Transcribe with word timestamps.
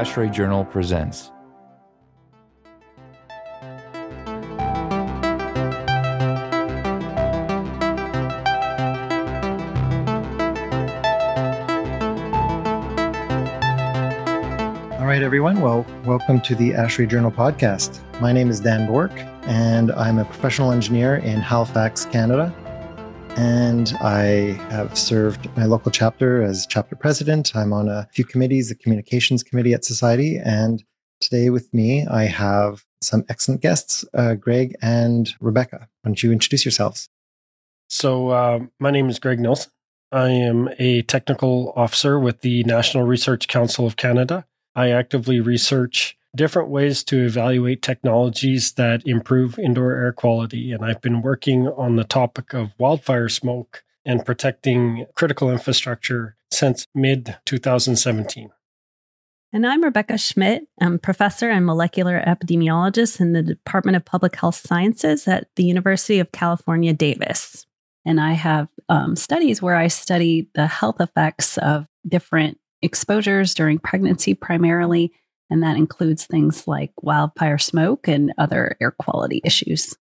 ASHRAE 0.00 0.32
Journal 0.32 0.64
presents. 0.64 1.30
All 14.98 15.04
right, 15.04 15.22
everyone. 15.22 15.60
Well, 15.60 15.84
welcome 16.06 16.40
to 16.40 16.54
the 16.54 16.70
ASHRAE 16.70 17.06
Journal 17.06 17.30
podcast. 17.30 18.00
My 18.22 18.32
name 18.32 18.48
is 18.48 18.58
Dan 18.58 18.86
Bourque, 18.86 19.12
and 19.42 19.92
I'm 19.92 20.18
a 20.18 20.24
professional 20.24 20.72
engineer 20.72 21.16
in 21.16 21.42
Halifax, 21.42 22.06
Canada. 22.06 22.54
And 23.40 23.94
I 24.02 24.60
have 24.68 24.98
served 24.98 25.48
my 25.56 25.64
local 25.64 25.90
chapter 25.90 26.42
as 26.42 26.66
chapter 26.66 26.94
president. 26.94 27.56
I'm 27.56 27.72
on 27.72 27.88
a 27.88 28.06
few 28.12 28.22
committees, 28.22 28.68
the 28.68 28.74
communications 28.74 29.42
committee 29.42 29.72
at 29.72 29.82
Society. 29.82 30.36
And 30.36 30.84
today 31.22 31.48
with 31.48 31.72
me, 31.72 32.06
I 32.06 32.24
have 32.24 32.84
some 33.00 33.24
excellent 33.30 33.62
guests, 33.62 34.04
uh, 34.12 34.34
Greg 34.34 34.76
and 34.82 35.32
Rebecca. 35.40 35.78
Why 35.78 36.08
don't 36.10 36.22
you 36.22 36.32
introduce 36.32 36.66
yourselves? 36.66 37.08
So, 37.88 38.28
uh, 38.28 38.60
my 38.78 38.90
name 38.90 39.08
is 39.08 39.18
Greg 39.18 39.40
Nilsson. 39.40 39.72
I 40.12 40.28
am 40.28 40.68
a 40.78 41.00
technical 41.00 41.72
officer 41.76 42.20
with 42.20 42.42
the 42.42 42.62
National 42.64 43.04
Research 43.04 43.48
Council 43.48 43.86
of 43.86 43.96
Canada. 43.96 44.44
I 44.74 44.90
actively 44.90 45.40
research 45.40 46.18
different 46.34 46.68
ways 46.68 47.02
to 47.04 47.24
evaluate 47.24 47.82
technologies 47.82 48.72
that 48.72 49.06
improve 49.06 49.58
indoor 49.58 49.92
air 49.92 50.12
quality. 50.12 50.72
And 50.72 50.84
I've 50.84 51.00
been 51.00 51.22
working 51.22 51.68
on 51.68 51.96
the 51.96 52.04
topic 52.04 52.54
of 52.54 52.72
wildfire 52.78 53.28
smoke 53.28 53.82
and 54.04 54.24
protecting 54.24 55.06
critical 55.14 55.50
infrastructure 55.50 56.36
since 56.50 56.86
mid 56.94 57.36
2017. 57.46 58.50
And 59.52 59.66
I'm 59.66 59.82
Rebecca 59.82 60.16
Schmidt. 60.16 60.68
I'm 60.80 61.00
professor 61.00 61.50
and 61.50 61.66
molecular 61.66 62.22
epidemiologist 62.24 63.20
in 63.20 63.32
the 63.32 63.42
Department 63.42 63.96
of 63.96 64.04
Public 64.04 64.36
Health 64.36 64.54
Sciences 64.54 65.26
at 65.26 65.48
the 65.56 65.64
University 65.64 66.20
of 66.20 66.30
California, 66.30 66.92
Davis. 66.92 67.66
And 68.04 68.20
I 68.20 68.32
have 68.32 68.68
um, 68.88 69.16
studies 69.16 69.60
where 69.60 69.74
I 69.74 69.88
study 69.88 70.48
the 70.54 70.68
health 70.68 71.00
effects 71.00 71.58
of 71.58 71.86
different 72.06 72.58
exposures 72.80 73.52
during 73.52 73.78
pregnancy 73.78 74.34
primarily, 74.34 75.12
and 75.50 75.62
that 75.62 75.76
includes 75.76 76.26
things 76.26 76.66
like 76.66 76.92
wildfire 77.02 77.58
smoke 77.58 78.08
and 78.08 78.32
other 78.38 78.76
air 78.80 78.92
quality 78.92 79.40
issues. 79.44 79.96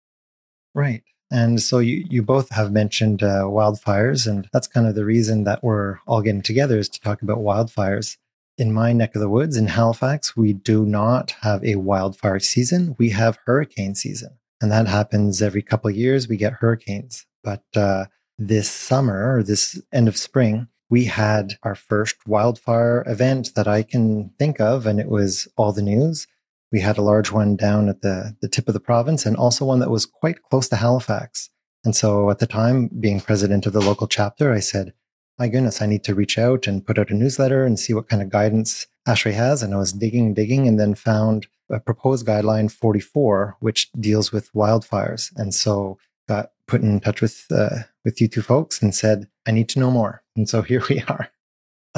Right. 0.75 1.03
And 1.31 1.61
so 1.61 1.79
you, 1.79 2.05
you 2.09 2.21
both 2.21 2.49
have 2.51 2.71
mentioned 2.71 3.21
uh, 3.21 3.43
wildfires, 3.43 4.27
and 4.27 4.47
that's 4.53 4.67
kind 4.67 4.87
of 4.87 4.95
the 4.95 5.05
reason 5.05 5.43
that 5.43 5.63
we're 5.63 5.99
all 6.07 6.21
getting 6.21 6.41
together 6.41 6.77
is 6.77 6.87
to 6.89 7.01
talk 7.01 7.21
about 7.21 7.39
wildfires. 7.39 8.17
In 8.57 8.71
my 8.71 8.93
neck 8.93 9.13
of 9.13 9.21
the 9.21 9.29
woods 9.29 9.57
in 9.57 9.67
Halifax, 9.67 10.35
we 10.37 10.53
do 10.53 10.85
not 10.85 11.31
have 11.41 11.63
a 11.63 11.75
wildfire 11.75 12.39
season. 12.39 12.95
We 12.97 13.09
have 13.09 13.39
hurricane 13.45 13.93
season. 13.93 14.37
And 14.61 14.71
that 14.71 14.87
happens 14.87 15.41
every 15.41 15.61
couple 15.61 15.89
of 15.89 15.95
years. 15.95 16.27
We 16.27 16.37
get 16.37 16.53
hurricanes. 16.53 17.25
But 17.43 17.63
uh, 17.75 18.05
this 18.37 18.69
summer 18.69 19.37
or 19.37 19.43
this 19.43 19.79
end 19.93 20.07
of 20.07 20.17
spring, 20.17 20.67
we 20.89 21.05
had 21.05 21.55
our 21.63 21.75
first 21.75 22.15
wildfire 22.25 23.03
event 23.07 23.55
that 23.55 23.67
I 23.67 23.83
can 23.83 24.31
think 24.39 24.59
of, 24.59 24.85
and 24.85 24.99
it 24.99 25.09
was 25.09 25.47
all 25.57 25.73
the 25.73 25.81
news. 25.81 26.27
We 26.71 26.81
had 26.81 26.97
a 26.97 27.01
large 27.01 27.31
one 27.31 27.55
down 27.55 27.89
at 27.89 28.01
the, 28.01 28.35
the 28.41 28.49
tip 28.49 28.67
of 28.67 28.73
the 28.73 28.79
province 28.79 29.25
and 29.25 29.37
also 29.37 29.65
one 29.65 29.79
that 29.79 29.89
was 29.89 30.05
quite 30.05 30.41
close 30.43 30.67
to 30.69 30.75
Halifax. 30.75 31.49
And 31.85 31.95
so 31.95 32.29
at 32.29 32.39
the 32.39 32.47
time, 32.47 32.89
being 32.99 33.21
president 33.21 33.65
of 33.65 33.73
the 33.73 33.81
local 33.81 34.07
chapter, 34.07 34.51
I 34.51 34.59
said, 34.59 34.93
my 35.39 35.47
goodness, 35.47 35.81
I 35.81 35.85
need 35.85 36.03
to 36.05 36.15
reach 36.15 36.37
out 36.37 36.67
and 36.67 36.85
put 36.85 36.97
out 36.97 37.11
a 37.11 37.15
newsletter 37.15 37.63
and 37.63 37.79
see 37.79 37.93
what 37.93 38.09
kind 38.09 38.21
of 38.21 38.29
guidance 38.29 38.87
ASHRAE 39.07 39.33
has. 39.33 39.63
And 39.63 39.73
I 39.73 39.77
was 39.77 39.93
digging, 39.93 40.33
digging, 40.33 40.67
and 40.67 40.79
then 40.79 40.95
found 40.95 41.47
a 41.69 41.79
proposed 41.79 42.25
guideline 42.25 42.71
44, 42.71 43.57
which 43.59 43.91
deals 43.93 44.31
with 44.31 44.51
wildfires. 44.53 45.31
And 45.37 45.53
so 45.53 45.97
got 46.27 46.51
put 46.67 46.81
in 46.81 46.99
touch 46.99 47.21
with 47.21 47.45
uh, 47.51 47.83
with 48.03 48.19
you 48.19 48.27
two 48.27 48.41
folks 48.41 48.81
and 48.81 48.93
said, 48.93 49.27
I 49.47 49.51
need 49.51 49.69
to 49.69 49.79
know 49.79 49.89
more. 49.89 50.21
And 50.35 50.47
so 50.47 50.61
here 50.61 50.83
we 50.89 51.01
are. 51.07 51.29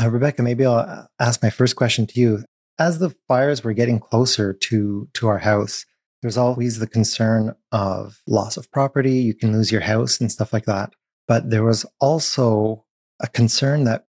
Uh, 0.02 0.10
Rebecca, 0.10 0.44
maybe 0.44 0.66
I'll 0.66 1.10
ask 1.20 1.44
my 1.44 1.50
first 1.50 1.76
question 1.76 2.08
to 2.08 2.20
you. 2.20 2.44
As 2.78 3.00
the 3.00 3.10
fires 3.28 3.64
were 3.64 3.74
getting 3.74 4.00
closer 4.00 4.54
to 4.54 5.10
to 5.14 5.28
our 5.28 5.40
house, 5.40 5.86
there's 6.22 6.38
always 6.38 6.80
the 6.80 6.88
concern 6.88 7.56
of 7.72 8.22
loss 8.26 8.56
of 8.56 8.72
property. 8.72 9.16
You 9.16 9.34
can 9.34 9.52
lose 9.52 9.72
your 9.72 9.82
house 9.82 10.22
and 10.22 10.32
stuff 10.32 10.54
like 10.54 10.66
that. 10.66 10.94
But 11.28 11.50
there 11.50 11.64
was 11.64 11.86
also 12.00 12.86
a 13.20 13.28
concern 13.28 13.84
that 13.84 14.06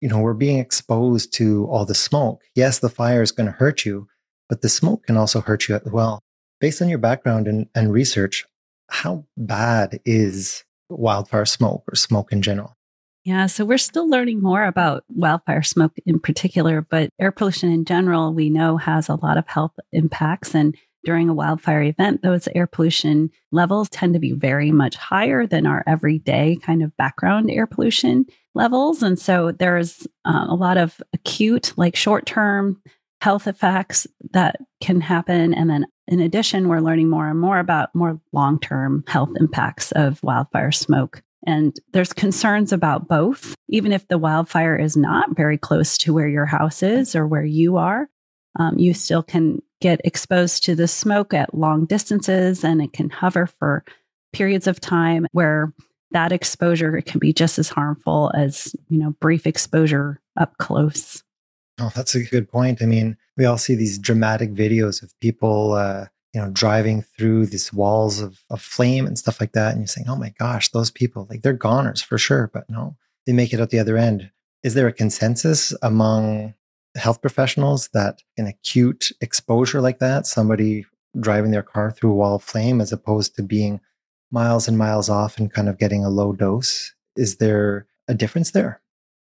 you 0.00 0.08
know 0.08 0.20
we're 0.20 0.32
being 0.32 0.58
exposed 0.58 1.34
to 1.34 1.66
all 1.66 1.84
the 1.84 1.94
smoke. 1.94 2.42
Yes, 2.54 2.78
the 2.78 2.88
fire 2.88 3.20
is 3.20 3.32
going 3.32 3.46
to 3.46 3.52
hurt 3.52 3.84
you, 3.84 4.08
but 4.48 4.62
the 4.62 4.70
smoke 4.70 5.06
can 5.06 5.18
also 5.18 5.42
hurt 5.42 5.68
you 5.68 5.74
as 5.74 5.92
well. 5.92 6.20
Based 6.60 6.80
on 6.80 6.88
your 6.88 6.98
background 6.98 7.46
and, 7.46 7.66
and 7.74 7.92
research, 7.92 8.46
how 8.88 9.26
bad 9.36 10.00
is 10.06 10.64
wildfire 10.88 11.44
smoke 11.44 11.84
or 11.90 11.96
smoke 11.96 12.32
in 12.32 12.40
general? 12.40 12.76
Yeah, 13.24 13.46
so 13.46 13.64
we're 13.64 13.78
still 13.78 14.08
learning 14.08 14.42
more 14.42 14.64
about 14.64 15.04
wildfire 15.08 15.62
smoke 15.62 15.94
in 16.04 16.20
particular, 16.20 16.82
but 16.82 17.08
air 17.18 17.32
pollution 17.32 17.72
in 17.72 17.86
general, 17.86 18.34
we 18.34 18.50
know 18.50 18.76
has 18.76 19.08
a 19.08 19.14
lot 19.14 19.38
of 19.38 19.48
health 19.48 19.72
impacts. 19.92 20.54
And 20.54 20.76
during 21.04 21.30
a 21.30 21.34
wildfire 21.34 21.82
event, 21.82 22.22
those 22.22 22.48
air 22.54 22.66
pollution 22.66 23.30
levels 23.50 23.88
tend 23.88 24.12
to 24.12 24.20
be 24.20 24.32
very 24.32 24.70
much 24.72 24.96
higher 24.96 25.46
than 25.46 25.66
our 25.66 25.82
everyday 25.86 26.56
kind 26.56 26.82
of 26.82 26.94
background 26.98 27.50
air 27.50 27.66
pollution 27.66 28.26
levels. 28.54 29.02
And 29.02 29.18
so 29.18 29.52
there's 29.52 30.06
uh, 30.26 30.46
a 30.48 30.54
lot 30.54 30.76
of 30.76 31.00
acute, 31.14 31.72
like 31.76 31.96
short 31.96 32.26
term 32.26 32.80
health 33.22 33.46
effects 33.46 34.06
that 34.32 34.56
can 34.82 35.00
happen. 35.00 35.54
And 35.54 35.70
then 35.70 35.86
in 36.08 36.20
addition, 36.20 36.68
we're 36.68 36.80
learning 36.80 37.08
more 37.08 37.28
and 37.28 37.40
more 37.40 37.58
about 37.58 37.94
more 37.94 38.20
long 38.32 38.60
term 38.60 39.02
health 39.06 39.30
impacts 39.40 39.92
of 39.92 40.22
wildfire 40.22 40.72
smoke. 40.72 41.22
And 41.46 41.76
there's 41.92 42.12
concerns 42.12 42.72
about 42.72 43.08
both, 43.08 43.54
even 43.68 43.92
if 43.92 44.08
the 44.08 44.18
wildfire 44.18 44.76
is 44.76 44.96
not 44.96 45.36
very 45.36 45.58
close 45.58 45.98
to 45.98 46.14
where 46.14 46.28
your 46.28 46.46
house 46.46 46.82
is 46.82 47.14
or 47.14 47.26
where 47.26 47.44
you 47.44 47.76
are. 47.76 48.08
Um, 48.58 48.78
you 48.78 48.94
still 48.94 49.22
can 49.22 49.60
get 49.80 50.00
exposed 50.04 50.64
to 50.64 50.74
the 50.74 50.88
smoke 50.88 51.34
at 51.34 51.54
long 51.54 51.86
distances 51.86 52.64
and 52.64 52.80
it 52.80 52.92
can 52.92 53.10
hover 53.10 53.46
for 53.46 53.84
periods 54.32 54.66
of 54.66 54.80
time 54.80 55.26
where 55.32 55.72
that 56.12 56.32
exposure 56.32 57.00
can 57.00 57.18
be 57.18 57.32
just 57.32 57.58
as 57.58 57.68
harmful 57.68 58.30
as 58.36 58.74
you 58.88 58.98
know 58.98 59.10
brief 59.20 59.46
exposure 59.46 60.20
up 60.36 60.56
close 60.58 61.24
Oh, 61.80 61.90
that's 61.94 62.14
a 62.14 62.22
good 62.22 62.50
point. 62.50 62.82
I 62.82 62.86
mean, 62.86 63.16
we 63.36 63.44
all 63.44 63.58
see 63.58 63.74
these 63.74 63.98
dramatic 63.98 64.52
videos 64.52 65.02
of 65.02 65.18
people, 65.20 65.72
uh, 65.72 66.06
you 66.34 66.40
know, 66.40 66.50
driving 66.50 67.02
through 67.02 67.46
these 67.46 67.72
walls 67.72 68.20
of, 68.20 68.40
of 68.50 68.60
flame 68.60 69.06
and 69.06 69.16
stuff 69.16 69.40
like 69.40 69.52
that. 69.52 69.70
And 69.70 69.80
you're 69.80 69.86
saying, 69.86 70.08
oh 70.08 70.16
my 70.16 70.34
gosh, 70.38 70.70
those 70.70 70.90
people, 70.90 71.26
like 71.30 71.42
they're 71.42 71.52
goners 71.52 72.02
for 72.02 72.18
sure. 72.18 72.50
But 72.52 72.68
no, 72.68 72.96
they 73.24 73.32
make 73.32 73.52
it 73.52 73.60
out 73.60 73.70
the 73.70 73.78
other 73.78 73.96
end. 73.96 74.30
Is 74.64 74.74
there 74.74 74.88
a 74.88 74.92
consensus 74.92 75.72
among 75.80 76.54
health 76.96 77.20
professionals 77.20 77.88
that 77.94 78.20
an 78.36 78.46
acute 78.46 79.12
exposure 79.20 79.80
like 79.80 80.00
that, 80.00 80.26
somebody 80.26 80.84
driving 81.20 81.52
their 81.52 81.62
car 81.62 81.92
through 81.92 82.10
a 82.10 82.14
wall 82.14 82.36
of 82.36 82.42
flame 82.42 82.80
as 82.80 82.92
opposed 82.92 83.36
to 83.36 83.42
being 83.42 83.80
miles 84.30 84.66
and 84.66 84.76
miles 84.76 85.08
off 85.08 85.38
and 85.38 85.52
kind 85.52 85.68
of 85.68 85.78
getting 85.78 86.04
a 86.04 86.10
low 86.10 86.32
dose, 86.32 86.92
is 87.16 87.36
there 87.36 87.86
a 88.08 88.14
difference 88.14 88.50
there? 88.50 88.80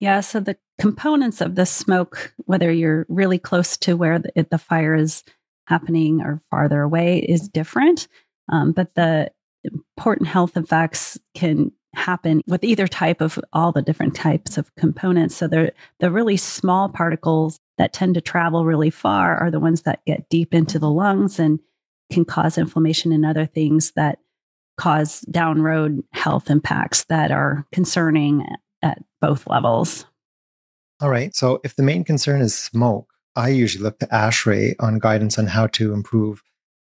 Yeah, 0.00 0.20
so 0.20 0.40
the 0.40 0.56
components 0.78 1.40
of 1.40 1.54
the 1.54 1.66
smoke, 1.66 2.34
whether 2.46 2.72
you're 2.72 3.06
really 3.08 3.38
close 3.38 3.76
to 3.78 3.96
where 3.96 4.18
the, 4.18 4.46
the 4.50 4.58
fire 4.58 4.94
is 4.94 5.24
happening 5.66 6.20
or 6.20 6.42
farther 6.50 6.82
away, 6.82 7.18
is 7.18 7.48
different. 7.48 8.08
Um, 8.50 8.72
but 8.72 8.94
the 8.94 9.30
important 9.64 10.28
health 10.28 10.56
effects 10.56 11.18
can 11.34 11.72
happen 11.94 12.42
with 12.46 12.64
either 12.64 12.86
type 12.86 13.20
of 13.20 13.38
all 13.52 13.72
the 13.72 13.82
different 13.82 14.14
types 14.14 14.58
of 14.58 14.74
components. 14.76 15.36
So 15.36 15.46
the 15.46 15.72
the 16.00 16.10
really 16.10 16.36
small 16.36 16.88
particles 16.88 17.58
that 17.78 17.92
tend 17.92 18.14
to 18.14 18.20
travel 18.20 18.64
really 18.64 18.90
far 18.90 19.36
are 19.36 19.50
the 19.50 19.60
ones 19.60 19.82
that 19.82 20.04
get 20.06 20.28
deep 20.28 20.54
into 20.54 20.78
the 20.78 20.90
lungs 20.90 21.38
and 21.38 21.60
can 22.12 22.24
cause 22.24 22.58
inflammation 22.58 23.12
and 23.12 23.24
other 23.24 23.46
things 23.46 23.92
that 23.96 24.18
cause 24.76 25.20
down 25.22 25.62
road 25.62 26.02
health 26.12 26.50
impacts 26.50 27.04
that 27.04 27.30
are 27.30 27.66
concerning 27.72 28.44
at 28.82 29.02
both 29.20 29.46
levels. 29.46 30.04
All 31.00 31.10
right. 31.10 31.34
So 31.34 31.60
if 31.64 31.76
the 31.76 31.82
main 31.82 32.04
concern 32.04 32.40
is 32.40 32.56
smoke, 32.56 33.13
I 33.36 33.48
usually 33.48 33.82
look 33.82 33.98
to 33.98 34.06
ASHRAE 34.06 34.74
on 34.80 34.98
guidance 34.98 35.38
on 35.38 35.48
how 35.48 35.66
to 35.68 35.92
improve 35.92 36.42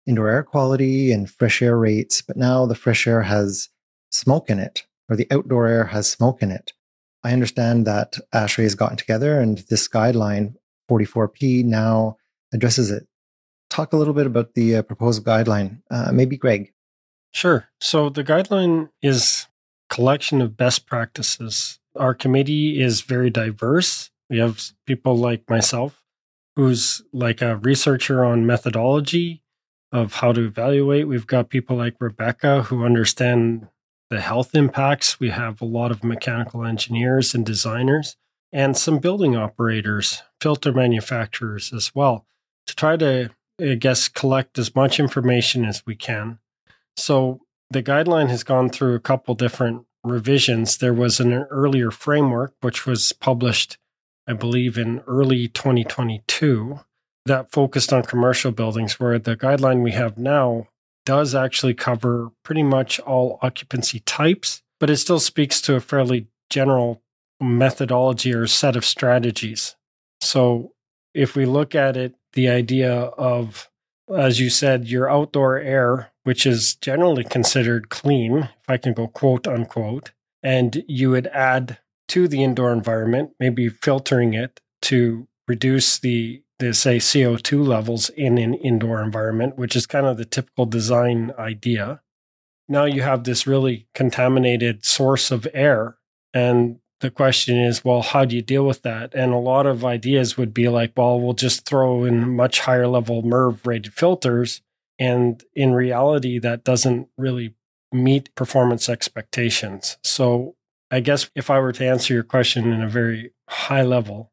indoor 0.05 0.29
air 0.29 0.43
quality 0.43 1.11
and 1.11 1.29
fresh 1.29 1.61
air 1.61 1.77
rates. 1.77 2.21
But 2.21 2.37
now 2.37 2.65
the 2.65 2.75
fresh 2.75 3.05
air 3.07 3.23
has 3.23 3.69
smoke 4.09 4.49
in 4.49 4.59
it, 4.59 4.85
or 5.09 5.15
the 5.15 5.27
outdoor 5.31 5.67
air 5.67 5.85
has 5.85 6.09
smoke 6.09 6.41
in 6.41 6.51
it. 6.51 6.73
I 7.23 7.33
understand 7.33 7.85
that 7.85 8.17
ASHRAE 8.33 8.63
has 8.63 8.75
gotten 8.75 8.97
together 8.97 9.39
and 9.39 9.57
this 9.69 9.87
guideline 9.87 10.55
44P 10.89 11.65
now 11.65 12.17
addresses 12.53 12.91
it. 12.91 13.07
Talk 13.69 13.91
a 13.91 13.97
little 13.97 14.13
bit 14.13 14.25
about 14.25 14.53
the 14.53 14.77
uh, 14.77 14.81
proposed 14.81 15.25
guideline. 15.25 15.81
Uh, 15.91 16.11
maybe 16.13 16.37
Greg. 16.37 16.71
Sure. 17.33 17.67
So 17.81 18.09
the 18.09 18.23
guideline 18.23 18.89
is 19.01 19.47
collection 19.89 20.41
of 20.41 20.55
best 20.55 20.85
practices 20.85 21.79
our 21.99 22.13
committee 22.13 22.81
is 22.81 23.01
very 23.01 23.29
diverse. 23.29 24.11
We 24.29 24.39
have 24.39 24.71
people 24.85 25.17
like 25.17 25.49
myself 25.49 26.01
who's 26.57 27.03
like 27.13 27.39
a 27.39 27.55
researcher 27.57 28.25
on 28.25 28.43
methodology 28.43 29.43
of 29.91 30.15
how 30.15 30.33
to 30.33 30.43
evaluate. 30.43 31.07
We've 31.07 31.27
got 31.27 31.49
people 31.49 31.77
like 31.77 31.93
Rebecca 31.99 32.63
who 32.63 32.83
understand 32.83 33.67
the 34.09 34.21
health 34.21 34.55
impacts. 34.55 35.19
We 35.19 35.29
have 35.29 35.61
a 35.61 35.65
lot 35.65 35.91
of 35.91 36.03
mechanical 36.03 36.65
engineers 36.65 37.35
and 37.35 37.45
designers 37.45 38.17
and 38.51 38.75
some 38.75 38.97
building 38.97 39.35
operators, 39.35 40.23
filter 40.41 40.73
manufacturers 40.73 41.71
as 41.71 41.93
well, 41.93 42.25
to 42.65 42.75
try 42.75 42.97
to, 42.97 43.29
I 43.61 43.75
guess, 43.75 44.07
collect 44.07 44.57
as 44.57 44.73
much 44.73 44.99
information 44.99 45.63
as 45.63 45.85
we 45.85 45.95
can. 45.95 46.39
So 46.95 47.41
the 47.69 47.83
guideline 47.83 48.29
has 48.29 48.43
gone 48.43 48.69
through 48.69 48.95
a 48.95 48.99
couple 48.99 49.35
different 49.35 49.85
revisions. 50.03 50.79
There 50.79 50.93
was 50.93 51.19
an 51.19 51.33
earlier 51.33 51.91
framework, 51.91 52.55
which 52.61 52.87
was 52.87 53.11
published, 53.11 53.77
I 54.27 54.33
believe, 54.33 54.77
in 54.77 54.99
early 55.07 55.47
2022, 55.47 56.79
that 57.25 57.51
focused 57.51 57.93
on 57.93 58.03
commercial 58.03 58.51
buildings, 58.51 58.99
where 58.99 59.17
the 59.19 59.37
guideline 59.37 59.81
we 59.83 59.91
have 59.91 60.17
now 60.17 60.67
does 61.05 61.33
actually 61.33 61.73
cover 61.73 62.31
pretty 62.43 62.63
much 62.63 62.99
all 62.99 63.39
occupancy 63.41 64.01
types, 64.01 64.61
but 64.79 64.89
it 64.89 64.97
still 64.97 65.19
speaks 65.19 65.61
to 65.61 65.75
a 65.75 65.79
fairly 65.79 66.27
general 66.49 67.01
methodology 67.39 68.33
or 68.33 68.47
set 68.47 68.75
of 68.75 68.83
strategies. 68.83 69.75
So 70.21 70.73
if 71.13 71.35
we 71.35 71.45
look 71.45 71.75
at 71.75 71.95
it, 71.95 72.15
the 72.33 72.49
idea 72.49 72.93
of, 72.93 73.69
as 74.13 74.39
you 74.39 74.49
said, 74.49 74.87
your 74.87 75.09
outdoor 75.09 75.57
air, 75.57 76.11
which 76.23 76.45
is 76.45 76.75
generally 76.75 77.23
considered 77.23 77.89
clean, 77.89 78.37
if 78.37 78.69
I 78.69 78.77
can 78.77 78.93
go 78.93 79.07
quote 79.07 79.47
unquote, 79.47 80.11
and 80.43 80.83
you 80.87 81.11
would 81.11 81.27
add 81.27 81.79
to 82.09 82.27
the 82.27 82.43
indoor 82.43 82.71
environment, 82.71 83.31
maybe 83.39 83.69
filtering 83.69 84.33
it 84.33 84.59
to 84.83 85.27
reduce 85.47 85.99
the, 85.99 86.43
the 86.59 86.73
say 86.73 86.97
CO2 86.97 87.65
levels 87.65 88.09
in 88.09 88.37
an 88.37 88.53
indoor 88.53 89.01
environment, 89.01 89.57
which 89.57 89.75
is 89.75 89.85
kind 89.85 90.05
of 90.05 90.17
the 90.17 90.25
typical 90.25 90.65
design 90.65 91.31
idea. 91.37 92.01
Now 92.69 92.85
you 92.85 93.01
have 93.01 93.23
this 93.23 93.47
really 93.47 93.87
contaminated 93.93 94.85
source 94.85 95.31
of 95.31 95.47
air 95.53 95.97
and 96.33 96.79
the 96.99 97.11
question 97.11 97.57
is, 97.59 97.85
well, 97.85 98.01
how 98.01 98.25
do 98.25 98.35
you 98.35 98.41
deal 98.41 98.65
with 98.65 98.81
that? 98.81 99.13
And 99.13 99.31
a 99.31 99.37
lot 99.37 99.67
of 99.67 99.85
ideas 99.85 100.35
would 100.37 100.53
be 100.53 100.67
like, 100.67 100.93
well, 100.97 101.19
we'll 101.19 101.33
just 101.33 101.65
throw 101.65 102.03
in 102.03 102.35
much 102.35 102.61
higher 102.61 102.87
level 102.87 103.21
MERV 103.21 103.65
rated 103.65 103.93
filters. 103.93 104.61
And 104.97 105.43
in 105.55 105.73
reality, 105.73 106.39
that 106.39 106.63
doesn't 106.63 107.07
really 107.17 107.53
meet 107.91 108.33
performance 108.35 108.89
expectations. 108.89 109.97
So 110.03 110.55
I 110.89 110.99
guess 111.01 111.29
if 111.35 111.49
I 111.49 111.59
were 111.59 111.73
to 111.73 111.85
answer 111.85 112.13
your 112.13 112.23
question 112.23 112.71
in 112.71 112.81
a 112.81 112.87
very 112.87 113.31
high 113.49 113.83
level, 113.83 114.31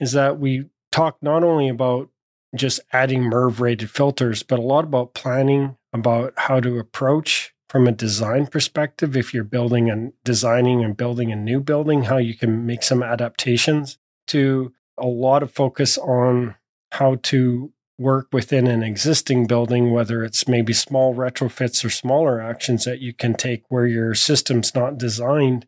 is 0.00 0.12
that 0.12 0.38
we 0.38 0.66
talk 0.90 1.18
not 1.22 1.44
only 1.44 1.68
about 1.68 2.10
just 2.54 2.80
adding 2.92 3.22
MERV 3.22 3.60
rated 3.60 3.90
filters, 3.90 4.42
but 4.42 4.58
a 4.58 4.62
lot 4.62 4.84
about 4.84 5.14
planning, 5.14 5.76
about 5.92 6.32
how 6.36 6.60
to 6.60 6.78
approach 6.78 7.54
from 7.68 7.86
a 7.86 7.92
design 7.92 8.46
perspective, 8.46 9.16
if 9.16 9.34
you're 9.34 9.44
building 9.44 9.90
and 9.90 10.12
designing 10.24 10.84
and 10.84 10.96
building 10.96 11.32
a 11.32 11.36
new 11.36 11.60
building, 11.60 12.04
how 12.04 12.16
you 12.16 12.34
can 12.34 12.64
make 12.64 12.82
some 12.82 13.02
adaptations 13.02 13.98
to 14.28 14.72
a 14.98 15.06
lot 15.06 15.42
of 15.42 15.50
focus 15.50 15.98
on 15.98 16.54
how 16.92 17.16
to 17.16 17.72
work 17.98 18.28
within 18.32 18.66
an 18.66 18.82
existing 18.82 19.46
building, 19.46 19.90
whether 19.90 20.22
it's 20.22 20.46
maybe 20.46 20.72
small 20.72 21.14
retrofits 21.14 21.84
or 21.84 21.90
smaller 21.90 22.40
actions 22.40 22.84
that 22.84 23.00
you 23.00 23.12
can 23.12 23.34
take 23.34 23.64
where 23.68 23.86
your 23.86 24.14
system's 24.14 24.74
not 24.74 24.98
designed 24.98 25.66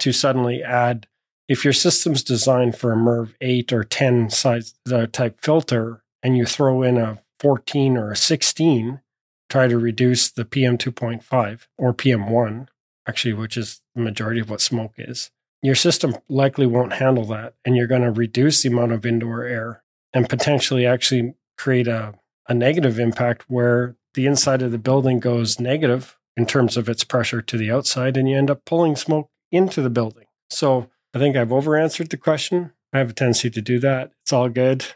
to 0.00 0.12
suddenly 0.12 0.62
add. 0.62 1.06
If 1.48 1.64
your 1.64 1.72
system's 1.72 2.22
designed 2.22 2.76
for 2.76 2.92
a 2.92 2.96
MERV 2.96 3.34
8 3.40 3.72
or 3.72 3.84
10 3.84 4.30
size 4.30 4.74
uh, 4.90 5.06
type 5.06 5.40
filter 5.40 6.02
and 6.22 6.36
you 6.36 6.46
throw 6.46 6.82
in 6.82 6.96
a 6.96 7.20
14 7.40 7.96
or 7.96 8.12
a 8.12 8.16
16, 8.16 9.00
try 9.48 9.66
to 9.66 9.78
reduce 9.78 10.30
the 10.30 10.44
PM 10.44 10.78
2.5 10.78 11.66
or 11.76 11.92
PM1, 11.92 12.68
actually, 13.08 13.32
which 13.32 13.56
is 13.56 13.80
the 13.94 14.00
majority 14.00 14.40
of 14.40 14.48
what 14.48 14.60
smoke 14.60 14.94
is, 14.96 15.30
your 15.62 15.74
system 15.74 16.14
likely 16.28 16.66
won't 16.66 16.94
handle 16.94 17.24
that. 17.26 17.54
And 17.64 17.76
you're 17.76 17.86
going 17.86 18.02
to 18.02 18.10
reduce 18.10 18.62
the 18.62 18.68
amount 18.68 18.92
of 18.92 19.04
indoor 19.04 19.44
air 19.44 19.82
and 20.12 20.28
potentially 20.28 20.86
actually 20.86 21.34
create 21.58 21.88
a, 21.88 22.14
a 22.48 22.54
negative 22.54 22.98
impact 22.98 23.44
where 23.48 23.96
the 24.14 24.26
inside 24.26 24.62
of 24.62 24.72
the 24.72 24.78
building 24.78 25.20
goes 25.20 25.60
negative 25.60 26.16
in 26.36 26.46
terms 26.46 26.76
of 26.76 26.88
its 26.88 27.04
pressure 27.04 27.42
to 27.42 27.58
the 27.58 27.70
outside, 27.70 28.16
and 28.16 28.28
you 28.28 28.36
end 28.36 28.50
up 28.50 28.64
pulling 28.64 28.96
smoke 28.96 29.28
into 29.50 29.82
the 29.82 29.90
building. 29.90 30.26
So 30.50 30.88
I 31.14 31.18
think 31.18 31.36
I've 31.36 31.52
over 31.52 31.76
answered 31.76 32.10
the 32.10 32.16
question. 32.16 32.72
I 32.92 32.98
have 32.98 33.10
a 33.10 33.12
tendency 33.12 33.50
to 33.50 33.60
do 33.60 33.78
that. 33.80 34.12
It's 34.22 34.32
all 34.32 34.48
good. 34.48 34.84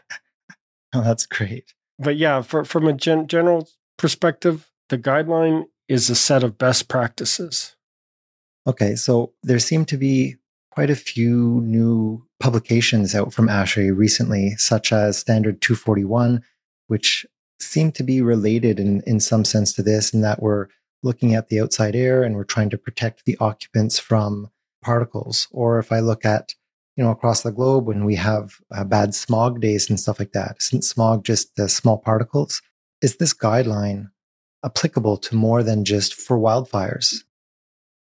Oh, 0.93 1.01
that's 1.01 1.25
great. 1.25 1.73
But 1.99 2.15
yeah, 2.15 2.41
for, 2.41 2.63
from 2.63 2.87
a 2.87 2.93
gen- 2.93 3.27
general 3.27 3.67
perspective, 3.97 4.71
the 4.87 4.97
guideline 4.97 5.65
is 5.89 6.09
a 6.09 6.15
set 6.15 6.41
of 6.41 6.57
best 6.57 6.87
practices. 6.87 7.75
Okay, 8.65 8.95
so 8.95 9.33
there 9.43 9.59
seem 9.59 9.83
to 9.85 9.97
be 9.97 10.37
quite 10.71 10.89
a 10.89 10.95
few 10.95 11.61
new 11.65 12.25
publications 12.39 13.13
out 13.13 13.33
from 13.33 13.47
ASHRAE 13.47 13.95
recently, 13.95 14.51
such 14.57 14.91
as 14.91 15.17
Standard 15.17 15.61
241, 15.61 16.41
which 16.87 17.25
seem 17.59 17.91
to 17.93 18.03
be 18.03 18.21
related 18.21 18.79
in, 18.79 19.01
in 19.01 19.19
some 19.19 19.45
sense 19.45 19.73
to 19.73 19.83
this, 19.83 20.13
and 20.13 20.23
that 20.23 20.41
we're 20.41 20.67
looking 21.05 21.33
at 21.33 21.47
the 21.47 21.61
outside 21.61 21.95
air 21.95 22.23
and 22.23 22.35
we're 22.35 22.43
trying 22.43 22.69
to 22.71 22.77
protect 22.77 23.23
the 23.23 23.37
occupants 23.39 23.97
from 23.97 24.49
particles. 24.83 25.47
Or 25.51 25.79
if 25.79 25.91
I 25.91 25.99
look 25.99 26.25
at, 26.25 26.53
you 26.97 27.03
know, 27.03 27.11
across 27.11 27.43
the 27.43 27.51
globe 27.51 27.85
when 27.85 28.03
we 28.03 28.15
have 28.15 28.57
uh, 28.73 28.83
bad 28.83 29.15
smog 29.15 29.61
days 29.61 29.89
and 29.89 29.99
stuff 29.99 30.19
like 30.19 30.33
that, 30.33 30.57
isn't 30.59 30.83
smog 30.83 31.23
just 31.23 31.55
the 31.55 31.69
small 31.69 31.97
particles? 31.97 32.61
is 33.01 33.17
this 33.17 33.33
guideline 33.33 34.09
applicable 34.63 35.17
to 35.17 35.35
more 35.35 35.63
than 35.63 35.85
just 35.85 36.15
for 36.15 36.37
wildfires? 36.37 37.23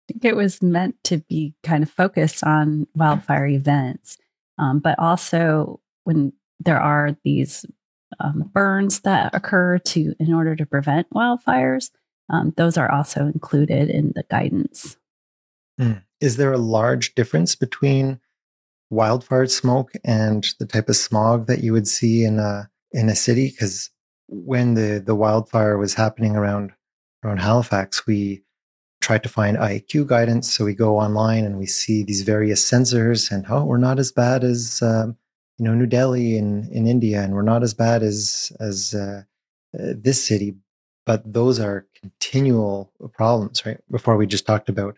I 0.10 0.14
think 0.14 0.26
it 0.26 0.36
was 0.36 0.62
meant 0.62 1.02
to 1.06 1.20
be 1.20 1.54
kind 1.64 1.84
of 1.84 1.90
focused 1.90 2.44
on 2.44 2.88
wildfire 2.96 3.48
events, 3.48 4.18
um, 4.58 4.80
but 4.80 5.00
also 5.00 5.80
when 6.04 6.34
there 6.60 6.80
are 6.80 7.16
these 7.24 7.66
um, 8.20 8.50
burns 8.54 9.00
that 9.02 9.34
occur 9.34 9.78
to 9.78 10.14
in 10.20 10.34
order 10.34 10.56
to 10.56 10.66
prevent 10.66 11.10
wildfires, 11.12 11.92
um, 12.32 12.54
those 12.58 12.78
are 12.78 12.92
also 12.92 13.26
included 13.26 13.90
in 13.90 14.14
the 14.16 14.24
guidance. 14.32 14.98
Mm. 15.80 16.02
Is 16.20 16.38
there 16.38 16.54
a 16.54 16.58
large 16.58 17.14
difference 17.14 17.56
between 17.56 18.20
wildfire 18.90 19.48
smoke 19.48 19.92
and 20.04 20.48
the 20.60 20.66
type 20.66 20.90
of 20.90 20.96
smog 20.96 21.48
that 21.48 21.64
you 21.64 21.74
would 21.74 21.88
see 21.88 22.24
in 22.24 22.40
a 22.40 22.70
in 22.92 23.10
a 23.10 23.16
city? 23.16 23.50
Because 23.50 23.90
when 24.28 24.76
the 24.76 25.04
the 25.06 25.16
wildfire 25.16 25.78
was 25.78 25.94
happening 25.94 26.36
around 26.36 26.72
around 27.24 27.40
Halifax, 27.40 28.08
we 28.08 28.44
tried 29.02 29.24
to 29.24 29.30
find 29.30 29.58
IAQ 29.58 30.08
guidance. 30.08 30.52
So 30.52 30.64
we 30.64 30.74
go 30.74 30.98
online 30.98 31.44
and 31.44 31.58
we 31.58 31.66
see 31.66 32.04
these 32.04 32.22
various 32.22 32.64
sensors, 32.70 33.30
and 33.30 33.46
oh, 33.50 33.66
we're 33.66 33.78
not 33.78 34.00
as 34.00 34.12
bad 34.12 34.44
as 34.44 34.82
um, 34.82 35.18
you 35.58 35.66
know 35.66 35.74
New 35.74 35.88
Delhi 35.88 36.38
in 36.38 36.70
in 36.72 36.88
India, 36.88 37.22
and 37.22 37.34
we're 37.34 37.42
not 37.42 37.64
as 37.64 37.74
bad 37.74 38.04
as 38.04 38.54
as 38.62 38.94
uh, 38.94 39.24
uh, 39.78 39.94
this 39.98 40.24
city. 40.24 40.56
But 41.06 41.34
those 41.34 41.60
are 41.60 41.88
continual 42.00 42.92
problems, 43.14 43.66
right? 43.66 43.80
Before 43.90 44.18
we 44.18 44.28
just 44.28 44.46
talked 44.46 44.70
about 44.70 44.98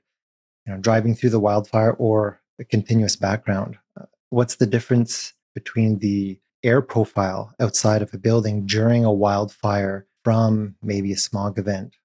you 0.66 0.74
know 0.74 0.80
driving 0.80 1.16
through 1.16 1.32
the 1.32 1.40
wildfire 1.40 1.92
or 1.92 2.42
a 2.60 2.64
continuous 2.64 3.16
background. 3.16 3.78
Uh, 4.00 4.06
what's 4.30 4.56
the 4.56 4.68
difference 4.68 5.34
between 5.56 6.00
the 6.00 6.40
air 6.64 6.82
profile 6.82 7.54
outside 7.60 8.02
of 8.02 8.14
a 8.14 8.18
building 8.18 8.66
during 8.66 9.04
a 9.04 9.12
wildfire 9.12 10.08
from 10.24 10.76
maybe 10.82 11.12
a 11.12 11.18
smog 11.18 11.60
event. 11.60 11.98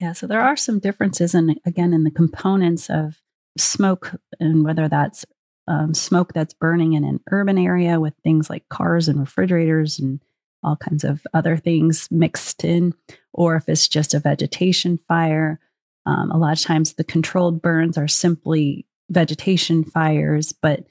Yeah, 0.00 0.12
so 0.12 0.26
there 0.26 0.40
are 0.40 0.56
some 0.56 0.80
differences, 0.80 1.34
and 1.34 1.60
again, 1.64 1.94
in 1.94 2.02
the 2.02 2.10
components 2.10 2.90
of 2.90 3.20
smoke, 3.56 4.16
and 4.40 4.64
whether 4.64 4.88
that's 4.88 5.24
um, 5.68 5.94
smoke 5.94 6.32
that's 6.32 6.54
burning 6.54 6.94
in 6.94 7.04
an 7.04 7.20
urban 7.30 7.56
area 7.56 8.00
with 8.00 8.14
things 8.24 8.50
like 8.50 8.68
cars 8.68 9.06
and 9.06 9.20
refrigerators 9.20 10.00
and 10.00 10.20
all 10.62 10.76
kinds 10.76 11.04
of 11.04 11.26
other 11.34 11.56
things 11.56 12.08
mixed 12.10 12.64
in, 12.64 12.94
or 13.32 13.56
if 13.56 13.68
it's 13.68 13.88
just 13.88 14.14
a 14.14 14.20
vegetation 14.20 14.98
fire. 14.98 15.60
Um, 16.06 16.30
a 16.30 16.38
lot 16.38 16.58
of 16.58 16.64
times, 16.64 16.94
the 16.94 17.04
controlled 17.04 17.62
burns 17.62 17.96
are 17.96 18.08
simply 18.08 18.86
vegetation 19.10 19.84
fires, 19.84 20.52
but 20.52 20.84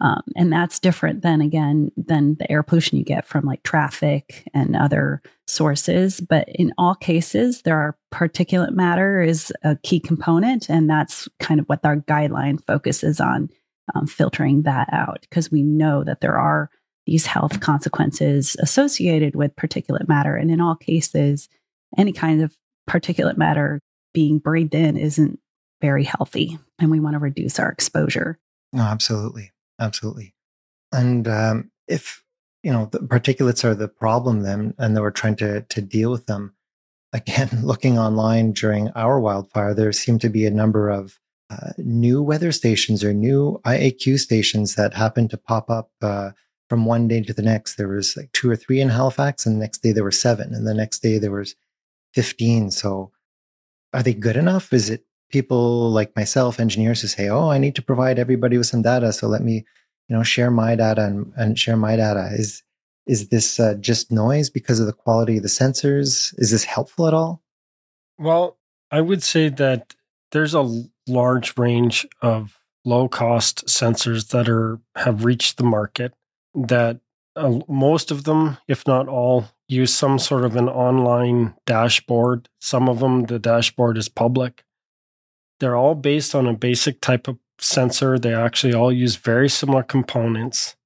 um, 0.00 0.22
and 0.36 0.52
that's 0.52 0.78
different 0.78 1.22
than 1.22 1.40
again 1.40 1.90
than 1.96 2.34
the 2.34 2.50
air 2.50 2.62
pollution 2.62 2.98
you 2.98 3.04
get 3.04 3.26
from 3.26 3.46
like 3.46 3.62
traffic 3.62 4.46
and 4.52 4.76
other 4.76 5.22
sources. 5.46 6.20
But 6.20 6.48
in 6.50 6.74
all 6.76 6.94
cases, 6.94 7.62
there 7.62 7.78
are 7.78 7.96
particulate 8.12 8.72
matter 8.72 9.22
is 9.22 9.52
a 9.62 9.76
key 9.76 10.00
component, 10.00 10.68
and 10.68 10.88
that's 10.90 11.28
kind 11.40 11.60
of 11.60 11.66
what 11.66 11.84
our 11.84 11.96
guideline 11.96 12.62
focuses 12.66 13.20
on 13.20 13.48
um, 13.94 14.06
filtering 14.06 14.62
that 14.62 14.88
out 14.92 15.22
because 15.22 15.50
we 15.50 15.62
know 15.62 16.04
that 16.04 16.20
there 16.20 16.36
are 16.36 16.70
these 17.06 17.26
health 17.26 17.60
consequences 17.60 18.56
associated 18.58 19.34
with 19.34 19.56
particulate 19.56 20.08
matter, 20.08 20.36
and 20.36 20.50
in 20.50 20.60
all 20.60 20.76
cases, 20.76 21.48
any 21.96 22.12
kind 22.12 22.42
of 22.42 22.56
particulate 22.88 23.36
matter 23.36 23.80
being 24.12 24.38
breathed 24.38 24.74
in 24.74 24.96
isn't 24.96 25.38
very 25.80 26.04
healthy, 26.04 26.58
and 26.78 26.90
we 26.90 27.00
want 27.00 27.14
to 27.14 27.18
reduce 27.18 27.58
our 27.58 27.70
exposure. 27.70 28.38
Absolutely 28.76 29.52
absolutely. 29.78 30.34
And 30.92 31.28
um, 31.28 31.70
if 31.88 32.22
you 32.62 32.72
know, 32.72 32.86
the 32.90 32.98
particulates 32.98 33.64
are 33.64 33.74
the 33.74 33.88
problem 33.88 34.40
then, 34.40 34.74
and 34.78 34.96
they 34.96 35.00
were 35.00 35.10
trying 35.10 35.36
to 35.36 35.62
to 35.62 35.80
deal 35.80 36.10
with 36.10 36.26
them. 36.26 36.54
Again, 37.12 37.48
looking 37.62 37.98
online 37.98 38.52
during 38.52 38.90
our 38.90 39.18
wildfire, 39.18 39.72
there 39.72 39.92
seemed 39.92 40.20
to 40.22 40.28
be 40.28 40.44
a 40.44 40.50
number 40.50 40.90
of 40.90 41.18
uh, 41.48 41.70
new 41.78 42.20
weather 42.20 42.52
stations 42.52 43.02
or 43.02 43.14
new 43.14 43.60
IAQ 43.64 44.18
stations 44.18 44.74
that 44.74 44.92
happened 44.92 45.30
to 45.30 45.38
pop 45.38 45.70
up 45.70 45.90
uh, 46.02 46.32
from 46.68 46.84
one 46.84 47.08
day 47.08 47.22
to 47.22 47.32
the 47.32 47.42
next. 47.42 47.76
There 47.76 47.88
was 47.88 48.16
like 48.16 48.32
two 48.32 48.50
or 48.50 48.56
three 48.56 48.80
in 48.80 48.88
Halifax, 48.88 49.46
and 49.46 49.56
the 49.56 49.60
next 49.60 49.82
day 49.82 49.92
there 49.92 50.04
were 50.04 50.10
seven, 50.10 50.54
and 50.54 50.66
the 50.66 50.74
next 50.74 51.00
day 51.00 51.18
there 51.18 51.32
was 51.32 51.54
fifteen. 52.12 52.70
So, 52.70 53.12
are 53.92 54.02
they 54.02 54.14
good 54.14 54.36
enough? 54.36 54.72
Is 54.72 54.90
it 54.90 55.04
people 55.30 55.90
like 55.90 56.14
myself, 56.16 56.60
engineers, 56.60 57.00
who 57.00 57.08
say, 57.08 57.28
"Oh, 57.28 57.48
I 57.48 57.58
need 57.58 57.74
to 57.76 57.82
provide 57.82 58.18
everybody 58.18 58.58
with 58.58 58.66
some 58.66 58.82
data, 58.82 59.12
so 59.12 59.28
let 59.28 59.42
me, 59.42 59.64
you 60.08 60.16
know, 60.16 60.22
share 60.22 60.50
my 60.50 60.74
data 60.76 61.04
and, 61.04 61.32
and 61.36 61.58
share 61.58 61.76
my 61.76 61.96
data"? 61.96 62.30
Is 62.32 62.62
is 63.06 63.28
this 63.28 63.60
uh, 63.60 63.74
just 63.74 64.10
noise 64.10 64.50
because 64.50 64.80
of 64.80 64.86
the 64.86 64.92
quality 64.92 65.36
of 65.36 65.42
the 65.42 65.48
sensors? 65.48 66.34
Is 66.38 66.50
this 66.50 66.64
helpful 66.64 67.06
at 67.06 67.14
all? 67.14 67.42
Well, 68.18 68.58
I 68.90 69.00
would 69.00 69.22
say 69.22 69.48
that 69.48 69.94
there's 70.32 70.54
a 70.54 70.84
large 71.06 71.56
range 71.56 72.06
of 72.20 72.58
low 72.84 73.08
cost 73.08 73.66
sensors 73.66 74.28
that 74.28 74.48
are 74.48 74.80
have 74.96 75.24
reached 75.24 75.56
the 75.56 75.64
market 75.64 76.14
that 76.56 77.00
uh, 77.36 77.60
most 77.68 78.10
of 78.10 78.24
them 78.24 78.56
if 78.66 78.86
not 78.86 79.08
all 79.08 79.46
use 79.68 79.94
some 79.94 80.18
sort 80.18 80.44
of 80.44 80.56
an 80.56 80.68
online 80.68 81.54
dashboard. 81.66 82.48
Some 82.60 82.88
of 82.88 83.00
them 83.00 83.24
the 83.24 83.38
dashboard 83.38 83.98
is 83.98 84.08
public. 84.08 84.64
They're 85.60 85.76
all 85.76 85.94
based 85.94 86.34
on 86.34 86.46
a 86.46 86.52
basic 86.54 87.00
type 87.00 87.28
of 87.28 87.38
sensor. 87.58 88.18
They 88.18 88.34
actually 88.34 88.74
all 88.74 88.92
use 88.92 89.16
very 89.16 89.48
similar 89.48 89.82
components. 89.82 90.76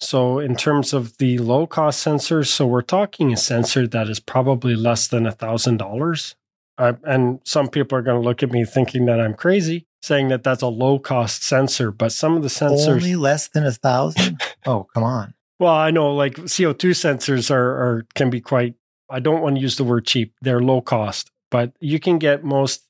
So 0.00 0.38
in 0.38 0.56
terms 0.56 0.92
of 0.92 1.16
the 1.18 1.38
low 1.38 1.66
cost 1.66 2.06
sensors 2.06 2.48
so 2.48 2.66
we're 2.66 2.82
talking 2.82 3.32
a 3.32 3.36
sensor 3.36 3.86
that 3.86 4.08
is 4.08 4.20
probably 4.20 4.74
less 4.74 5.08
than 5.08 5.26
a 5.26 5.32
thousand 5.32 5.78
dollars. 5.78 6.34
Uh, 6.78 6.92
and 7.04 7.40
some 7.44 7.68
people 7.68 7.96
are 7.96 8.02
going 8.02 8.20
to 8.20 8.26
look 8.26 8.42
at 8.42 8.50
me 8.50 8.64
thinking 8.64 9.06
that 9.06 9.18
I'm 9.18 9.32
crazy, 9.32 9.86
saying 10.06 10.28
that 10.28 10.44
that's 10.44 10.62
a 10.62 10.68
low 10.68 10.98
cost 10.98 11.42
sensor. 11.42 11.90
But 11.90 12.12
some 12.12 12.36
of 12.36 12.42
the 12.42 12.48
sensors 12.48 12.88
only 12.88 13.16
less 13.16 13.48
than 13.48 13.66
a 13.66 13.72
thousand. 13.72 14.40
oh, 14.66 14.86
come 14.94 15.02
on. 15.02 15.34
Well, 15.58 15.74
I 15.74 15.90
know 15.90 16.14
like 16.14 16.34
CO2 16.36 16.90
sensors 16.90 17.50
are, 17.50 17.70
are 17.70 18.06
can 18.14 18.30
be 18.30 18.40
quite. 18.40 18.74
I 19.10 19.20
don't 19.20 19.42
want 19.42 19.56
to 19.56 19.62
use 19.62 19.76
the 19.76 19.84
word 19.84 20.06
cheap. 20.06 20.34
They're 20.40 20.60
low 20.60 20.80
cost, 20.80 21.30
but 21.50 21.72
you 21.80 21.98
can 21.98 22.18
get 22.18 22.44
most 22.44 22.84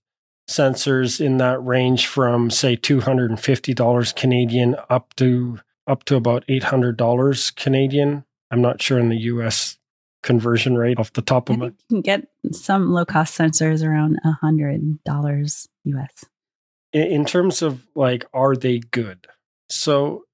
sensors 0.49 1.21
in 1.21 1.39
that 1.39 1.65
range 1.65 2.07
from 2.07 2.51
say 2.51 2.77
two 2.77 3.01
hundred 3.01 3.31
and 3.31 3.41
fifty 3.41 3.75
dollars 3.75 4.13
Canadian 4.13 4.77
up 4.91 5.15
to 5.17 5.59
up 5.87 6.05
to 6.05 6.17
about 6.17 6.45
eight 6.49 6.65
hundred 6.65 6.97
dollars 6.97 7.51
Canadian. 7.51 8.25
I'm 8.51 8.61
not 8.61 8.81
sure 8.81 8.99
in 8.99 9.09
the 9.09 9.19
U.S 9.19 9.79
conversion 10.23 10.77
rate 10.77 10.99
off 10.99 11.13
the 11.13 11.23
top 11.23 11.49
of 11.49 11.57
my. 11.57 11.67
You 11.67 11.75
can 11.89 12.01
get 12.01 12.27
some 12.51 12.91
low 12.91 13.05
cost 13.05 13.39
sensors 13.39 13.87
around 13.87 14.19
a 14.25 14.33
hundred 14.33 15.03
dollars 15.05 15.69
US. 15.85 16.25
In, 17.01 17.25
terms 17.25 17.63
of 17.63 17.87
like, 17.95 18.25
are 18.33 18.57
they 18.57 18.79
good? 18.79 19.27
So 19.69 20.25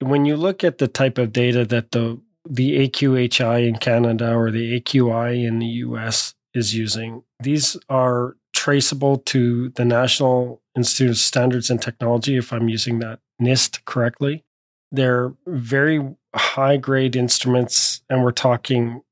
when 0.00 0.24
you 0.24 0.36
look 0.36 0.64
at 0.64 0.78
the 0.78 0.88
type 0.88 1.18
of 1.18 1.32
data 1.32 1.64
that 1.66 1.92
the 1.92 2.20
the 2.48 2.88
AQHI 2.88 3.66
in 3.66 3.76
Canada 3.76 4.32
or 4.34 4.52
the 4.52 4.80
AQI 4.80 5.44
in 5.44 5.58
the 5.58 5.66
US 5.66 6.34
is 6.54 6.74
using, 6.74 7.24
these 7.40 7.76
are 7.88 8.36
traceable 8.54 9.18
to 9.18 9.70
the 9.70 9.84
National 9.84 10.62
Institute 10.76 11.10
of 11.10 11.18
Standards 11.18 11.70
and 11.70 11.82
Technology, 11.82 12.36
if 12.36 12.52
I'm 12.52 12.68
using 12.68 13.00
that 13.00 13.18
NIST 13.42 13.84
correctly. 13.84 14.44
They're 14.92 15.34
very 15.46 16.14
high 16.34 16.76
grade 16.76 17.16
instruments, 17.16 18.00
and 18.08 18.22
we're 18.22 18.30
talking 18.30 19.02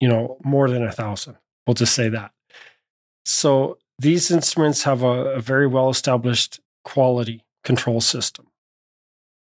you 0.00 0.08
know, 0.08 0.38
more 0.42 0.68
than 0.68 0.82
a 0.82 0.90
thousand. 0.90 1.36
We'll 1.66 1.74
just 1.74 1.94
say 1.94 2.08
that. 2.08 2.32
So 3.24 3.78
these 4.00 4.30
instruments 4.30 4.84
have 4.84 5.02
a, 5.02 5.34
a 5.34 5.40
very 5.40 5.66
well 5.66 5.90
established 5.90 6.58
quality 6.84 7.44
control 7.64 8.00
system. 8.00 8.46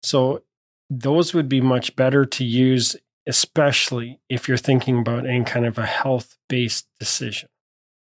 So 0.02 0.44
those 0.90 1.34
would 1.34 1.50
be 1.50 1.60
much 1.60 1.96
better 1.98 2.26
to 2.26 2.46
use, 2.46 2.96
especially 3.28 4.22
if 4.30 4.48
you're 4.48 4.56
thinking 4.58 5.00
about 5.00 5.28
any 5.28 5.44
kind 5.44 5.66
of 5.66 5.78
a 5.78 5.86
health 5.86 6.38
based 6.48 6.88
decision. 7.00 7.50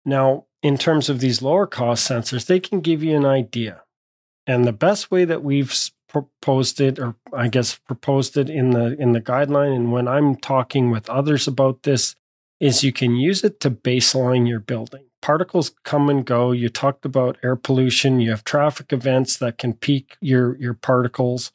Now, 0.05 0.45
in 0.61 0.77
terms 0.77 1.09
of 1.09 1.19
these 1.19 1.41
lower 1.41 1.65
cost 1.65 2.07
sensors, 2.07 2.45
they 2.45 2.59
can 2.59 2.79
give 2.79 3.01
you 3.01 3.17
an 3.17 3.25
idea. 3.25 3.81
And 4.45 4.65
the 4.65 4.73
best 4.73 5.09
way 5.09 5.25
that 5.25 5.43
we've 5.43 5.73
proposed 6.07 6.79
it, 6.79 6.99
or 6.99 7.15
I 7.33 7.47
guess 7.47 7.79
proposed 7.87 8.37
it 8.37 8.51
in 8.51 8.69
the 8.69 8.95
in 8.99 9.13
the 9.13 9.21
guideline, 9.21 9.75
and 9.75 9.91
when 9.91 10.07
I'm 10.07 10.35
talking 10.35 10.91
with 10.91 11.09
others 11.09 11.47
about 11.47 11.81
this, 11.83 12.15
is 12.59 12.83
you 12.83 12.93
can 12.93 13.15
use 13.15 13.43
it 13.43 13.59
to 13.61 13.71
baseline 13.71 14.47
your 14.47 14.59
building. 14.59 15.05
Particles 15.25 15.71
come 15.83 16.07
and 16.07 16.23
go. 16.23 16.51
You 16.51 16.69
talked 16.69 17.03
about 17.03 17.39
air 17.43 17.55
pollution. 17.55 18.19
You 18.19 18.29
have 18.29 18.43
traffic 18.43 18.93
events 18.93 19.37
that 19.37 19.57
can 19.57 19.73
peak 19.73 20.17
your 20.21 20.55
your 20.57 20.75
particles, 20.75 21.51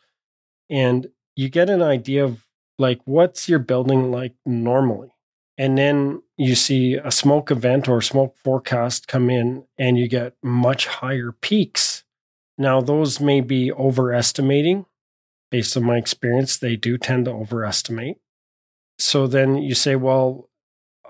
and 0.69 1.07
you 1.37 1.49
get 1.49 1.71
an 1.71 1.81
idea 1.81 2.25
of 2.25 2.49
like 2.81 3.01
what's 3.05 3.49
your 3.49 3.61
building 3.61 4.11
like 4.11 4.35
normally. 4.45 5.13
And 5.57 5.79
then 5.79 6.21
you 6.37 6.57
see 6.57 6.95
a 6.95 7.13
smoke 7.13 7.53
event 7.53 7.89
or 7.89 8.03
smoke 8.03 8.37
forecast 8.43 9.07
come 9.07 9.31
in, 9.31 9.63
and 9.79 9.97
you 9.97 10.09
get 10.09 10.35
much 10.43 10.89
higher 10.89 11.31
peaks. 11.31 12.03
Now, 12.59 12.81
those 12.81 13.21
may 13.21 13.41
be 13.41 13.71
overestimating. 13.71 14.87
Based 15.53 15.77
on 15.77 15.85
my 15.85 15.97
experience, 15.97 16.57
they 16.57 16.75
do 16.75 16.99
tend 16.99 17.27
to 17.27 17.31
overestimate. 17.31 18.17
So 18.99 19.29
then 19.29 19.59
you 19.59 19.77
say, 19.77 19.95
well, 19.95 20.50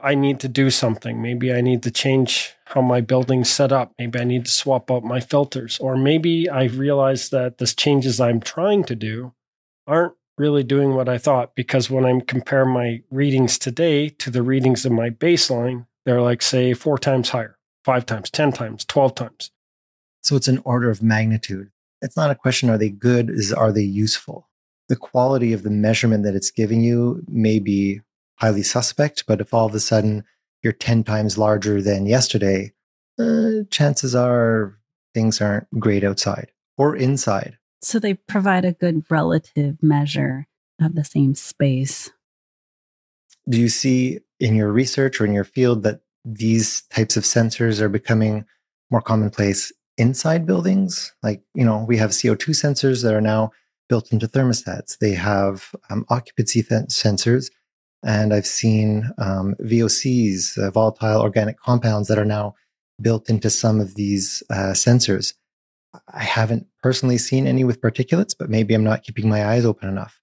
I 0.03 0.15
need 0.15 0.41
to 0.41 0.49
do 0.49 0.71
something. 0.71 1.21
Maybe 1.21 1.53
I 1.53 1.61
need 1.61 1.83
to 1.85 1.91
change 1.91 2.55
how 2.65 2.81
my 2.81 3.01
building's 3.01 3.51
set 3.51 3.73
up. 3.73 3.93
Maybe 3.99 4.19
I 4.19 4.25
need 4.25 4.45
to 4.45 4.51
swap 4.51 4.91
out 4.91 5.05
my 5.05 5.21
filters. 5.21 5.79
Or 5.79 5.97
maybe 5.97 6.49
I 6.49 6.65
realize 6.65 7.31
that 7.31 7.59
the 7.59 7.67
changes 7.67 8.21
I'm 8.21 8.41
trying 8.41 8.85
to 8.85 8.95
do 8.95 9.33
aren't 9.87 10.15
really 10.39 10.63
doing 10.65 10.95
what 10.95 11.09
I 11.09 11.19
thought 11.19 11.55
because 11.55 11.91
when 11.91 12.07
I 12.07 12.19
compare 12.27 12.65
my 12.65 13.03
readings 13.11 13.59
today 13.59 14.09
to 14.09 14.31
the 14.31 14.43
readings 14.43 14.87
of 14.87 14.93
my 14.93 15.11
baseline, 15.11 15.87
they're 16.07 16.23
like, 16.23 16.43
say, 16.43 16.73
four 16.73 16.99
times 16.99 17.31
higher, 17.31 17.59
five 17.85 18.07
times, 18.07 18.31
10 18.31 18.53
times, 18.53 18.85
12 18.85 19.15
times. 19.15 19.51
So 20.23 20.37
it's 20.37 20.49
an 20.49 20.63
order 20.65 20.91
of 20.91 21.03
magnitude. 21.03 21.71
It's 22.03 22.17
not 22.17 22.31
a 22.31 22.35
question, 22.35 22.71
are 22.71 22.79
they 22.79 22.89
good? 22.89 23.29
Is 23.29 23.53
are 23.53 23.73
they 23.73 23.83
useful? 23.83 24.49
The 24.89 24.97
quality 24.97 25.53
of 25.53 25.63
the 25.63 25.71
measurement 25.71 26.25
that 26.25 26.35
it's 26.35 26.51
giving 26.51 26.83
you 26.83 27.23
may 27.29 27.59
be 27.59 28.01
highly 28.41 28.63
suspect. 28.63 29.25
But 29.27 29.41
if 29.41 29.53
all 29.53 29.67
of 29.67 29.75
a 29.75 29.81
sudden 29.81 30.25
you're 30.63 30.73
10 30.73 31.05
times 31.05 31.39
larger 31.39 31.83
than 31.83 32.07
yesterday, 32.07 32.73
uh, 33.19 33.65
chances 33.71 34.15
are 34.15 34.79
things 35.15 35.41
aren't 35.41 35.67
great 35.79 36.05
outside 36.05 36.53
or 36.79 36.97
inside. 36.97 37.59
So 37.83 37.99
they 37.99 38.15
provide 38.15 38.65
a 38.65 38.73
good 38.73 39.05
relative 39.11 39.83
measure 39.83 40.47
of 40.81 40.95
the 40.95 41.05
same 41.05 41.35
space. 41.35 42.11
Do 43.49 43.59
you 43.59 43.69
see 43.69 44.21
in 44.39 44.55
your 44.55 44.71
research 44.73 45.21
or 45.21 45.27
in 45.27 45.33
your 45.33 45.45
field 45.45 45.83
that 45.83 46.01
these 46.25 46.83
types 46.83 47.17
of 47.17 47.25
sensors 47.25 47.81
are 47.81 47.89
becoming 47.89 48.45
more 48.91 49.01
commonplace 49.01 49.73
inside 49.97 50.47
buildings? 50.47 51.13
Like, 51.23 51.43
you 51.55 51.65
know, 51.65 51.85
we 51.87 51.97
have 51.97 52.11
CO2 52.11 52.51
sensors 52.51 53.03
that 53.03 53.15
are 53.15 53.21
now 53.21 53.51
built 53.89 54.13
into 54.13 54.29
thermostats. 54.29 54.99
They 54.99 55.13
have 55.13 55.75
um, 55.91 56.05
occupancy 56.09 56.63
th- 56.63 56.87
sensors 56.89 57.51
and 58.03 58.33
I've 58.33 58.47
seen 58.47 59.11
um, 59.19 59.55
VOCs, 59.61 60.59
uh, 60.59 60.71
volatile 60.71 61.21
organic 61.21 61.59
compounds, 61.59 62.09
that 62.09 62.19
are 62.19 62.25
now 62.25 62.55
built 63.01 63.29
into 63.29 63.51
some 63.51 63.81
of 63.81 63.95
these 63.95 64.43
uh, 64.51 64.73
sensors. 64.73 65.35
I 66.13 66.23
haven't 66.23 66.67
personally 66.83 67.19
seen 67.19 67.47
any 67.47 67.65
with 67.65 67.81
particulates, 67.81 68.35
but 68.39 68.51
maybe 68.51 68.75
I'm 68.75 68.85
not 68.85 69.03
keeping 69.03 69.29
my 69.29 69.45
eyes 69.45 69.65
open 69.65 69.89
enough. 69.89 70.21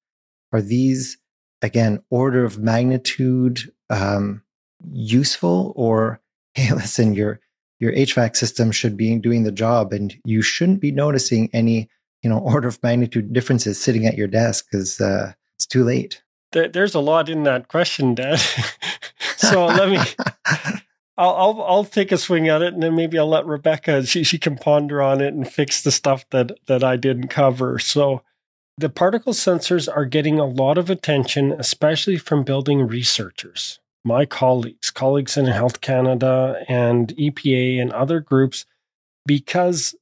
Are 0.52 0.62
these, 0.62 1.18
again, 1.62 2.02
order 2.10 2.46
of 2.46 2.58
magnitude 2.58 3.72
um, 3.90 4.44
useful, 4.92 5.74
or 5.76 6.22
hey, 6.54 6.74
listen, 6.74 7.14
your 7.14 7.40
your 7.80 7.92
HVAC 7.92 8.36
system 8.36 8.72
should 8.72 8.98
be 8.98 9.16
doing 9.18 9.44
the 9.44 9.52
job, 9.52 9.94
and 9.94 10.16
you 10.26 10.42
shouldn't 10.42 10.82
be 10.82 10.92
noticing 10.92 11.48
any, 11.54 11.90
you 12.24 12.30
know, 12.30 12.40
order 12.40 12.68
of 12.68 12.82
magnitude 12.82 13.32
differences 13.34 13.80
sitting 13.80 14.08
at 14.08 14.18
your 14.18 14.28
desk 14.28 14.66
because 14.72 15.00
uh, 15.00 15.34
it's 15.56 15.68
too 15.68 15.84
late 15.84 16.24
there's 16.66 16.96
a 16.96 17.00
lot 17.00 17.30
in 17.30 17.44
that 17.44 17.68
question, 17.68 18.16
Dan. 18.16 18.38
so 19.38 19.66
let 19.66 19.90
me. 19.90 20.00
I'll, 21.18 21.34
I'll 21.36 21.64
I'll 21.64 21.86
take 21.86 22.12
a 22.12 22.18
swing 22.18 22.48
at 22.48 22.62
it, 22.62 22.74
and 22.74 22.84
then 22.84 22.96
maybe 22.96 23.18
I'll 23.18 23.28
let 23.28 23.46
Rebecca. 23.46 24.06
She 24.06 24.24
she 24.24 24.38
can 24.38 24.58
ponder 24.58 25.02
on 25.02 25.20
it 25.20 25.34
and 25.34 25.52
fix 25.52 25.82
the 25.82 25.92
stuff 25.92 26.30
that 26.30 26.52
that 26.68 26.84
I 26.84 26.96
didn't 26.96 27.30
cover. 27.30 27.80
So, 27.80 28.22
the 28.78 28.90
particle 28.90 29.34
sensors 29.34 29.90
are 29.94 30.06
getting 30.06 30.40
a 30.40 30.46
lot 30.46 30.78
of 30.78 30.90
attention, 30.90 31.54
especially 31.54 32.18
from 32.18 32.44
building 32.44 32.86
researchers. 32.86 33.80
My 34.06 34.26
colleagues, 34.26 34.92
colleagues 34.92 35.38
in 35.38 35.46
Health 35.48 35.82
Canada 35.82 36.64
and 36.70 37.10
EPA 37.18 37.82
and 37.82 37.92
other 37.92 38.20
groups, 38.20 38.66
because 39.26 39.96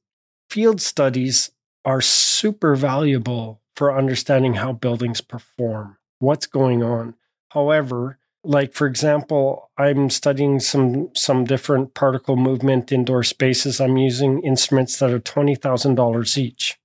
field 0.50 0.80
studies 0.80 1.50
are 1.84 2.02
super 2.02 2.76
valuable 2.76 3.62
for 3.74 3.96
understanding 3.96 4.54
how 4.54 4.72
buildings 4.72 5.20
perform 5.20 5.96
what's 6.18 6.46
going 6.46 6.82
on. 6.82 7.14
However, 7.50 8.18
like 8.44 8.72
for 8.72 8.86
example, 8.86 9.70
I'm 9.76 10.08
studying 10.10 10.60
some 10.60 11.10
some 11.14 11.44
different 11.44 11.94
particle 11.94 12.36
movement 12.36 12.92
indoor 12.92 13.22
spaces. 13.22 13.80
I'm 13.80 13.96
using 13.96 14.42
instruments 14.42 14.98
that 14.98 15.10
are 15.10 15.18
twenty 15.18 15.54
thousand 15.54 15.96
dollars 15.96 16.38
each. 16.38 16.78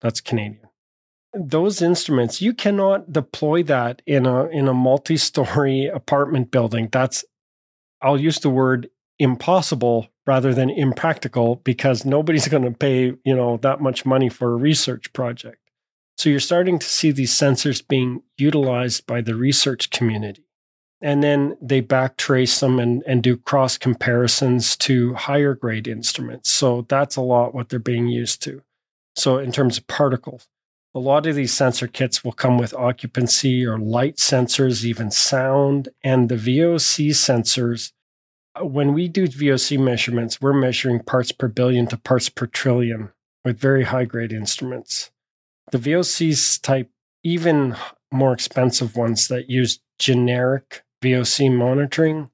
That's 0.00 0.20
Canadian. 0.20 0.68
Those 1.32 1.80
instruments, 1.80 2.40
you 2.40 2.52
cannot 2.52 3.12
deploy 3.12 3.62
that 3.64 4.02
in 4.06 4.26
a 4.26 4.46
in 4.46 4.68
a 4.68 4.74
multi-story 4.74 5.86
apartment 5.94 6.50
building. 6.50 6.88
That's 6.90 7.24
I'll 8.02 8.20
use 8.20 8.38
the 8.38 8.50
word 8.50 8.88
impossible 9.18 10.08
rather 10.26 10.54
than 10.54 10.70
impractical 10.70 11.56
because 11.56 12.04
nobody's 12.04 12.48
going 12.54 12.64
to 12.64 12.70
pay, 12.70 13.14
you 13.24 13.36
know, 13.36 13.58
that 13.58 13.80
much 13.80 14.06
money 14.06 14.28
for 14.28 14.52
a 14.52 14.56
research 14.56 15.12
project. 15.12 15.59
So 16.20 16.28
you're 16.28 16.38
starting 16.38 16.78
to 16.78 16.86
see 16.86 17.12
these 17.12 17.32
sensors 17.32 17.80
being 17.88 18.22
utilized 18.36 19.06
by 19.06 19.22
the 19.22 19.34
research 19.34 19.88
community. 19.88 20.44
And 21.00 21.22
then 21.22 21.56
they 21.62 21.80
backtrace 21.80 22.60
them 22.60 22.78
and, 22.78 23.02
and 23.06 23.22
do 23.22 23.38
cross 23.38 23.78
comparisons 23.78 24.76
to 24.84 25.14
higher 25.14 25.54
grade 25.54 25.88
instruments. 25.88 26.50
So 26.50 26.84
that's 26.90 27.16
a 27.16 27.22
lot 27.22 27.54
what 27.54 27.70
they're 27.70 27.78
being 27.78 28.06
used 28.06 28.42
to. 28.42 28.60
So, 29.16 29.38
in 29.38 29.50
terms 29.50 29.78
of 29.78 29.86
particles, 29.86 30.46
a 30.94 30.98
lot 30.98 31.26
of 31.26 31.36
these 31.36 31.54
sensor 31.54 31.86
kits 31.86 32.22
will 32.22 32.32
come 32.32 32.58
with 32.58 32.74
occupancy 32.74 33.64
or 33.64 33.78
light 33.78 34.16
sensors, 34.16 34.84
even 34.84 35.10
sound, 35.10 35.88
and 36.04 36.28
the 36.28 36.36
VOC 36.36 37.12
sensors. 37.12 37.92
Uh, 38.54 38.66
when 38.66 38.92
we 38.92 39.08
do 39.08 39.26
VOC 39.26 39.78
measurements, 39.78 40.38
we're 40.38 40.52
measuring 40.52 41.00
parts 41.00 41.32
per 41.32 41.48
billion 41.48 41.86
to 41.86 41.96
parts 41.96 42.28
per 42.28 42.44
trillion 42.44 43.10
with 43.42 43.58
very 43.58 43.84
high 43.84 44.04
grade 44.04 44.34
instruments. 44.34 45.10
The 45.70 45.78
VOCs 45.78 46.60
type, 46.60 46.90
even 47.22 47.76
more 48.12 48.32
expensive 48.32 48.96
ones 48.96 49.28
that 49.28 49.48
use 49.48 49.80
generic 49.98 50.82
VOC 51.02 51.54
monitoring, 51.56 52.30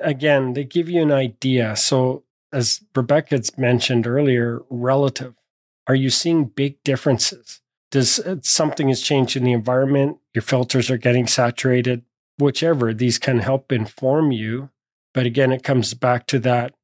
again, 0.00 0.52
they 0.52 0.64
give 0.64 0.88
you 0.88 1.02
an 1.02 1.12
idea. 1.12 1.76
So, 1.76 2.24
as 2.52 2.80
Rebecca 2.94 3.40
mentioned 3.56 4.06
earlier, 4.06 4.62
relative. 4.70 5.34
Are 5.88 5.94
you 5.94 6.10
seeing 6.10 6.46
big 6.46 6.82
differences? 6.84 7.60
Does 7.90 8.18
uh, 8.18 8.36
something 8.42 8.88
has 8.88 9.02
changed 9.02 9.36
in 9.36 9.44
the 9.44 9.52
environment? 9.52 10.18
Your 10.34 10.42
filters 10.42 10.90
are 10.90 10.96
getting 10.96 11.26
saturated, 11.26 12.02
whichever. 12.38 12.92
These 12.92 13.18
can 13.18 13.38
help 13.38 13.72
inform 13.72 14.32
you. 14.32 14.70
But 15.14 15.26
again, 15.26 15.52
it 15.52 15.62
comes 15.62 15.94
back 15.94 16.26
to 16.28 16.38
that. 16.40 16.74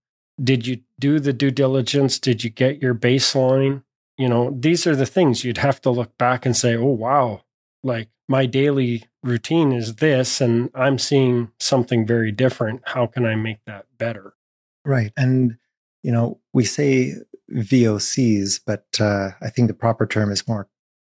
Did 0.43 0.67
you 0.67 0.81
do 0.99 1.21
the 1.21 1.33
due 1.33 1.51
diligence? 1.51 2.19
Did 2.19 2.45
you 2.45 2.51
get 2.51 2.81
your 2.81 2.95
baseline? 2.95 3.83
You 4.19 4.29
know, 4.29 4.57
these 4.59 4.87
are 4.87 4.97
the 4.97 5.07
things 5.07 5.45
you'd 5.45 5.59
have 5.59 5.81
to 5.83 5.91
look 5.91 6.17
back 6.19 6.45
and 6.45 6.57
say, 6.57 6.77
oh, 6.77 6.87
wow, 6.87 7.43
like 7.83 8.09
my 8.29 8.47
daily 8.47 9.05
routine 9.23 9.73
is 9.73 9.97
this 9.97 10.41
and 10.41 10.71
I'm 10.75 10.99
seeing 10.99 11.51
something 11.59 12.07
very 12.07 12.33
different. 12.33 12.83
How 12.87 13.07
can 13.07 13.25
I 13.25 13.35
make 13.35 13.65
that 13.67 13.87
better? 13.99 14.35
Right. 14.85 15.13
And, 15.17 15.57
you 16.03 16.13
know, 16.13 16.41
we 16.53 16.65
say 16.65 17.15
VOCs, 17.53 18.61
but 18.65 18.87
uh, 19.01 19.31
I 19.41 19.51
think 19.51 19.69
the 19.69 19.75
proper 19.75 20.07
term 20.07 20.31
is 20.31 20.49
more 20.49 20.69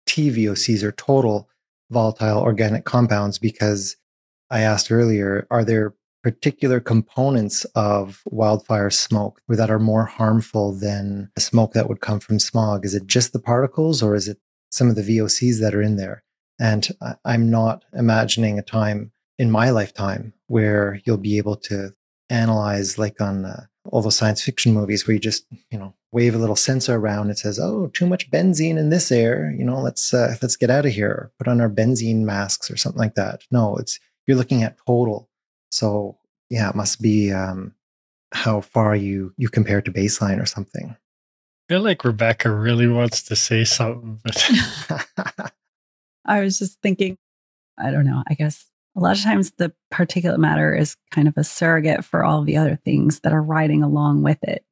TVOCs 0.09 0.83
or 0.83 0.93
total 0.93 1.49
volatile 1.91 2.41
organic 2.41 2.85
compounds 2.85 3.39
because 3.39 3.97
I 4.51 4.61
asked 4.61 4.91
earlier, 4.91 5.47
are 5.51 5.65
there 5.65 5.95
particular 6.23 6.81
components 6.81 7.65
of 7.75 8.23
wildfire 8.27 8.91
smoke 8.91 9.41
that 9.49 9.71
are 9.71 9.79
more 9.79 10.05
harmful 10.05 10.73
than 10.73 11.31
the 11.35 11.41
smoke 11.41 11.73
that 11.73 11.89
would 11.89 12.01
come 12.01 12.21
from 12.21 12.39
smog? 12.39 12.85
Is 12.85 12.95
it 12.95 13.07
just 13.07 13.33
the 13.33 13.41
particles 13.41 14.03
or 14.03 14.15
is 14.15 14.29
it 14.29 14.39
some 14.71 14.89
of 14.89 14.97
the 14.97 15.03
VOCs 15.03 15.61
that 15.61 15.75
are 15.75 15.83
in 15.83 15.97
there? 15.97 16.23
And 16.61 16.89
I'm 17.25 17.51
not 17.51 17.85
imagining 17.93 18.59
a 18.59 18.63
time 18.63 19.13
in 19.39 19.51
my 19.51 19.71
lifetime 19.71 20.33
where 20.47 21.01
you'll 21.05 21.17
be 21.17 21.39
able 21.39 21.57
to 21.57 21.93
analyze, 22.31 22.99
like 22.99 23.21
on 23.21 23.45
uh, 23.45 23.65
all 23.91 24.03
those 24.03 24.17
science 24.17 24.43
fiction 24.43 24.73
movies, 24.73 25.07
where 25.07 25.15
you 25.15 25.21
just, 25.21 25.45
you 25.71 25.79
know, 25.79 25.95
wave 26.13 26.35
a 26.35 26.39
little 26.39 26.57
sensor 26.57 26.95
around. 26.95 27.31
It 27.31 27.39
says, 27.39 27.59
"Oh, 27.59 27.89
too 27.89 28.07
much 28.07 28.31
benzene 28.31 28.79
in 28.79 28.91
this 28.91 29.11
air. 29.11 29.53
You 29.57 29.65
know, 29.65 29.81
let's 29.81 30.15
uh, 30.15 30.37
let's 30.41 30.57
get 30.57 30.71
out 30.71 30.87
of 30.87 30.93
here. 30.93 31.33
Put 31.39 31.49
on 31.49 31.61
our 31.61 31.71
benzene 31.71 32.23
masks 32.23 32.71
or 32.71 32.77
something 32.77 33.01
like 33.01 33.15
that." 33.15 33.43
No, 33.51 33.77
it's 33.77 33.99
you're 34.27 34.37
looking 34.37 34.63
at 34.63 34.79
total. 34.87 35.29
So 35.73 36.19
yeah, 36.51 36.69
it 36.69 36.77
must 36.77 37.01
be 37.01 37.33
um, 37.33 37.75
how 38.33 38.61
far 38.61 38.95
you 38.95 39.33
you 39.37 39.49
compare 39.49 39.81
to 39.83 39.91
baseline 39.91 40.41
or 40.41 40.47
something. 40.47 40.95
I 40.95 41.75
feel 41.75 41.81
like 41.81 42.05
Rebecca 42.05 42.51
really 42.51 42.87
wants 42.87 43.23
to 43.25 43.37
say 43.37 43.65
something, 43.65 44.21
but 44.23 44.51
I 46.27 46.41
was 46.41 46.59
just 46.59 46.81
thinking, 46.83 47.17
I 47.79 47.91
don't 47.91 48.05
know, 48.05 48.23
I 48.29 48.35
guess 48.35 48.67
a 48.97 49.01
lot 49.01 49.17
of 49.17 49.23
times 49.23 49.53
the 49.57 49.73
particulate 49.93 50.39
matter 50.39 50.75
is 50.75 50.97
kind 51.11 51.27
of 51.27 51.35
a 51.37 51.45
surrogate 51.45 52.05
for 52.05 52.23
all 52.25 52.43
the 52.43 52.59
other 52.59 52.79
things 52.85 53.21
that 53.21 53.33
are 53.33 53.43
riding 53.43 53.83
along 53.83 54.23
with 54.23 54.43
it. 54.43 54.65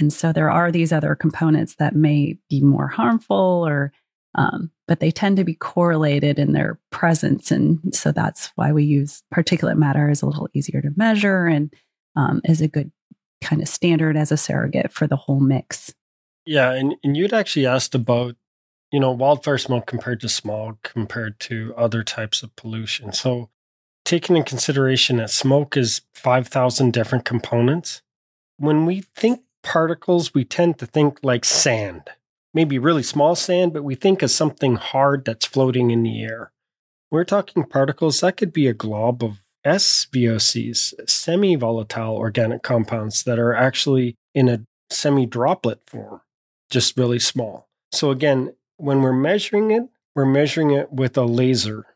And 0.00 0.12
so 0.12 0.32
there 0.32 0.50
are 0.50 0.72
these 0.72 0.92
other 0.92 1.14
components 1.14 1.76
that 1.76 1.94
may 1.94 2.38
be 2.48 2.60
more 2.60 2.88
harmful 2.88 3.64
or 3.66 3.92
um, 4.34 4.70
but 4.86 5.00
they 5.00 5.10
tend 5.10 5.36
to 5.36 5.44
be 5.44 5.54
correlated 5.54 6.38
in 6.38 6.52
their 6.52 6.78
presence. 6.90 7.50
And 7.50 7.94
so 7.94 8.12
that's 8.12 8.52
why 8.54 8.72
we 8.72 8.84
use 8.84 9.22
particulate 9.34 9.76
matter 9.76 10.10
is 10.10 10.22
a 10.22 10.26
little 10.26 10.48
easier 10.54 10.80
to 10.82 10.92
measure 10.96 11.46
and 11.46 11.72
um, 12.16 12.40
is 12.44 12.60
a 12.60 12.68
good 12.68 12.92
kind 13.42 13.62
of 13.62 13.68
standard 13.68 14.16
as 14.16 14.30
a 14.30 14.36
surrogate 14.36 14.92
for 14.92 15.06
the 15.06 15.16
whole 15.16 15.40
mix. 15.40 15.94
Yeah. 16.46 16.72
And, 16.72 16.94
and 17.02 17.16
you'd 17.16 17.32
actually 17.32 17.66
asked 17.66 17.94
about 17.94 18.36
you 18.90 18.98
know, 18.98 19.12
wildfire 19.12 19.58
smoke 19.58 19.86
compared 19.86 20.20
to 20.20 20.28
smog, 20.28 20.82
compared 20.82 21.38
to 21.40 21.74
other 21.76 22.02
types 22.02 22.42
of 22.42 22.54
pollution. 22.56 23.12
So, 23.12 23.50
taking 24.04 24.36
in 24.36 24.42
consideration 24.42 25.18
that 25.18 25.30
smoke 25.30 25.76
is 25.76 26.02
5,000 26.14 26.92
different 26.92 27.24
components, 27.24 28.02
when 28.56 28.86
we 28.86 29.02
think 29.14 29.42
particles, 29.62 30.34
we 30.34 30.44
tend 30.44 30.78
to 30.78 30.86
think 30.86 31.20
like 31.22 31.44
sand, 31.44 32.02
maybe 32.52 32.78
really 32.78 33.02
small 33.02 33.34
sand, 33.34 33.72
but 33.72 33.84
we 33.84 33.94
think 33.94 34.22
of 34.22 34.30
something 34.30 34.76
hard 34.76 35.24
that's 35.24 35.46
floating 35.46 35.90
in 35.90 36.02
the 36.02 36.22
air. 36.22 36.52
We're 37.10 37.24
talking 37.24 37.64
particles, 37.64 38.20
that 38.20 38.36
could 38.36 38.52
be 38.52 38.68
a 38.68 38.72
glob 38.72 39.22
of 39.22 39.42
SVOCs, 39.66 41.08
semi 41.08 41.54
volatile 41.56 42.16
organic 42.16 42.62
compounds 42.62 43.24
that 43.24 43.38
are 43.38 43.54
actually 43.54 44.16
in 44.34 44.48
a 44.48 44.60
semi 44.90 45.26
droplet 45.26 45.80
form, 45.86 46.20
just 46.70 46.96
really 46.96 47.18
small. 47.18 47.68
So, 47.92 48.10
again, 48.10 48.54
when 48.76 49.02
we're 49.02 49.12
measuring 49.12 49.70
it, 49.70 49.82
we're 50.14 50.24
measuring 50.24 50.70
it 50.70 50.92
with 50.92 51.16
a 51.16 51.24
laser 51.24 51.86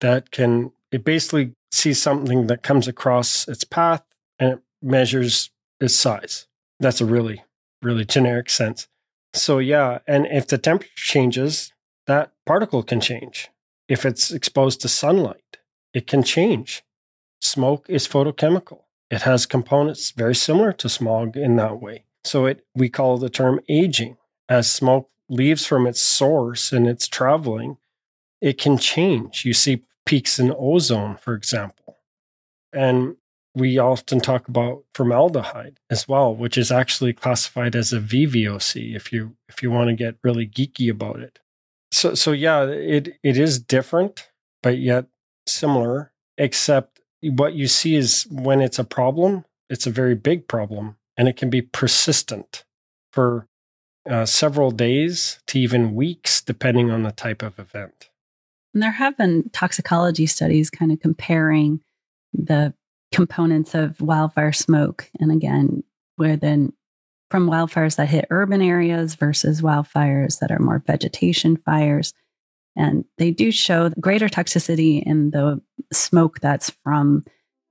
that 0.00 0.30
can, 0.30 0.72
it 0.90 1.04
basically 1.04 1.52
sees 1.70 2.00
something 2.00 2.48
that 2.48 2.62
comes 2.62 2.88
across 2.88 3.46
its 3.46 3.64
path 3.64 4.02
and 4.38 4.54
it 4.54 4.62
measures 4.82 5.50
its 5.80 5.94
size. 5.94 6.46
That's 6.80 7.00
a 7.00 7.06
really, 7.06 7.44
really 7.82 8.04
generic 8.04 8.50
sense. 8.50 8.88
So, 9.34 9.58
yeah. 9.58 9.98
And 10.06 10.26
if 10.26 10.46
the 10.46 10.58
temperature 10.58 10.92
changes, 10.96 11.72
that 12.06 12.32
particle 12.44 12.82
can 12.82 13.00
change. 13.00 13.50
If 13.88 14.04
it's 14.04 14.30
exposed 14.30 14.80
to 14.82 14.88
sunlight, 14.88 15.58
it 15.94 16.06
can 16.06 16.22
change. 16.22 16.82
Smoke 17.40 17.86
is 17.88 18.06
photochemical. 18.06 18.82
It 19.10 19.22
has 19.22 19.46
components 19.46 20.10
very 20.10 20.34
similar 20.34 20.72
to 20.74 20.88
smog 20.88 21.36
in 21.36 21.56
that 21.56 21.80
way. 21.80 22.04
So 22.24 22.46
it 22.46 22.64
we 22.74 22.88
call 22.88 23.18
the 23.18 23.28
term 23.28 23.60
aging. 23.68 24.16
As 24.48 24.72
smoke 24.72 25.10
leaves 25.28 25.66
from 25.66 25.86
its 25.86 26.00
source 26.00 26.72
and 26.72 26.86
it's 26.86 27.08
traveling, 27.08 27.78
it 28.40 28.58
can 28.58 28.78
change. 28.78 29.44
You 29.44 29.52
see 29.54 29.84
peaks 30.06 30.38
in 30.38 30.54
ozone, 30.56 31.16
for 31.16 31.34
example. 31.34 31.98
And 32.72 33.16
we 33.54 33.78
often 33.78 34.20
talk 34.20 34.48
about 34.48 34.84
formaldehyde 34.94 35.78
as 35.90 36.08
well, 36.08 36.34
which 36.34 36.56
is 36.56 36.72
actually 36.72 37.12
classified 37.12 37.76
as 37.76 37.92
a 37.92 38.00
VVOC 38.00 38.96
if 38.96 39.12
you 39.12 39.36
if 39.48 39.62
you 39.62 39.70
want 39.70 39.88
to 39.88 39.94
get 39.94 40.16
really 40.22 40.46
geeky 40.46 40.90
about 40.90 41.20
it. 41.20 41.38
So 41.90 42.14
so 42.14 42.32
yeah, 42.32 42.64
it 42.64 43.18
it 43.22 43.36
is 43.36 43.58
different, 43.58 44.28
but 44.62 44.78
yet 44.78 45.06
similar, 45.46 46.12
except 46.38 47.00
what 47.22 47.54
you 47.54 47.68
see 47.68 47.94
is 47.94 48.26
when 48.30 48.60
it's 48.60 48.78
a 48.78 48.84
problem, 48.84 49.44
it's 49.68 49.86
a 49.86 49.90
very 49.90 50.14
big 50.14 50.48
problem 50.48 50.96
and 51.16 51.28
it 51.28 51.36
can 51.36 51.50
be 51.50 51.62
persistent 51.62 52.64
for 53.12 53.46
uh, 54.08 54.26
several 54.26 54.70
days 54.70 55.38
to 55.46 55.58
even 55.58 55.94
weeks, 55.94 56.40
depending 56.40 56.90
on 56.90 57.02
the 57.02 57.12
type 57.12 57.42
of 57.42 57.58
event. 57.58 58.08
And 58.74 58.82
there 58.82 58.92
have 58.92 59.16
been 59.16 59.50
toxicology 59.52 60.26
studies 60.26 60.70
kind 60.70 60.90
of 60.90 61.00
comparing 61.00 61.80
the 62.32 62.74
components 63.12 63.74
of 63.74 64.00
wildfire 64.00 64.52
smoke. 64.52 65.08
And 65.20 65.30
again, 65.30 65.84
where 66.16 66.36
then 66.36 66.72
from 67.30 67.48
wildfires 67.48 67.96
that 67.96 68.08
hit 68.08 68.26
urban 68.30 68.60
areas 68.60 69.14
versus 69.14 69.62
wildfires 69.62 70.38
that 70.40 70.50
are 70.50 70.58
more 70.58 70.82
vegetation 70.86 71.56
fires. 71.56 72.12
And 72.76 73.04
they 73.18 73.30
do 73.30 73.50
show 73.50 73.90
greater 74.00 74.28
toxicity 74.28 75.02
in 75.02 75.30
the 75.30 75.62
smoke 75.92 76.40
that's 76.40 76.70
from 76.70 77.24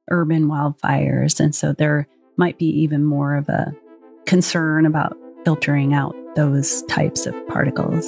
urban 0.10 0.48
wildfires. 0.48 1.40
And 1.40 1.54
so 1.56 1.74
there 1.74 2.08
might 2.38 2.58
be 2.58 2.66
even 2.66 3.04
more 3.04 3.36
of 3.36 3.50
a 3.50 3.76
concern 4.26 4.86
about 4.86 5.18
filtering 5.44 5.94
out 5.94 6.16
those 6.36 6.84
types 6.84 7.26
of 7.26 7.36
particles. 7.48 8.08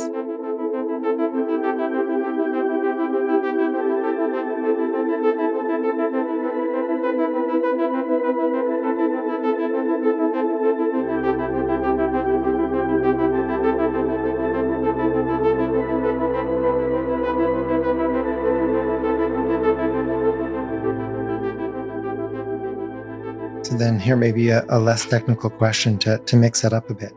Here 24.03 24.17
may 24.17 24.33
be 24.33 24.49
a, 24.49 24.65
a 24.67 24.79
less 24.79 25.05
technical 25.05 25.49
question 25.49 25.97
to, 25.99 26.17
to 26.19 26.35
mix 26.35 26.65
it 26.65 26.73
up 26.73 26.89
a 26.89 26.93
bit. 26.93 27.13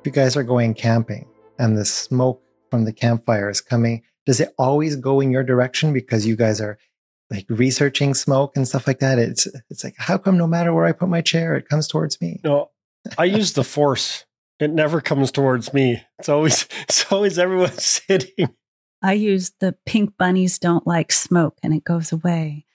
If 0.00 0.06
you 0.06 0.12
guys 0.12 0.36
are 0.36 0.42
going 0.42 0.74
camping 0.74 1.26
and 1.58 1.76
the 1.76 1.84
smoke 1.84 2.42
from 2.70 2.84
the 2.84 2.92
campfire 2.92 3.48
is 3.48 3.62
coming, 3.62 4.02
does 4.26 4.38
it 4.38 4.52
always 4.58 4.96
go 4.96 5.20
in 5.20 5.30
your 5.30 5.42
direction 5.42 5.94
because 5.94 6.26
you 6.26 6.36
guys 6.36 6.60
are 6.60 6.78
like 7.30 7.46
researching 7.48 8.12
smoke 8.12 8.54
and 8.54 8.68
stuff 8.68 8.86
like 8.86 8.98
that? 8.98 9.18
It's 9.18 9.48
it's 9.70 9.82
like 9.82 9.94
how 9.96 10.18
come 10.18 10.36
no 10.36 10.46
matter 10.46 10.74
where 10.74 10.84
I 10.84 10.92
put 10.92 11.08
my 11.08 11.22
chair, 11.22 11.56
it 11.56 11.68
comes 11.68 11.88
towards 11.88 12.20
me? 12.20 12.40
No, 12.44 12.70
I 13.16 13.24
use 13.40 13.54
the 13.54 13.64
force. 13.64 14.26
It 14.58 14.70
never 14.70 15.00
comes 15.00 15.32
towards 15.32 15.72
me. 15.72 16.02
It's 16.18 16.28
always 16.28 16.68
it's 16.82 17.10
always 17.10 17.38
everyone 17.38 17.72
sitting. 17.78 18.54
I 19.02 19.14
use 19.14 19.52
the 19.60 19.74
pink 19.86 20.18
bunnies 20.18 20.58
don't 20.58 20.86
like 20.86 21.12
smoke 21.12 21.56
and 21.62 21.72
it 21.72 21.84
goes 21.84 22.12
away. 22.12 22.66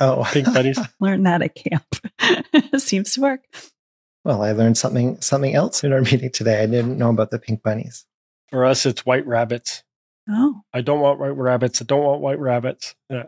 Oh, 0.00 0.28
Pink 0.32 0.52
bunnies. 0.52 0.78
Learn 1.00 1.22
that 1.24 1.42
at 1.42 1.54
camp. 1.54 1.84
Seems 2.94 3.14
to 3.14 3.22
work. 3.22 3.40
well, 4.24 4.42
I 4.42 4.52
learned 4.52 4.78
something 4.78 5.20
something 5.20 5.52
else 5.52 5.82
in 5.82 5.92
our 5.92 6.00
meeting 6.12 6.30
today. 6.30 6.62
I 6.62 6.66
didn't 6.66 6.96
know 6.96 7.10
about 7.10 7.32
the 7.32 7.40
pink 7.40 7.64
bunnies. 7.64 8.06
For 8.50 8.64
us, 8.64 8.86
it's 8.86 9.04
white 9.04 9.26
rabbits. 9.26 9.82
Oh, 10.30 10.60
I 10.72 10.80
don't 10.80 11.00
want 11.00 11.18
white 11.18 11.36
rabbits. 11.36 11.82
I 11.82 11.86
don't 11.86 12.04
want 12.04 12.20
white 12.20 12.38
rabbits. 12.38 12.94
Yeah. 13.10 13.24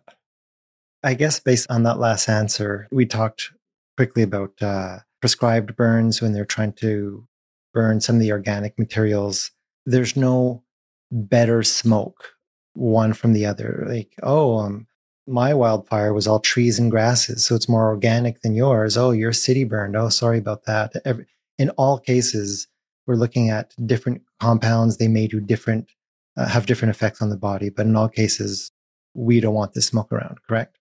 I 1.02 1.14
guess 1.14 1.40
based 1.40 1.68
on 1.68 1.82
that 1.82 1.98
last 1.98 2.28
answer, 2.28 2.86
we 2.92 3.06
talked 3.06 3.50
quickly 3.96 4.22
about 4.22 4.52
uh, 4.62 4.98
prescribed 5.20 5.74
burns 5.74 6.22
when 6.22 6.32
they're 6.32 6.44
trying 6.44 6.74
to 6.74 7.26
burn 7.74 8.00
some 8.00 8.16
of 8.16 8.20
the 8.20 8.30
organic 8.30 8.78
materials. 8.78 9.50
There's 9.84 10.14
no 10.14 10.62
better 11.10 11.64
smoke 11.64 12.34
one 12.74 13.14
from 13.14 13.32
the 13.32 13.46
other. 13.46 13.84
Like, 13.88 14.12
oh, 14.22 14.58
um, 14.58 14.86
my 15.26 15.54
wildfire 15.54 16.12
was 16.12 16.26
all 16.26 16.40
trees 16.40 16.78
and 16.78 16.90
grasses, 16.90 17.44
so 17.44 17.54
it's 17.54 17.68
more 17.68 17.88
organic 17.88 18.42
than 18.42 18.54
yours. 18.54 18.96
Oh, 18.96 19.10
your 19.10 19.32
city 19.32 19.64
burned. 19.64 19.96
Oh, 19.96 20.08
sorry 20.08 20.38
about 20.38 20.64
that. 20.64 20.92
Every, 21.04 21.26
in 21.58 21.70
all 21.70 21.98
cases, 21.98 22.68
we're 23.06 23.16
looking 23.16 23.50
at 23.50 23.74
different 23.86 24.22
compounds. 24.40 24.96
They 24.96 25.08
may 25.08 25.26
do 25.26 25.40
different, 25.40 25.88
uh, 26.36 26.48
have 26.48 26.66
different 26.66 26.94
effects 26.94 27.20
on 27.20 27.30
the 27.30 27.36
body, 27.36 27.70
but 27.70 27.86
in 27.86 27.96
all 27.96 28.08
cases, 28.08 28.70
we 29.14 29.40
don't 29.40 29.54
want 29.54 29.74
this 29.74 29.86
smoke 29.86 30.12
around. 30.12 30.38
Correct? 30.46 30.78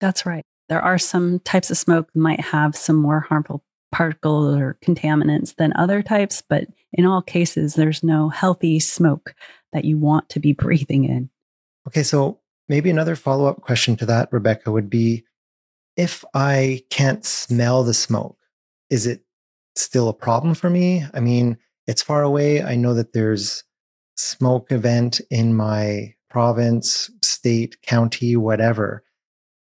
that's 0.00 0.26
right. 0.26 0.44
There 0.68 0.80
are 0.82 0.98
some 0.98 1.40
types 1.40 1.70
of 1.70 1.78
smoke 1.78 2.12
that 2.12 2.20
might 2.20 2.40
have 2.40 2.76
some 2.76 2.96
more 2.96 3.20
harmful 3.20 3.64
particles 3.90 4.56
or 4.56 4.76
contaminants 4.84 5.56
than 5.56 5.72
other 5.76 6.02
types, 6.02 6.42
but 6.46 6.66
in 6.92 7.06
all 7.06 7.22
cases, 7.22 7.74
there's 7.74 8.02
no 8.02 8.28
healthy 8.28 8.78
smoke 8.78 9.34
that 9.72 9.84
you 9.84 9.98
want 9.98 10.28
to 10.30 10.40
be 10.40 10.52
breathing 10.58 11.04
in. 11.04 11.30
Okay, 11.86 12.02
so 12.02 12.37
maybe 12.68 12.90
another 12.90 13.16
follow 13.16 13.46
up 13.46 13.60
question 13.60 13.96
to 13.96 14.06
that, 14.06 14.28
Rebecca, 14.32 14.70
would 14.70 14.90
be 14.90 15.24
if 15.96 16.24
I 16.34 16.82
can't 16.90 17.24
smell 17.24 17.82
the 17.82 17.94
smoke, 17.94 18.38
is 18.90 19.06
it 19.06 19.22
still 19.74 20.08
a 20.08 20.14
problem 20.14 20.54
for 20.54 20.70
me? 20.70 21.04
I 21.12 21.20
mean, 21.20 21.58
it's 21.86 22.02
far 22.02 22.22
away. 22.22 22.62
I 22.62 22.76
know 22.76 22.94
that 22.94 23.12
there's 23.12 23.64
smoke 24.16 24.70
event 24.70 25.20
in 25.30 25.54
my 25.54 26.14
province, 26.30 27.10
state, 27.22 27.80
county, 27.82 28.36
whatever. 28.36 29.02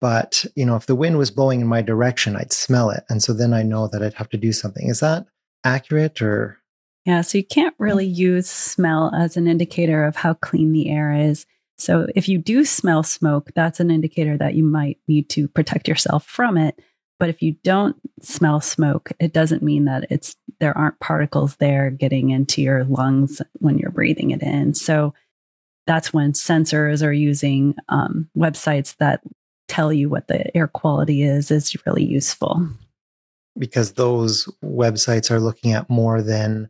But, 0.01 0.45
you 0.55 0.65
know, 0.65 0.75
if 0.75 0.87
the 0.87 0.95
wind 0.95 1.17
was 1.17 1.31
blowing 1.31 1.61
in 1.61 1.67
my 1.67 1.81
direction, 1.81 2.35
I'd 2.35 2.51
smell 2.51 2.89
it. 2.89 3.03
And 3.09 3.23
so 3.23 3.33
then 3.33 3.53
I 3.53 3.63
know 3.63 3.87
that 3.87 4.03
I'd 4.03 4.13
have 4.15 4.29
to 4.29 4.37
do 4.37 4.51
something. 4.51 4.89
Is 4.89 4.99
that 4.99 5.25
accurate 5.63 6.21
or 6.21 6.59
Yeah, 7.05 7.21
so 7.21 7.37
you 7.37 7.45
can't 7.45 7.75
really 7.79 8.05
use 8.05 8.49
smell 8.49 9.13
as 9.15 9.37
an 9.37 9.47
indicator 9.47 10.05
of 10.05 10.15
how 10.15 10.33
clean 10.33 10.73
the 10.73 10.89
air 10.89 11.13
is. 11.13 11.45
So 11.77 12.07
if 12.15 12.29
you 12.29 12.37
do 12.37 12.63
smell 12.65 13.03
smoke, 13.03 13.51
that's 13.55 13.79
an 13.79 13.91
indicator 13.91 14.37
that 14.37 14.55
you 14.55 14.63
might 14.63 14.97
need 15.07 15.29
to 15.31 15.47
protect 15.47 15.87
yourself 15.87 16.25
from 16.25 16.57
it. 16.57 16.79
But 17.19 17.29
if 17.29 17.41
you 17.41 17.55
don't 17.63 17.95
smell 18.21 18.61
smoke, 18.61 19.11
it 19.19 19.33
doesn't 19.33 19.63
mean 19.63 19.85
that 19.85 20.05
it's 20.09 20.35
there 20.59 20.77
aren't 20.77 20.99
particles 20.99 21.55
there 21.57 21.89
getting 21.89 22.29
into 22.29 22.61
your 22.61 22.83
lungs 22.85 23.41
when 23.59 23.77
you're 23.77 23.91
breathing 23.91 24.31
it 24.31 24.41
in. 24.41 24.73
So 24.73 25.13
that's 25.87 26.13
when 26.13 26.31
sensors 26.33 27.05
are 27.05 27.13
using 27.13 27.75
um, 27.89 28.29
websites 28.37 28.95
that 28.97 29.21
tell 29.67 29.91
you 29.93 30.09
what 30.09 30.27
the 30.27 30.55
air 30.55 30.67
quality 30.67 31.23
is 31.23 31.51
is 31.51 31.75
really 31.85 32.03
useful. 32.05 32.67
because 33.57 33.93
those 33.93 34.49
websites 34.63 35.31
are 35.31 35.39
looking 35.39 35.71
at 35.71 35.89
more 35.89 36.21
than 36.21 36.69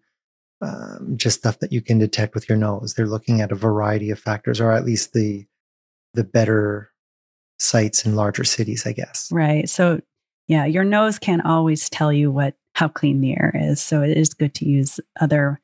um, 0.62 1.14
just 1.16 1.40
stuff 1.40 1.60
that 1.60 1.72
you 1.72 1.82
can 1.82 2.00
detect 2.00 2.34
with 2.34 2.48
your 2.48 2.58
nose. 2.58 2.94
They're 2.94 3.08
looking 3.08 3.42
at 3.42 3.52
a 3.52 3.56
variety 3.56 4.10
of 4.10 4.20
factors, 4.20 4.60
or 4.62 4.72
at 4.72 4.86
least 4.86 5.14
the 5.14 5.46
the 6.14 6.24
better 6.24 6.92
sites 7.60 8.06
in 8.06 8.16
larger 8.16 8.44
cities, 8.44 8.86
I 8.86 8.94
guess. 8.94 9.30
Right. 9.32 9.70
So 9.70 10.00
yeah, 10.48 10.66
your 10.66 10.84
nose 10.84 11.20
can't 11.20 11.46
always 11.46 11.90
tell 11.90 12.12
you 12.12 12.32
what 12.32 12.56
how 12.74 12.88
clean 12.88 13.22
the 13.22 13.32
air 13.32 13.52
is. 13.56 13.82
So 13.82 14.02
it 14.02 14.18
is 14.18 14.34
good 14.34 14.54
to 14.56 14.68
use 14.68 15.00
other 15.20 15.62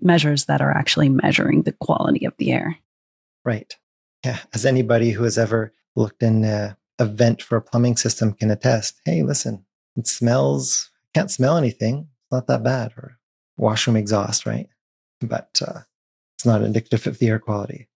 measures 0.00 0.46
that 0.46 0.60
are 0.60 0.70
actually 0.70 1.08
measuring 1.08 1.62
the 1.62 1.72
quality 1.72 2.24
of 2.24 2.34
the 2.38 2.52
air. 2.52 2.76
Right. 3.44 3.76
Yeah. 4.24 4.38
As 4.52 4.66
anybody 4.66 5.10
who 5.10 5.24
has 5.24 5.38
ever 5.38 5.72
looked 5.96 6.22
in 6.22 6.44
a, 6.44 6.76
a 6.98 7.04
vent 7.04 7.42
for 7.42 7.56
a 7.56 7.62
plumbing 7.62 7.96
system 7.96 8.32
can 8.32 8.50
attest. 8.50 9.00
Hey, 9.04 9.22
listen, 9.22 9.64
it 9.96 10.06
smells. 10.06 10.90
Can't 11.14 11.30
smell 11.30 11.56
anything. 11.56 12.08
It's 12.24 12.32
not 12.32 12.46
that 12.48 12.62
bad. 12.62 12.92
Or 12.96 13.18
washroom 13.60 13.96
exhaust, 13.96 14.46
right? 14.46 14.68
But 15.20 15.60
uh, 15.66 15.80
it's 16.36 16.46
not 16.46 16.62
indicative 16.62 17.06
of 17.06 17.18
the 17.18 17.28
air 17.28 17.38
quality. 17.38 17.88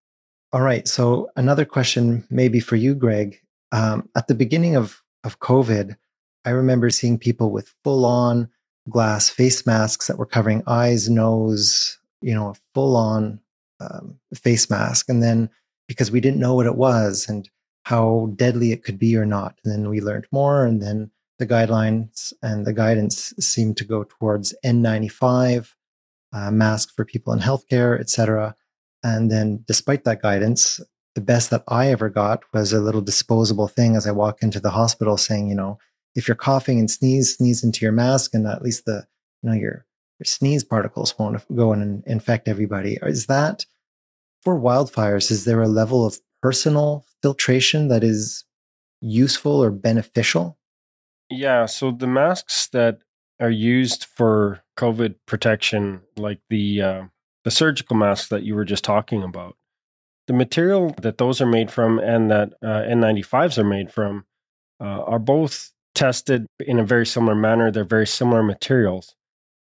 All 0.52 0.60
right. 0.60 0.86
So 0.86 1.30
another 1.36 1.64
question, 1.64 2.24
maybe 2.30 2.60
for 2.60 2.76
you, 2.76 2.94
Greg. 2.94 3.40
Um, 3.72 4.08
at 4.14 4.28
the 4.28 4.34
beginning 4.34 4.76
of 4.76 5.02
of 5.24 5.40
COVID, 5.40 5.96
I 6.44 6.50
remember 6.50 6.90
seeing 6.90 7.18
people 7.18 7.50
with 7.50 7.74
full 7.82 8.04
on 8.04 8.48
glass 8.90 9.30
face 9.30 9.66
masks 9.66 10.06
that 10.06 10.18
were 10.18 10.26
covering 10.26 10.62
eyes, 10.66 11.08
nose, 11.08 11.98
you 12.20 12.34
know, 12.34 12.50
a 12.50 12.54
full 12.74 12.96
on 12.96 13.40
um, 13.80 14.18
face 14.34 14.68
mask, 14.68 15.08
and 15.08 15.22
then 15.22 15.48
because 15.88 16.10
we 16.10 16.20
didn't 16.20 16.40
know 16.40 16.54
what 16.54 16.66
it 16.66 16.76
was 16.76 17.26
and 17.28 17.48
how 17.84 18.32
deadly 18.36 18.72
it 18.72 18.84
could 18.84 18.98
be 18.98 19.16
or 19.16 19.26
not, 19.26 19.58
and 19.64 19.72
then 19.72 19.88
we 19.88 20.00
learned 20.00 20.26
more, 20.30 20.64
and 20.64 20.82
then 20.82 21.10
the 21.44 21.54
guidelines 21.54 22.32
and 22.42 22.66
the 22.66 22.72
guidance 22.72 23.34
seemed 23.38 23.76
to 23.76 23.84
go 23.84 24.04
towards 24.04 24.54
N95, 24.64 25.72
uh, 26.32 26.50
mask 26.50 26.94
for 26.94 27.04
people 27.04 27.32
in 27.32 27.40
healthcare, 27.40 28.00
etc. 28.00 28.54
And 29.02 29.30
then, 29.30 29.64
despite 29.66 30.04
that 30.04 30.22
guidance, 30.22 30.80
the 31.14 31.20
best 31.20 31.50
that 31.50 31.62
I 31.68 31.88
ever 31.88 32.08
got 32.08 32.42
was 32.52 32.72
a 32.72 32.80
little 32.80 33.02
disposable 33.02 33.68
thing 33.68 33.94
as 33.94 34.06
I 34.06 34.12
walk 34.12 34.42
into 34.42 34.58
the 34.58 34.70
hospital 34.70 35.16
saying, 35.16 35.48
you 35.48 35.54
know, 35.54 35.78
if 36.14 36.26
you're 36.26 36.34
coughing 36.34 36.78
and 36.78 36.90
sneeze, 36.90 37.36
sneeze 37.36 37.62
into 37.62 37.84
your 37.84 37.92
mask, 37.92 38.34
and 38.34 38.46
at 38.46 38.62
least 38.62 38.86
the, 38.86 39.06
you 39.42 39.50
know, 39.50 39.54
your, 39.54 39.84
your 40.18 40.24
sneeze 40.24 40.64
particles 40.64 41.16
won't 41.18 41.44
go 41.54 41.72
and 41.72 42.02
infect 42.06 42.48
everybody. 42.48 42.98
Is 43.02 43.26
that 43.26 43.66
for 44.40 44.58
wildfires? 44.58 45.30
Is 45.30 45.44
there 45.44 45.62
a 45.62 45.68
level 45.68 46.06
of 46.06 46.18
personal 46.42 47.04
filtration 47.22 47.88
that 47.88 48.02
is 48.02 48.44
useful 49.00 49.62
or 49.62 49.70
beneficial? 49.70 50.58
Yeah. 51.30 51.66
So 51.66 51.90
the 51.90 52.06
masks 52.06 52.68
that 52.68 52.98
are 53.40 53.50
used 53.50 54.04
for 54.04 54.62
COVID 54.76 55.16
protection, 55.26 56.02
like 56.16 56.40
the 56.50 56.82
uh, 56.82 57.02
the 57.44 57.50
surgical 57.50 57.96
masks 57.96 58.28
that 58.28 58.42
you 58.42 58.54
were 58.54 58.64
just 58.64 58.84
talking 58.84 59.22
about, 59.22 59.56
the 60.26 60.32
material 60.32 60.94
that 61.02 61.18
those 61.18 61.40
are 61.40 61.46
made 61.46 61.70
from 61.70 61.98
and 61.98 62.30
that 62.30 62.54
uh, 62.62 62.82
N95s 62.82 63.58
are 63.58 63.64
made 63.64 63.92
from 63.92 64.24
uh, 64.80 65.02
are 65.02 65.18
both 65.18 65.72
tested 65.94 66.46
in 66.60 66.78
a 66.78 66.84
very 66.84 67.06
similar 67.06 67.34
manner. 67.34 67.70
They're 67.70 67.84
very 67.84 68.06
similar 68.06 68.42
materials. 68.42 69.14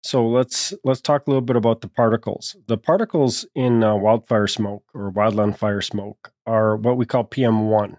So 0.04 0.28
let's 0.28 0.74
let's 0.84 1.02
talk 1.02 1.28
a 1.28 1.30
little 1.30 1.42
bit 1.42 1.56
about 1.56 1.82
the 1.82 1.88
particles. 1.88 2.56
The 2.68 2.78
particles 2.78 3.46
in 3.54 3.84
uh, 3.84 3.96
wildfire 3.96 4.48
smoke 4.48 4.84
or 4.94 5.12
wildland 5.12 5.58
fire 5.58 5.82
smoke 5.82 6.32
are 6.48 6.76
what 6.76 6.98
we 6.98 7.06
call 7.06 7.24
PM1. 7.24 7.98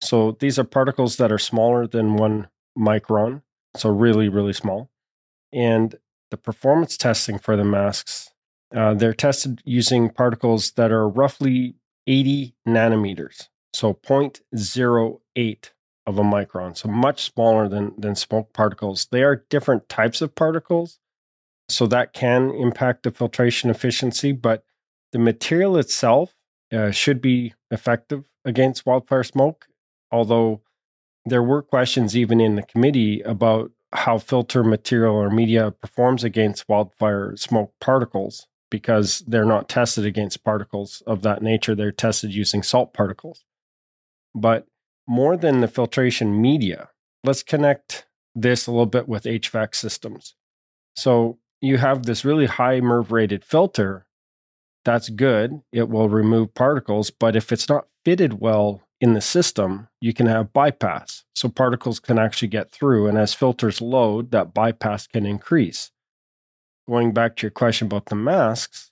So 0.00 0.36
these 0.40 0.58
are 0.58 0.64
particles 0.64 1.16
that 1.16 1.32
are 1.32 1.38
smaller 1.38 1.86
than 1.86 2.16
one 2.16 2.48
micron, 2.76 3.42
so 3.76 3.90
really 3.90 4.28
really 4.28 4.52
small. 4.52 4.90
And 5.52 5.96
the 6.30 6.36
performance 6.36 6.96
testing 6.96 7.38
for 7.38 7.56
the 7.56 7.64
masks, 7.64 8.30
uh, 8.74 8.94
they're 8.94 9.14
tested 9.14 9.62
using 9.64 10.10
particles 10.10 10.72
that 10.72 10.90
are 10.90 11.08
roughly 11.08 11.76
80 12.06 12.54
nanometers, 12.66 13.48
so 13.72 13.94
0.08 13.94 15.70
of 16.06 16.18
a 16.18 16.22
micron, 16.22 16.76
so 16.76 16.88
much 16.88 17.22
smaller 17.32 17.68
than 17.68 17.92
than 17.98 18.14
smoke 18.14 18.52
particles. 18.52 19.06
They 19.10 19.22
are 19.22 19.44
different 19.50 19.88
types 19.88 20.20
of 20.20 20.34
particles, 20.34 20.98
so 21.68 21.86
that 21.88 22.12
can 22.12 22.50
impact 22.52 23.02
the 23.02 23.10
filtration 23.10 23.70
efficiency. 23.70 24.32
But 24.32 24.64
the 25.12 25.18
material 25.18 25.76
itself 25.76 26.34
uh, 26.72 26.90
should 26.90 27.20
be 27.20 27.54
effective 27.70 28.24
against 28.44 28.86
wildfire 28.86 29.24
smoke. 29.24 29.66
Although 30.10 30.62
there 31.26 31.42
were 31.42 31.60
questions 31.60 32.16
even 32.16 32.40
in 32.40 32.54
the 32.54 32.62
committee 32.62 33.20
about 33.22 33.72
how 33.92 34.18
filter 34.18 34.62
material 34.62 35.14
or 35.14 35.28
media 35.28 35.72
performs 35.72 36.22
against 36.22 36.68
wildfire 36.68 37.36
smoke 37.36 37.74
particles 37.80 38.46
because 38.70 39.24
they're 39.26 39.44
not 39.44 39.68
tested 39.68 40.04
against 40.06 40.44
particles 40.44 41.02
of 41.06 41.22
that 41.22 41.42
nature. 41.42 41.74
They're 41.74 41.92
tested 41.92 42.32
using 42.32 42.62
salt 42.62 42.94
particles. 42.94 43.44
But 44.34 44.66
more 45.08 45.36
than 45.36 45.60
the 45.60 45.68
filtration 45.68 46.40
media, 46.40 46.90
let's 47.24 47.42
connect 47.42 48.06
this 48.34 48.66
a 48.66 48.70
little 48.70 48.86
bit 48.86 49.08
with 49.08 49.24
HVAC 49.24 49.74
systems. 49.74 50.34
So 50.94 51.38
you 51.60 51.78
have 51.78 52.04
this 52.04 52.24
really 52.24 52.46
high 52.46 52.80
MERV 52.80 53.10
rated 53.10 53.44
filter. 53.44 54.06
That's 54.84 55.08
good. 55.08 55.62
It 55.72 55.88
will 55.88 56.08
remove 56.08 56.54
particles. 56.54 57.10
But 57.10 57.34
if 57.34 57.50
it's 57.50 57.68
not 57.68 57.86
fitted 58.04 58.40
well 58.40 58.85
in 59.00 59.14
the 59.14 59.20
system, 59.20 59.88
you 60.00 60.12
can 60.14 60.26
have 60.26 60.52
bypass. 60.52 61.24
So 61.34 61.48
particles 61.48 62.00
can 62.00 62.18
actually 62.18 62.48
get 62.48 62.70
through. 62.70 63.06
And 63.06 63.18
as 63.18 63.34
filters 63.34 63.80
load, 63.80 64.30
that 64.30 64.54
bypass 64.54 65.06
can 65.06 65.26
increase. 65.26 65.90
Going 66.88 67.12
back 67.12 67.36
to 67.36 67.46
your 67.46 67.50
question 67.50 67.86
about 67.86 68.06
the 68.06 68.14
masks, 68.14 68.90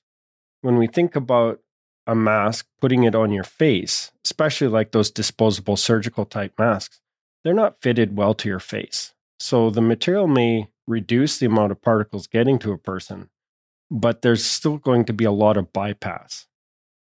when 0.60 0.76
we 0.76 0.86
think 0.86 1.16
about 1.16 1.60
a 2.06 2.14
mask, 2.14 2.66
putting 2.80 3.04
it 3.04 3.14
on 3.14 3.32
your 3.32 3.44
face, 3.44 4.12
especially 4.24 4.68
like 4.68 4.92
those 4.92 5.10
disposable 5.10 5.76
surgical 5.76 6.24
type 6.24 6.52
masks, 6.58 7.00
they're 7.42 7.54
not 7.54 7.80
fitted 7.80 8.16
well 8.16 8.34
to 8.34 8.48
your 8.48 8.60
face. 8.60 9.14
So 9.38 9.70
the 9.70 9.80
material 9.80 10.26
may 10.26 10.68
reduce 10.86 11.38
the 11.38 11.46
amount 11.46 11.72
of 11.72 11.82
particles 11.82 12.26
getting 12.26 12.58
to 12.60 12.72
a 12.72 12.78
person, 12.78 13.30
but 13.90 14.22
there's 14.22 14.44
still 14.44 14.76
going 14.76 15.04
to 15.06 15.12
be 15.12 15.24
a 15.24 15.32
lot 15.32 15.56
of 15.56 15.72
bypass. 15.72 16.46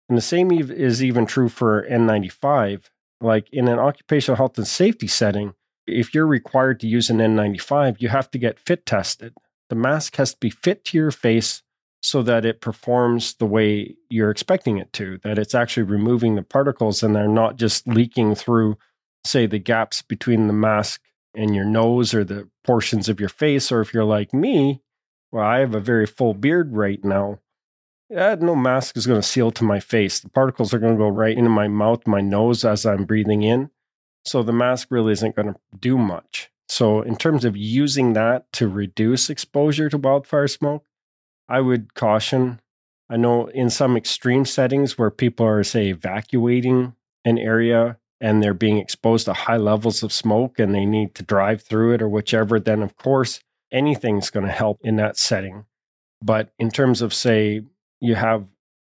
And 0.07 0.17
the 0.17 0.21
same 0.21 0.51
is 0.51 1.03
even 1.03 1.25
true 1.25 1.49
for 1.49 1.87
N95. 1.89 2.85
Like 3.21 3.47
in 3.51 3.67
an 3.67 3.79
occupational 3.79 4.37
health 4.37 4.57
and 4.57 4.67
safety 4.67 5.07
setting, 5.07 5.53
if 5.87 6.13
you're 6.13 6.27
required 6.27 6.79
to 6.81 6.87
use 6.87 7.09
an 7.09 7.17
N95, 7.17 8.01
you 8.01 8.09
have 8.09 8.29
to 8.31 8.37
get 8.37 8.59
fit 8.59 8.85
tested. 8.85 9.33
The 9.69 9.75
mask 9.75 10.15
has 10.17 10.33
to 10.33 10.39
be 10.39 10.49
fit 10.49 10.85
to 10.85 10.97
your 10.97 11.11
face 11.11 11.63
so 12.03 12.21
that 12.21 12.45
it 12.45 12.61
performs 12.61 13.33
the 13.35 13.47
way 13.47 13.95
you're 14.09 14.29
expecting 14.29 14.77
it 14.77 14.93
to, 14.93 15.17
that 15.23 15.39
it's 15.39 15.55
actually 15.55 15.83
removing 15.83 16.35
the 16.35 16.43
particles 16.43 17.01
and 17.01 17.15
they're 17.15 17.27
not 17.27 17.55
just 17.55 17.87
leaking 17.87 18.35
through, 18.35 18.77
say, 19.23 19.47
the 19.47 19.57
gaps 19.57 20.03
between 20.03 20.45
the 20.45 20.53
mask 20.53 21.01
and 21.33 21.55
your 21.55 21.65
nose 21.65 22.13
or 22.13 22.23
the 22.23 22.47
portions 22.63 23.09
of 23.09 23.19
your 23.19 23.29
face. 23.29 23.71
Or 23.71 23.81
if 23.81 23.91
you're 23.93 24.03
like 24.03 24.33
me, 24.33 24.81
well, 25.31 25.43
I 25.43 25.59
have 25.59 25.73
a 25.73 25.79
very 25.79 26.05
full 26.05 26.35
beard 26.35 26.75
right 26.75 27.03
now. 27.03 27.39
Yeah, 28.09 28.35
no 28.39 28.55
mask 28.55 28.97
is 28.97 29.07
going 29.07 29.19
to 29.19 29.27
seal 29.27 29.51
to 29.51 29.63
my 29.63 29.79
face. 29.79 30.19
The 30.19 30.29
particles 30.29 30.73
are 30.73 30.79
going 30.79 30.93
to 30.93 30.99
go 30.99 31.07
right 31.07 31.35
into 31.35 31.49
my 31.49 31.67
mouth, 31.67 32.05
my 32.05 32.21
nose 32.21 32.63
as 32.63 32.85
I'm 32.85 33.05
breathing 33.05 33.41
in. 33.41 33.71
So 34.25 34.43
the 34.43 34.53
mask 34.53 34.89
really 34.91 35.13
isn't 35.13 35.35
going 35.35 35.53
to 35.53 35.59
do 35.79 35.97
much. 35.97 36.51
So, 36.67 37.01
in 37.01 37.15
terms 37.15 37.45
of 37.45 37.55
using 37.55 38.13
that 38.13 38.51
to 38.53 38.67
reduce 38.67 39.29
exposure 39.29 39.87
to 39.89 39.99
wildfire 39.99 40.47
smoke, 40.47 40.83
I 41.47 41.61
would 41.61 41.93
caution. 41.93 42.59
I 43.07 43.17
know 43.17 43.47
in 43.47 43.69
some 43.69 43.95
extreme 43.95 44.45
settings 44.45 44.97
where 44.97 45.11
people 45.11 45.45
are, 45.45 45.63
say, 45.63 45.89
evacuating 45.89 46.95
an 47.23 47.37
area 47.37 47.97
and 48.19 48.41
they're 48.41 48.55
being 48.55 48.79
exposed 48.79 49.25
to 49.25 49.33
high 49.33 49.57
levels 49.57 50.01
of 50.01 50.11
smoke 50.11 50.57
and 50.57 50.73
they 50.73 50.85
need 50.85 51.13
to 51.15 51.23
drive 51.23 51.61
through 51.61 51.93
it 51.93 52.01
or 52.01 52.09
whichever, 52.09 52.59
then 52.59 52.81
of 52.81 52.97
course 52.97 53.41
anything's 53.71 54.31
going 54.31 54.45
to 54.45 54.51
help 54.51 54.79
in 54.83 54.95
that 54.95 55.17
setting. 55.17 55.65
But 56.19 56.51
in 56.57 56.71
terms 56.71 57.03
of, 57.03 57.13
say, 57.13 57.61
you 57.99 58.15
have 58.15 58.45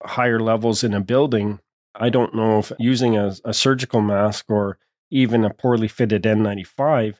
higher 0.04 0.40
levels 0.40 0.84
in 0.84 0.94
a 0.94 1.02
building, 1.02 1.60
I 1.96 2.10
don't 2.10 2.34
know 2.34 2.60
if 2.60 2.72
using 2.80 3.18
a, 3.18 3.36
a 3.44 3.54
surgical 3.54 4.02
mask 4.02 4.46
or 4.50 4.78
even 5.10 5.44
a 5.44 5.54
poorly 5.54 5.88
fitted 5.88 6.24
N95 6.24 7.16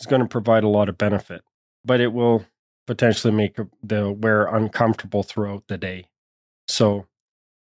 is 0.00 0.06
going 0.06 0.22
to 0.22 0.28
provide 0.28 0.64
a 0.64 0.68
lot 0.68 0.88
of 0.88 0.98
benefit, 0.98 1.42
but 1.84 2.00
it 2.00 2.12
will 2.12 2.44
potentially 2.86 3.32
make 3.32 3.58
the 3.82 4.10
wearer 4.10 4.54
uncomfortable 4.54 5.22
throughout 5.22 5.64
the 5.68 5.78
day. 5.78 6.06
So, 6.68 7.06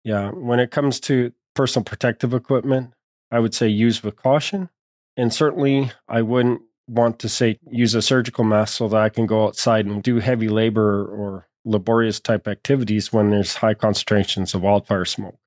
yeah, 0.04 0.30
when 0.30 0.58
it 0.58 0.70
comes 0.70 0.98
to 1.00 1.32
personal 1.54 1.84
protective 1.84 2.34
equipment, 2.34 2.92
I 3.30 3.38
would 3.38 3.54
say 3.54 3.68
use 3.68 4.02
with 4.02 4.16
caution. 4.16 4.68
And 5.16 5.32
certainly, 5.32 5.92
I 6.08 6.22
wouldn't 6.22 6.62
want 6.88 7.18
to 7.20 7.28
say 7.28 7.58
use 7.70 7.94
a 7.94 8.02
surgical 8.02 8.44
mask 8.44 8.78
so 8.78 8.88
that 8.88 9.00
I 9.00 9.08
can 9.08 9.26
go 9.26 9.44
outside 9.46 9.86
and 9.86 10.02
do 10.02 10.18
heavy 10.18 10.48
labor 10.48 11.04
or 11.04 11.48
laborious 11.64 12.20
type 12.20 12.48
activities 12.48 13.12
when 13.12 13.30
there's 13.30 13.56
high 13.56 13.74
concentrations 13.74 14.54
of 14.54 14.62
wildfire 14.62 15.04
smoke. 15.04 15.38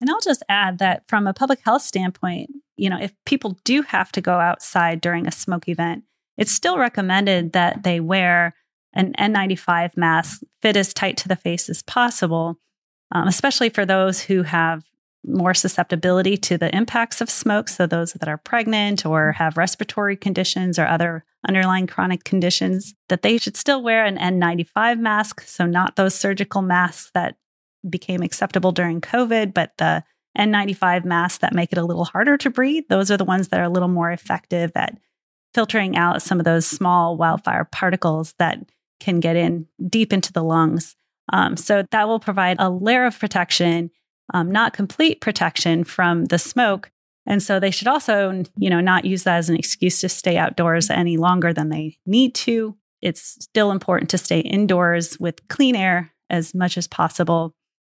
And 0.00 0.10
I'll 0.10 0.20
just 0.20 0.42
add 0.48 0.78
that 0.78 1.04
from 1.08 1.26
a 1.26 1.34
public 1.34 1.60
health 1.64 1.82
standpoint, 1.82 2.50
you 2.76 2.90
know, 2.90 2.98
if 3.00 3.12
people 3.24 3.58
do 3.64 3.82
have 3.82 4.10
to 4.12 4.20
go 4.20 4.40
outside 4.40 5.00
during 5.00 5.26
a 5.26 5.32
smoke 5.32 5.68
event, 5.68 6.04
it's 6.36 6.50
still 6.50 6.78
recommended 6.78 7.52
that 7.52 7.82
they 7.84 8.00
wear 8.00 8.54
an 8.94 9.12
N95 9.18 9.96
mask 9.96 10.42
fit 10.60 10.76
as 10.76 10.92
tight 10.92 11.16
to 11.18 11.28
the 11.28 11.36
face 11.36 11.68
as 11.68 11.82
possible, 11.82 12.58
um, 13.12 13.28
especially 13.28 13.68
for 13.68 13.86
those 13.86 14.20
who 14.20 14.42
have 14.42 14.84
more 15.24 15.54
susceptibility 15.54 16.36
to 16.36 16.58
the 16.58 16.74
impacts 16.74 17.20
of 17.20 17.30
smoke. 17.30 17.68
So, 17.68 17.86
those 17.86 18.12
that 18.14 18.28
are 18.28 18.38
pregnant 18.38 19.06
or 19.06 19.32
have 19.32 19.56
respiratory 19.56 20.16
conditions 20.16 20.78
or 20.78 20.86
other 20.86 21.24
underlying 21.46 21.86
chronic 21.86 22.24
conditions, 22.24 22.94
that 23.08 23.22
they 23.22 23.38
should 23.38 23.56
still 23.56 23.82
wear 23.82 24.04
an 24.04 24.18
N95 24.18 24.98
mask. 24.98 25.42
So, 25.42 25.66
not 25.66 25.96
those 25.96 26.14
surgical 26.14 26.62
masks 26.62 27.10
that 27.14 27.36
became 27.88 28.22
acceptable 28.22 28.72
during 28.72 29.00
COVID, 29.00 29.54
but 29.54 29.72
the 29.78 30.04
N95 30.38 31.04
masks 31.04 31.38
that 31.38 31.54
make 31.54 31.72
it 31.72 31.78
a 31.78 31.84
little 31.84 32.04
harder 32.04 32.36
to 32.38 32.50
breathe. 32.50 32.84
Those 32.88 33.10
are 33.10 33.16
the 33.16 33.24
ones 33.24 33.48
that 33.48 33.60
are 33.60 33.64
a 33.64 33.70
little 33.70 33.88
more 33.88 34.10
effective 34.10 34.72
at 34.74 34.98
filtering 35.54 35.96
out 35.96 36.22
some 36.22 36.38
of 36.38 36.44
those 36.44 36.66
small 36.66 37.16
wildfire 37.16 37.64
particles 37.70 38.34
that 38.38 38.58
can 39.00 39.20
get 39.20 39.36
in 39.36 39.66
deep 39.88 40.12
into 40.12 40.32
the 40.32 40.42
lungs. 40.42 40.96
Um, 41.32 41.56
so 41.56 41.84
that 41.90 42.08
will 42.08 42.20
provide 42.20 42.56
a 42.58 42.70
layer 42.70 43.04
of 43.04 43.18
protection, 43.18 43.90
um, 44.32 44.50
not 44.50 44.72
complete 44.72 45.20
protection 45.20 45.84
from 45.84 46.26
the 46.26 46.38
smoke. 46.38 46.90
And 47.26 47.42
so 47.42 47.60
they 47.60 47.70
should 47.70 47.88
also, 47.88 48.42
you 48.56 48.68
know, 48.68 48.80
not 48.80 49.04
use 49.04 49.22
that 49.24 49.36
as 49.36 49.48
an 49.48 49.56
excuse 49.56 50.00
to 50.00 50.08
stay 50.08 50.36
outdoors 50.36 50.90
any 50.90 51.16
longer 51.16 51.52
than 51.52 51.68
they 51.68 51.98
need 52.06 52.34
to. 52.36 52.76
It's 53.00 53.44
still 53.44 53.70
important 53.70 54.10
to 54.10 54.18
stay 54.18 54.40
indoors 54.40 55.18
with 55.20 55.46
clean 55.48 55.76
air 55.76 56.12
as 56.30 56.54
much 56.54 56.76
as 56.76 56.88
possible. 56.88 57.54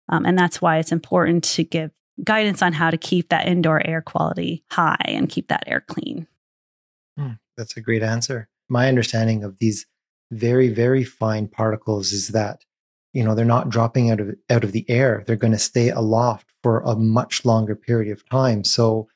Um, 0.10 0.26
and 0.26 0.38
that's 0.38 0.62
why 0.62 0.78
it's 0.78 0.92
important 0.92 1.44
to 1.46 1.64
give 1.64 1.92
guidance 2.24 2.62
on 2.62 2.74
how 2.74 2.90
to 2.92 2.98
keep 2.98 3.30
that 3.30 3.48
indoor 3.48 3.86
air 3.86 4.02
quality 4.02 4.64
high 4.72 5.06
and 5.06 5.30
keep 5.30 5.48
that 5.48 5.64
air 5.68 5.84
clean. 5.88 6.28
Hmm, 7.18 7.34
that's 7.58 7.78
a 7.78 7.82
great 7.82 8.04
answer. 8.04 8.50
My 8.70 8.88
understanding 8.88 9.44
of 9.44 9.60
these 9.60 9.86
very, 10.32 10.70
very 10.70 11.04
fine 11.04 11.48
particles 11.48 12.12
is 12.12 12.30
that, 12.30 12.64
you 13.14 13.24
know, 13.24 13.36
they're 13.36 13.46
not 13.46 13.70
dropping 13.70 14.12
out 14.12 14.20
of 14.20 14.36
out 14.50 14.64
of 14.64 14.72
the 14.72 14.86
air. 14.90 15.24
They're 15.26 15.36
going 15.36 15.54
to 15.54 15.60
stay 15.60 15.90
aloft 15.90 16.48
for 16.64 16.80
a 16.82 16.96
much 16.96 17.46
longer 17.46 17.76
period 17.76 18.12
of 18.12 18.28
time. 18.30 18.64
So 18.64 19.08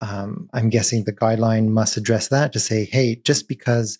um, 0.00 0.48
I'm 0.52 0.70
guessing 0.70 1.04
the 1.04 1.12
guideline 1.12 1.68
must 1.68 1.96
address 1.96 2.28
that 2.28 2.52
to 2.52 2.60
say, 2.60 2.84
hey, 2.84 3.16
just 3.16 3.48
because 3.48 3.98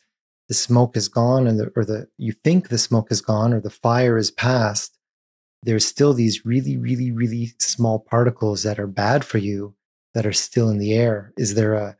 the 0.48 0.54
smoke 0.54 0.96
is 0.96 1.08
gone 1.08 1.46
and 1.46 1.60
the, 1.60 1.72
or 1.76 1.84
the 1.84 2.08
you 2.16 2.32
think 2.32 2.68
the 2.68 2.78
smoke 2.78 3.10
is 3.10 3.20
gone 3.20 3.52
or 3.52 3.60
the 3.60 3.70
fire 3.70 4.18
is 4.18 4.30
past, 4.30 4.98
there's 5.62 5.86
still 5.86 6.12
these 6.12 6.44
really, 6.44 6.76
really, 6.76 7.10
really 7.10 7.52
small 7.58 7.98
particles 7.98 8.62
that 8.62 8.78
are 8.78 8.86
bad 8.86 9.24
for 9.24 9.38
you 9.38 9.74
that 10.14 10.26
are 10.26 10.32
still 10.32 10.68
in 10.68 10.78
the 10.78 10.92
air. 10.94 11.32
Is 11.36 11.54
there 11.54 11.74
a, 11.74 11.96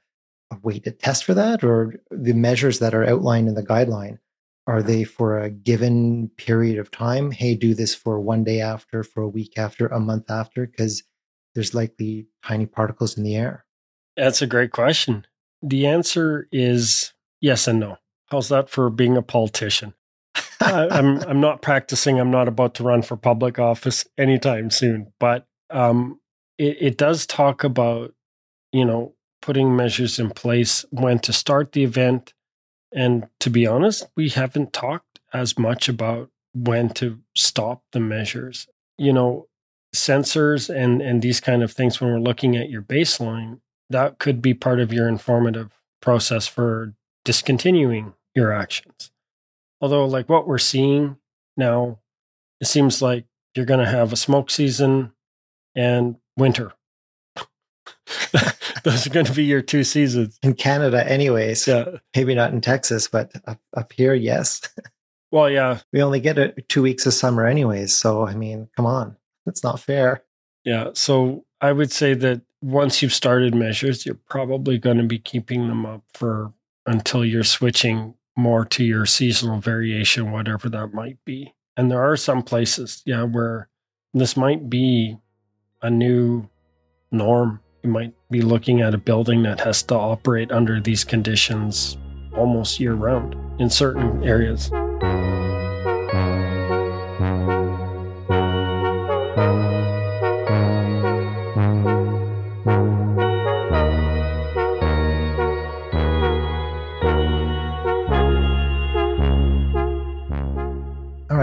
a 0.50 0.57
way 0.62 0.79
to 0.81 0.90
test 0.90 1.24
for 1.24 1.35
that, 1.35 1.62
or 1.62 1.94
the 2.11 2.33
measures 2.33 2.81
that 2.81 2.94
are 2.94 3.09
outlined 3.09 3.48
in 3.48 3.55
the 3.55 3.62
guideline? 3.62 4.18
Are 4.70 4.83
they 4.85 5.02
for 5.02 5.40
a 5.40 5.50
given 5.50 6.30
period 6.37 6.78
of 6.78 6.92
time? 6.92 7.33
Hey, 7.33 7.56
do 7.56 7.74
this 7.74 7.92
for 7.92 8.20
one 8.20 8.44
day 8.44 8.61
after, 8.61 9.02
for 9.02 9.20
a 9.20 9.28
week 9.28 9.59
after, 9.59 9.88
a 9.88 9.98
month 9.98 10.30
after, 10.30 10.64
because 10.64 11.02
there's 11.56 11.74
likely 11.74 12.28
tiny 12.46 12.66
particles 12.66 13.18
in 13.18 13.24
the 13.24 13.35
air. 13.35 13.64
That's 14.16 14.42
a 14.42 14.46
great 14.46 14.70
question. 14.70 15.26
The 15.61 15.88
answer 15.88 16.46
is 16.52 17.12
yes 17.40 17.66
and 17.66 17.80
no. 17.80 17.96
How's 18.30 18.48
that 18.50 18.70
for 18.70 18.90
being 18.90 19.16
a 19.16 19.22
politician? 19.22 19.94
I, 20.61 20.85
am 20.85 20.90
I'm, 20.92 21.22
I'm 21.22 21.40
not 21.40 21.62
practicing. 21.62 22.20
I'm 22.20 22.30
not 22.30 22.46
about 22.46 22.74
to 22.76 22.85
run 22.85 23.02
for 23.02 23.16
public 23.16 23.59
office 23.59 24.06
anytime 24.16 24.70
soon. 24.70 25.12
But 25.18 25.48
um, 25.70 26.20
it, 26.59 26.76
it 26.80 26.96
does 26.96 27.26
talk 27.26 27.64
about 27.64 28.14
you 28.70 28.85
know 28.85 29.14
putting 29.42 29.74
measures 29.74 30.20
in 30.20 30.30
place 30.30 30.85
when 30.90 31.18
to 31.20 31.33
start 31.33 31.72
the 31.72 31.83
event, 31.83 32.35
and 32.92 33.29
to 33.40 33.50
be 33.50 33.66
honest, 33.66 34.09
we 34.16 34.29
haven't 34.31 34.72
talked 34.72 35.20
as 35.33 35.59
much 35.59 35.88
about 35.88 36.31
when 36.55 36.88
to 36.90 37.20
stop 37.37 37.83
the 37.92 38.00
measures. 38.00 38.66
You 38.98 39.12
know, 39.12 39.48
sensors 39.94 40.74
and 40.74 41.00
and 41.00 41.22
these 41.22 41.40
kind 41.40 41.62
of 41.62 41.72
things 41.72 42.00
when 42.00 42.11
we're 42.11 42.18
looking 42.18 42.57
at 42.57 42.70
your 42.70 42.83
baseline, 42.83 43.61
that 43.88 44.18
could 44.18 44.42
be 44.42 44.55
part 44.55 44.81
of 44.81 44.92
your 44.92 45.09
informative 45.09 45.70
process 46.00 46.46
for 46.46 46.94
discontinuing 47.24 48.14
your 48.35 48.53
actions. 48.53 49.11
Although, 49.81 50.07
like 50.07 50.29
what 50.29 50.46
we're 50.46 50.59
seeing 50.59 51.16
now, 51.57 51.98
it 52.61 52.66
seems 52.66 53.00
like 53.00 53.24
you're 53.55 53.66
going 53.66 53.85
to 53.85 53.90
have 53.90 54.12
a 54.12 54.16
smoke 54.16 54.50
season 54.50 55.12
and 55.74 56.16
winter. 56.37 56.72
Those 58.85 59.07
are 59.07 59.11
going 59.11 59.27
to 59.27 59.33
be 59.33 59.44
your 59.44 59.62
two 59.62 59.85
seasons 59.85 60.38
in 60.42 60.55
Canada, 60.55 61.09
anyways. 61.11 61.66
Yeah, 61.66 61.85
maybe 62.16 62.35
not 62.35 62.53
in 62.53 62.61
Texas, 62.61 63.09
but 63.09 63.33
up, 63.46 63.61
up 63.77 63.92
here, 63.92 64.14
yes. 64.14 64.62
Well, 65.33 65.49
yeah, 65.49 65.79
we 65.92 66.03
only 66.03 66.18
get 66.18 66.38
a, 66.38 66.49
two 66.62 66.83
weeks 66.83 67.07
of 67.07 67.14
summer, 67.14 67.46
anyways. 67.46 67.94
So, 67.94 68.27
I 68.27 68.35
mean, 68.35 68.68
come 68.77 68.85
on, 68.85 69.16
it's 69.46 69.62
not 69.62 69.79
fair. 69.79 70.25
Yeah, 70.64 70.90
so 70.94 71.44
I 71.61 71.70
would 71.70 71.92
say 71.92 72.14
that 72.14 72.42
once 72.62 73.01
you've 73.01 73.14
started 73.14 73.55
measures, 73.55 74.05
you're 74.05 74.18
probably 74.29 74.77
going 74.77 74.99
to 74.99 75.05
be 75.05 75.20
keeping 75.20 75.68
them 75.68 75.87
up 75.87 76.03
for 76.14 76.53
until 76.87 77.25
you're 77.25 77.44
switching 77.44 78.14
more 78.37 78.64
to 78.64 78.85
your 78.85 79.07
seasonal 79.07 79.61
variation, 79.61 80.33
whatever 80.33 80.68
that 80.68 80.92
might 80.92 81.18
be. 81.25 81.55
And 81.77 81.90
there 81.90 82.03
are 82.03 82.16
some 82.16 82.42
places, 82.42 83.03
yeah, 83.07 83.23
where 83.23 83.68
this 84.12 84.37
might 84.37 84.68
be 84.68 85.16
a 85.83 85.90
new 85.90 86.49
norm. 87.11 87.61
You 87.82 87.90
might 87.90 88.14
be 88.30 88.42
looking 88.42 88.80
at 88.80 88.94
a 88.94 88.98
building 88.98 89.42
that 89.44 89.60
has 89.60 89.82
to 89.84 89.94
operate 89.94 90.52
under 90.52 90.80
these 90.80 91.04
conditions 91.04 91.96
almost 92.36 92.78
year 92.78 92.94
round 92.94 93.36
in 93.60 93.70
certain 93.70 94.22
areas. 94.22 94.70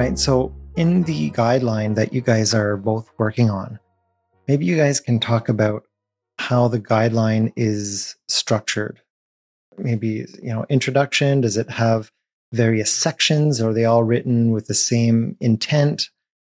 right. 0.07 0.19
So, 0.19 0.53
in 0.75 1.03
the 1.03 1.31
guideline 1.31 1.95
that 1.95 2.13
you 2.13 2.21
guys 2.21 2.53
are 2.53 2.77
both 2.77 3.09
working 3.17 3.49
on, 3.49 3.79
maybe 4.47 4.65
you 4.65 4.77
guys 4.77 4.99
can 4.99 5.19
talk 5.19 5.49
about 5.49 5.83
how 6.39 6.67
the 6.67 6.79
guideline 6.79 7.51
is 7.55 8.15
structured. 8.27 9.01
Maybe, 9.77 10.25
you 10.41 10.53
know, 10.53 10.65
introduction, 10.69 11.41
does 11.41 11.57
it 11.57 11.69
have 11.69 12.11
various 12.51 12.91
sections? 12.91 13.61
Are 13.61 13.73
they 13.73 13.85
all 13.85 14.03
written 14.03 14.51
with 14.51 14.67
the 14.67 14.73
same 14.73 15.35
intent? 15.39 16.09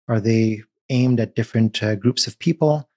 Are 0.09 0.21
they 0.21 0.63
aimed 0.91 1.21
at 1.21 1.35
different 1.35 1.83
uh, 1.83 1.97
groups 1.97 2.27
of 2.27 2.39
people? 2.39 2.89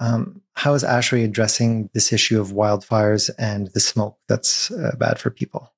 Um, 0.00 0.42
how 0.54 0.74
is 0.74 0.84
ASHRAE 0.84 1.24
addressing 1.24 1.90
this 1.94 2.12
issue 2.12 2.40
of 2.40 2.52
wildfires 2.52 3.30
and 3.38 3.68
the 3.68 3.80
smoke 3.80 4.18
that's 4.28 4.70
uh, 4.70 4.94
bad 4.98 5.18
for 5.18 5.30
people? 5.30 5.72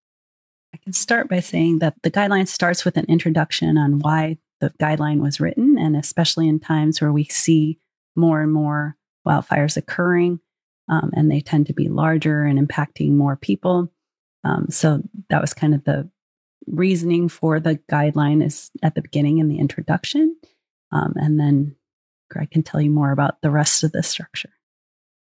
I 0.74 0.76
can 0.78 0.92
start 0.92 1.28
by 1.28 1.40
saying 1.40 1.78
that 1.78 1.94
the 2.02 2.10
guideline 2.10 2.46
starts 2.46 2.84
with 2.84 2.96
an 2.96 3.06
introduction 3.08 3.78
on 3.78 4.00
why 4.00 4.38
the 4.60 4.70
guideline 4.80 5.20
was 5.20 5.40
written, 5.40 5.78
and 5.78 5.96
especially 5.96 6.48
in 6.48 6.60
times 6.60 7.00
where 7.00 7.12
we 7.12 7.24
see 7.24 7.78
more 8.16 8.42
and 8.42 8.52
more 8.52 8.96
wildfires 9.26 9.76
occurring, 9.76 10.40
um, 10.88 11.10
and 11.14 11.30
they 11.30 11.40
tend 11.40 11.66
to 11.66 11.74
be 11.74 11.88
larger 11.88 12.44
and 12.44 12.58
impacting 12.58 13.12
more 13.12 13.36
people. 13.36 13.90
Um, 14.44 14.66
so 14.70 15.02
that 15.30 15.40
was 15.40 15.54
kind 15.54 15.74
of 15.74 15.84
the 15.84 16.08
reasoning 16.66 17.28
for 17.28 17.60
the 17.60 17.76
guideline 17.90 18.44
is 18.44 18.70
at 18.82 18.94
the 18.94 19.02
beginning 19.02 19.38
in 19.38 19.48
the 19.48 19.58
introduction, 19.58 20.36
um, 20.92 21.14
and 21.16 21.38
then 21.38 21.76
Greg 22.30 22.50
can 22.50 22.62
tell 22.62 22.80
you 22.80 22.90
more 22.90 23.10
about 23.10 23.40
the 23.40 23.50
rest 23.50 23.84
of 23.84 23.92
the 23.92 24.02
structure 24.02 24.50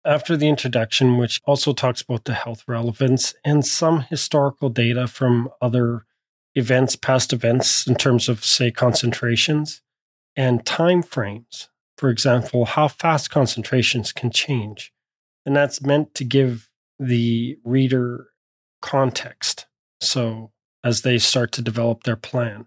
after 0.04 0.36
the 0.36 0.48
introduction, 0.48 1.18
which 1.18 1.40
also 1.44 1.72
talks 1.72 2.02
about 2.02 2.24
the 2.24 2.34
health 2.34 2.64
relevance 2.66 3.34
and 3.44 3.64
some 3.64 4.00
historical 4.02 4.68
data 4.68 5.06
from 5.06 5.50
other 5.60 6.06
events, 6.54 6.96
past 6.96 7.32
events, 7.32 7.86
in 7.86 7.94
terms 7.94 8.28
of, 8.28 8.44
say, 8.44 8.70
concentrations 8.70 9.82
and 10.36 10.64
time 10.64 11.02
frames. 11.02 11.68
For 11.98 12.08
example, 12.08 12.64
how 12.64 12.88
fast 12.88 13.30
concentrations 13.30 14.12
can 14.12 14.30
change. 14.30 14.92
And 15.46 15.56
that's 15.56 15.82
meant 15.82 16.14
to 16.16 16.24
give 16.24 16.68
the 16.98 17.58
reader 17.64 18.28
context. 18.82 19.66
So 20.00 20.52
as 20.84 21.02
they 21.02 21.18
start 21.18 21.52
to 21.52 21.62
develop 21.62 22.04
their 22.04 22.16
plan, 22.16 22.66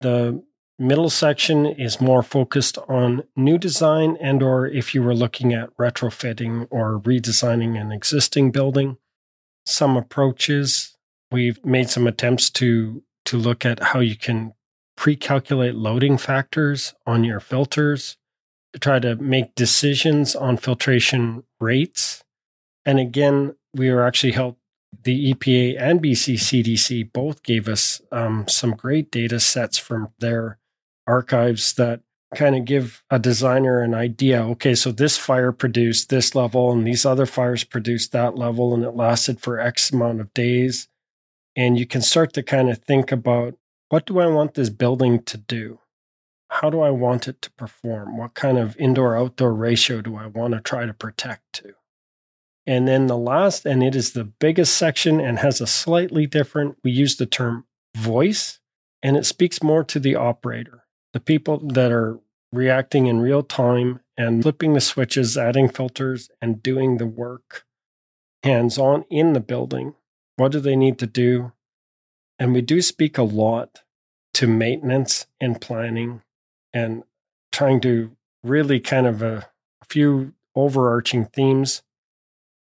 the 0.00 0.42
Middle 0.82 1.10
section 1.10 1.64
is 1.64 2.00
more 2.00 2.24
focused 2.24 2.76
on 2.88 3.22
new 3.36 3.56
design 3.56 4.16
and 4.20 4.42
or 4.42 4.66
if 4.66 4.96
you 4.96 5.02
were 5.02 5.14
looking 5.14 5.52
at 5.52 5.74
retrofitting 5.76 6.66
or 6.70 6.98
redesigning 6.98 7.80
an 7.80 7.92
existing 7.92 8.50
building. 8.50 8.96
Some 9.64 9.96
approaches, 9.96 10.96
we've 11.30 11.64
made 11.64 11.88
some 11.88 12.08
attempts 12.08 12.50
to 12.50 13.04
to 13.26 13.36
look 13.36 13.64
at 13.64 13.80
how 13.80 14.00
you 14.00 14.16
can 14.16 14.54
pre-calculate 14.96 15.76
loading 15.76 16.18
factors 16.18 16.94
on 17.06 17.22
your 17.22 17.38
filters 17.38 18.16
try 18.80 18.98
to 18.98 19.16
make 19.16 19.54
decisions 19.54 20.34
on 20.34 20.56
filtration 20.56 21.44
rates. 21.60 22.24
And 22.84 22.98
again, 22.98 23.54
we 23.74 23.90
were 23.90 24.04
actually 24.04 24.32
helped 24.32 24.60
the 25.04 25.32
EPA 25.32 25.80
and 25.80 26.02
BC 26.02 26.34
CDC 26.34 27.12
both 27.12 27.42
gave 27.42 27.68
us 27.68 28.00
um, 28.12 28.46
some 28.48 28.72
great 28.72 29.10
data 29.10 29.40
sets 29.40 29.78
from 29.78 30.10
their 30.18 30.58
archives 31.06 31.72
that 31.74 32.00
kind 32.34 32.56
of 32.56 32.64
give 32.64 33.02
a 33.10 33.18
designer 33.18 33.82
an 33.82 33.92
idea 33.94 34.42
okay 34.42 34.74
so 34.74 34.90
this 34.90 35.18
fire 35.18 35.52
produced 35.52 36.08
this 36.08 36.34
level 36.34 36.72
and 36.72 36.86
these 36.86 37.04
other 37.04 37.26
fires 37.26 37.62
produced 37.62 38.12
that 38.12 38.36
level 38.36 38.72
and 38.72 38.84
it 38.84 38.92
lasted 38.92 39.38
for 39.38 39.60
x 39.60 39.92
amount 39.92 40.18
of 40.20 40.32
days 40.32 40.88
and 41.56 41.78
you 41.78 41.86
can 41.86 42.00
start 42.00 42.32
to 42.32 42.42
kind 42.42 42.70
of 42.70 42.78
think 42.78 43.12
about 43.12 43.54
what 43.90 44.06
do 44.06 44.18
i 44.18 44.26
want 44.26 44.54
this 44.54 44.70
building 44.70 45.22
to 45.22 45.36
do 45.36 45.78
how 46.60 46.70
do 46.70 46.80
i 46.80 46.90
want 46.90 47.28
it 47.28 47.40
to 47.42 47.50
perform 47.52 48.16
what 48.16 48.34
kind 48.34 48.58
of 48.58 48.76
indoor 48.78 49.16
outdoor 49.16 49.52
ratio 49.52 50.00
do 50.00 50.16
i 50.16 50.26
want 50.26 50.54
to 50.54 50.60
try 50.60 50.86
to 50.86 50.94
protect 50.94 51.42
to 51.52 51.74
and 52.66 52.86
then 52.86 53.06
the 53.06 53.16
last 53.16 53.66
and 53.66 53.82
it 53.82 53.94
is 53.94 54.12
the 54.12 54.24
biggest 54.24 54.76
section 54.76 55.20
and 55.20 55.38
has 55.38 55.60
a 55.60 55.66
slightly 55.66 56.26
different 56.26 56.76
we 56.84 56.90
use 56.90 57.16
the 57.16 57.26
term 57.26 57.64
voice 57.96 58.60
and 59.02 59.16
it 59.16 59.26
speaks 59.26 59.62
more 59.62 59.82
to 59.82 59.98
the 59.98 60.14
operator 60.14 60.84
the 61.12 61.20
people 61.20 61.58
that 61.58 61.92
are 61.92 62.20
reacting 62.52 63.06
in 63.06 63.20
real 63.20 63.42
time 63.42 64.00
and 64.16 64.42
flipping 64.42 64.74
the 64.74 64.80
switches, 64.80 65.36
adding 65.36 65.68
filters, 65.68 66.28
and 66.40 66.62
doing 66.62 66.98
the 66.98 67.06
work 67.06 67.64
hands 68.42 68.76
on 68.78 69.04
in 69.10 69.32
the 69.32 69.40
building. 69.40 69.94
What 70.36 70.52
do 70.52 70.60
they 70.60 70.76
need 70.76 70.98
to 70.98 71.06
do? 71.06 71.52
And 72.38 72.52
we 72.52 72.60
do 72.60 72.82
speak 72.82 73.18
a 73.18 73.22
lot 73.22 73.80
to 74.34 74.46
maintenance 74.46 75.26
and 75.40 75.60
planning 75.60 76.22
and 76.72 77.04
trying 77.50 77.80
to 77.82 78.16
really 78.42 78.80
kind 78.80 79.06
of 79.06 79.22
a, 79.22 79.48
a 79.80 79.84
few 79.88 80.32
overarching 80.54 81.26
themes. 81.26 81.82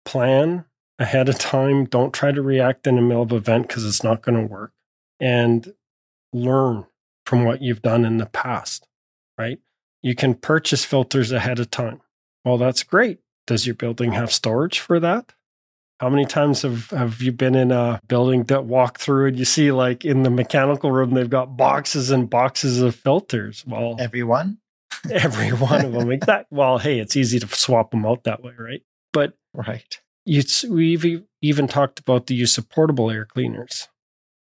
Plan 0.05 0.64
ahead 0.99 1.29
of 1.29 1.38
time. 1.38 1.85
Don't 1.85 2.12
try 2.12 2.33
to 2.33 2.42
react 2.42 2.87
in 2.87 2.97
the 2.97 3.03
middle 3.03 3.23
of 3.23 3.33
event 3.33 3.68
because 3.68 3.85
it's 3.85 4.03
not 4.03 4.23
going 4.23 4.40
to 4.40 4.47
work. 4.47 4.73
And 5.21 5.75
learn 6.33 6.87
from 7.27 7.44
what 7.44 7.62
you've 7.62 7.83
done 7.83 8.05
in 8.05 8.18
the 8.18 8.27
past, 8.27 8.87
right? 9.37 9.59
You 10.03 10.14
can 10.14 10.35
purchase 10.35 10.85
filters 10.85 11.33
ahead 11.33 11.59
of 11.59 11.71
time. 11.71 12.01
Well, 12.44 12.59
that's 12.59 12.83
great. 12.83 13.18
Does 13.47 13.66
your 13.66 13.75
building 13.75 14.12
have 14.12 14.33
storage 14.33 14.79
for 14.79 15.01
that? 15.01 15.35
How 16.01 16.09
many 16.09 16.25
times 16.25 16.63
have, 16.63 16.91
have 16.91 17.21
you 17.21 17.33
been 17.33 17.57
in 17.57 17.73
a 17.73 18.01
building 18.07 18.45
that 18.45 18.65
walk 18.65 18.99
through 18.99 19.29
and 19.29 19.39
you 19.39 19.45
see 19.45 19.73
like 19.73 20.05
in 20.05 20.23
the 20.23 20.31
mechanical 20.31 20.93
room 20.93 21.11
they've 21.11 21.29
got 21.29 21.57
boxes 21.57 22.11
and 22.11 22.31
boxes 22.31 22.81
of 22.81 22.95
filters? 22.95 23.65
Well, 23.67 23.97
everyone, 23.99 24.59
every 25.11 25.51
one 25.51 25.85
of 25.85 25.93
them. 25.93 26.13
Exactly. 26.13 26.57
Well, 26.57 26.79
hey, 26.79 27.01
it's 27.01 27.17
easy 27.17 27.41
to 27.41 27.49
swap 27.49 27.91
them 27.91 28.07
out 28.07 28.25
that 28.25 28.43
way, 28.43 28.53
right? 28.57 28.83
But 29.13 29.35
right, 29.53 30.01
you, 30.25 30.43
we've 30.69 31.25
even 31.43 31.67
talked 31.67 31.99
about 31.99 32.27
the 32.27 32.35
use 32.35 32.59
of 32.59 32.69
portable 32.69 33.11
air 33.11 33.25
cleaners 33.25 33.89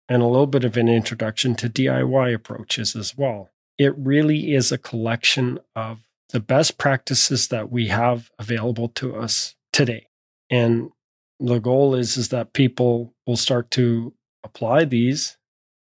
and 0.07 0.21
a 0.21 0.27
little 0.27 0.47
bit 0.47 0.63
of 0.63 0.77
an 0.77 0.87
introduction 0.87 1.55
to 1.55 1.69
DIY 1.69 2.33
approaches 2.33 2.95
as 2.95 3.17
well. 3.17 3.49
It 3.77 3.97
really 3.97 4.53
is 4.53 4.71
a 4.71 4.77
collection 4.77 5.59
of 5.75 5.99
the 6.29 6.39
best 6.39 6.77
practices 6.77 7.47
that 7.49 7.71
we 7.71 7.87
have 7.87 8.29
available 8.39 8.89
to 8.89 9.15
us 9.15 9.55
today. 9.71 10.07
And 10.49 10.91
the 11.39 11.59
goal 11.59 11.95
is, 11.95 12.17
is 12.17 12.29
that 12.29 12.53
people 12.53 13.13
will 13.25 13.37
start 13.37 13.71
to 13.71 14.13
apply 14.43 14.85
these 14.85 15.37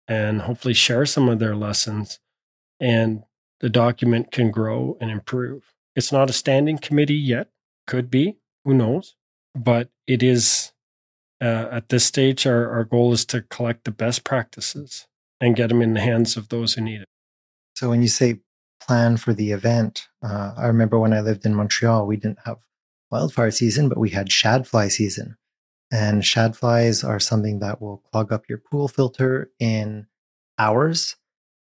and 0.09 0.43
hopefully 0.43 0.75
share 0.75 1.07
some 1.07 1.29
of 1.29 1.39
their 1.39 1.57
lessons 1.57 2.19
and 2.81 3.23
the 3.61 3.69
document 3.69 4.33
can 4.33 4.51
grow 4.51 4.97
and 5.01 5.11
improve. 5.11 5.75
It's 5.95 6.13
not 6.13 6.31
a 6.31 6.35
standing 6.35 6.79
committee 6.79 7.15
yet, 7.15 7.49
could 7.87 8.11
be, 8.11 8.37
who 8.65 8.75
knows, 8.75 9.17
but 9.55 9.91
it 10.07 10.23
is 10.23 10.73
uh, 11.43 11.69
at 11.71 11.89
this 11.89 12.05
stage, 12.05 12.47
our, 12.47 12.71
our 12.71 12.85
goal 12.85 13.13
is 13.13 13.25
to 13.27 13.43
collect 13.43 13.85
the 13.85 13.91
best 13.91 14.25
practices 14.25 15.07
and 15.41 15.57
get 15.57 15.69
them 15.69 15.81
in 15.81 15.95
the 15.95 16.01
hands 16.01 16.37
of 16.37 16.49
those 16.49 16.75
who 16.75 16.83
need 16.83 17.01
it. 17.01 17.09
So, 17.77 17.89
when 17.89 18.03
you 18.03 18.09
say 18.09 18.41
plan 18.81 19.17
for 19.17 19.33
the 19.33 19.53
event, 19.53 20.09
uh, 20.23 20.53
I 20.57 20.67
remember 20.67 20.99
when 20.99 21.15
I 21.15 21.21
lived 21.21 21.47
in 21.47 21.55
Montreal, 21.55 22.07
we 22.07 22.17
didn't 22.17 22.41
have 22.45 22.59
wildfire 23.11 23.51
season, 23.51 23.89
but 23.89 23.99
we 23.99 24.11
had 24.11 24.29
shadfly 24.29 24.91
season. 24.91 25.37
And 25.93 26.22
shadflies 26.22 27.07
are 27.07 27.18
something 27.18 27.59
that 27.61 27.82
will 27.82 28.03
clog 28.12 28.32
up 28.32 28.49
your 28.49 28.59
pool 28.59 28.88
filter 28.88 29.51
in 29.59 30.07
hours. 30.59 31.16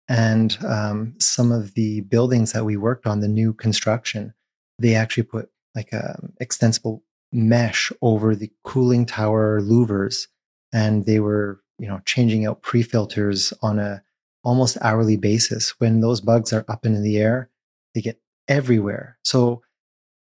And 0.09 0.57
um, 0.65 1.15
some 1.19 1.53
of 1.53 1.75
the 1.75 2.03
buildings 2.03 2.53
that 2.53 2.65
we 2.65 2.77
worked 2.77 3.07
on, 3.07 3.21
the 3.21 3.29
new 3.29 3.53
construction, 3.53 4.35
they 4.79 4.95
actually 4.95 5.25
put 5.25 5.51
like 5.75 5.93
a 5.93 6.19
extensible 6.41 7.03
mesh 7.33 7.93
over 8.01 8.37
the 8.37 8.51
cooling 8.63 9.05
tower 9.05 9.61
louvers 9.61 10.29
and 10.73 11.05
they 11.05 11.19
were 11.19 11.61
you 11.79 11.89
know 11.89 12.01
changing 12.05 12.47
out 12.47 12.63
pre-filters 12.63 13.53
on 13.61 13.79
a 13.81 14.03
almost 14.45 14.79
hourly 14.81 15.17
basis 15.17 15.71
when 15.81 16.01
those 16.01 16.21
bugs 16.21 16.53
are 16.53 16.65
up 16.69 16.85
and 16.85 16.95
in 16.95 17.03
the 17.03 17.19
air 17.19 17.51
they 17.95 18.01
get 18.01 18.21
everywhere 18.47 19.19
so 19.25 19.63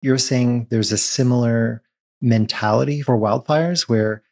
you're 0.02 0.18
saying 0.18 0.68
there's 0.70 0.92
a 0.92 0.98
similar 0.98 1.82
mentality 2.20 3.02
for 3.02 3.18
wildfires 3.18 3.88
where 3.88 4.22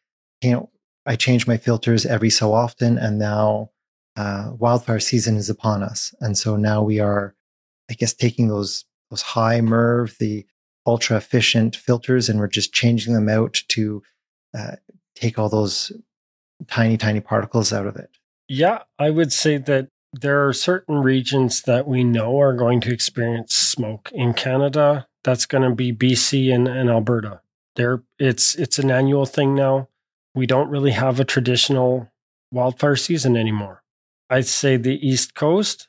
you 0.42 0.52
know 0.52 0.70
I 1.06 1.16
change 1.16 1.46
my 1.46 1.56
filters 1.56 2.04
every 2.04 2.30
so 2.30 2.52
often, 2.52 2.98
and 2.98 3.18
now 3.18 3.70
uh, 4.16 4.52
wildfire 4.58 5.00
season 5.00 5.36
is 5.36 5.48
upon 5.48 5.82
us, 5.82 6.14
and 6.20 6.36
so 6.36 6.56
now 6.56 6.82
we 6.82 7.00
are, 7.00 7.34
I 7.90 7.94
guess, 7.94 8.14
taking 8.14 8.48
those 8.48 8.84
those 9.10 9.22
high 9.22 9.60
MERV, 9.60 10.18
the 10.18 10.46
ultra 10.86 11.16
efficient 11.16 11.76
filters, 11.76 12.28
and 12.28 12.38
we're 12.38 12.48
just 12.48 12.72
changing 12.72 13.14
them 13.14 13.28
out 13.28 13.62
to 13.68 14.02
uh, 14.56 14.76
take 15.14 15.38
all 15.38 15.48
those 15.48 15.92
tiny, 16.66 16.96
tiny 16.96 17.20
particles 17.20 17.72
out 17.72 17.86
of 17.86 17.96
it. 17.96 18.10
Yeah, 18.48 18.82
I 18.98 19.10
would 19.10 19.32
say 19.32 19.58
that 19.58 19.88
there 20.12 20.46
are 20.46 20.52
certain 20.52 20.98
regions 20.98 21.62
that 21.62 21.86
we 21.86 22.02
know 22.02 22.40
are 22.40 22.54
going 22.54 22.80
to 22.82 22.92
experience 22.92 23.54
smoke 23.54 24.10
in 24.14 24.32
Canada. 24.32 25.06
That's 25.22 25.46
going 25.46 25.68
to 25.68 25.74
be 25.74 25.92
BC 25.92 26.52
and, 26.54 26.66
and 26.66 26.88
Alberta. 26.88 27.42
There, 27.78 28.02
it's 28.18 28.56
it's 28.56 28.78
an 28.78 28.90
annual 28.90 29.24
thing 29.24 29.54
now. 29.54 29.88
We 30.34 30.46
don't 30.46 30.68
really 30.68 30.90
have 30.90 31.18
a 31.18 31.24
traditional 31.24 32.12
wildfire 32.52 32.96
season 32.96 33.36
anymore. 33.36 33.84
I'd 34.28 34.46
say 34.46 34.76
the 34.76 35.06
East 35.06 35.34
Coast 35.34 35.88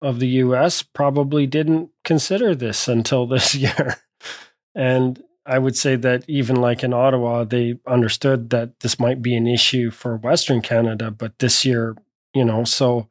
of 0.00 0.20
the 0.20 0.28
US 0.28 0.82
probably 0.82 1.46
didn't 1.46 1.90
consider 2.04 2.54
this 2.54 2.88
until 2.88 3.26
this 3.26 3.54
year. 3.54 3.96
and 4.74 5.22
I 5.44 5.58
would 5.58 5.76
say 5.76 5.96
that 5.96 6.24
even 6.28 6.56
like 6.56 6.82
in 6.82 6.94
Ottawa, 6.94 7.44
they 7.44 7.78
understood 7.86 8.50
that 8.50 8.80
this 8.80 8.98
might 8.98 9.20
be 9.20 9.34
an 9.34 9.46
issue 9.46 9.90
for 9.90 10.16
Western 10.16 10.62
Canada, 10.62 11.10
but 11.10 11.38
this 11.38 11.64
year, 11.64 11.96
you 12.32 12.44
know, 12.44 12.64
so 12.64 13.08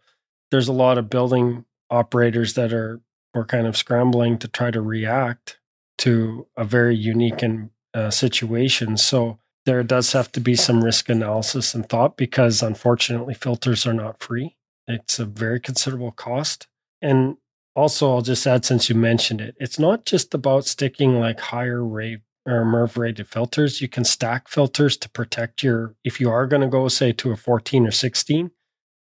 there's 0.49 0.67
a 0.67 0.73
lot 0.73 0.97
of 0.97 1.09
building 1.09 1.65
operators 1.89 2.53
that 2.53 2.73
are 2.73 3.01
were 3.33 3.45
kind 3.45 3.67
of 3.67 3.75
scrambling 3.75 4.37
to 4.37 4.47
try 4.47 4.71
to 4.71 4.81
react 4.81 5.59
to 5.97 6.47
a 6.55 6.63
very 6.63 6.95
unique 6.95 7.41
and 7.41 7.69
uh, 7.93 8.09
situation. 8.09 8.97
So 8.97 9.39
there 9.65 9.83
does 9.83 10.11
have 10.11 10.31
to 10.33 10.39
be 10.39 10.55
some 10.55 10.83
risk 10.83 11.09
analysis 11.09 11.73
and 11.73 11.87
thought 11.87 12.17
because 12.17 12.61
unfortunately 12.61 13.33
filters 13.33 13.85
are 13.85 13.93
not 13.93 14.21
free. 14.21 14.55
It's 14.87 15.19
a 15.19 15.25
very 15.25 15.59
considerable 15.59 16.11
cost. 16.11 16.67
And 17.01 17.37
also, 17.75 18.11
I'll 18.11 18.21
just 18.21 18.45
add 18.45 18.65
since 18.65 18.89
you 18.89 18.95
mentioned 18.95 19.41
it, 19.41 19.55
it's 19.59 19.79
not 19.79 20.05
just 20.05 20.33
about 20.33 20.65
sticking 20.65 21.19
like 21.19 21.39
higher 21.39 21.83
rate 21.83 22.19
or 22.45 22.65
MERV 22.65 22.97
rated 22.97 23.27
filters. 23.27 23.81
You 23.81 23.87
can 23.87 24.03
stack 24.03 24.47
filters 24.47 24.97
to 24.97 25.09
protect 25.09 25.63
your, 25.63 25.95
if 26.03 26.19
you 26.19 26.29
are 26.29 26.45
going 26.45 26.61
to 26.61 26.67
go, 26.67 26.87
say, 26.87 27.13
to 27.13 27.31
a 27.31 27.37
14 27.37 27.87
or 27.87 27.91
16, 27.91 28.51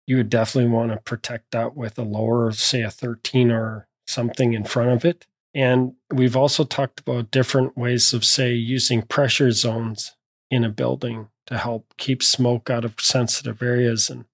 you 0.06 0.16
would 0.16 0.28
definitely 0.28 0.70
want 0.70 0.90
to 0.90 0.98
protect 0.98 1.52
that 1.52 1.76
with 1.76 1.98
a 1.98 2.02
lower, 2.02 2.50
say, 2.52 2.82
a 2.82 2.90
13 2.90 3.50
or 3.50 3.86
something 4.06 4.52
in 4.52 4.64
front 4.64 4.90
of 4.90 5.04
it. 5.04 5.26
And 5.54 5.94
we've 6.12 6.36
also 6.36 6.64
talked 6.64 7.00
about 7.00 7.30
different 7.30 7.76
ways 7.76 8.12
of, 8.12 8.24
say, 8.24 8.52
using 8.52 9.02
pressure 9.02 9.50
zones 9.50 10.14
in 10.50 10.64
a 10.64 10.68
building 10.68 11.28
to 11.46 11.58
help 11.58 11.92
keep 11.96 12.22
smoke 12.22 12.70
out 12.70 12.84
of 12.84 12.94
sensitive 13.00 13.62
areas. 13.62 14.08
And 14.10 14.26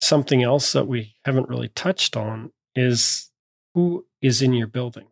something 0.00 0.42
else 0.42 0.72
that 0.72 0.86
we 0.86 1.14
haven't 1.24 1.48
really 1.48 1.68
touched 1.68 2.16
on 2.16 2.52
is 2.74 3.30
who 3.74 4.06
is 4.20 4.42
in 4.42 4.52
your 4.52 4.66
building. 4.66 5.06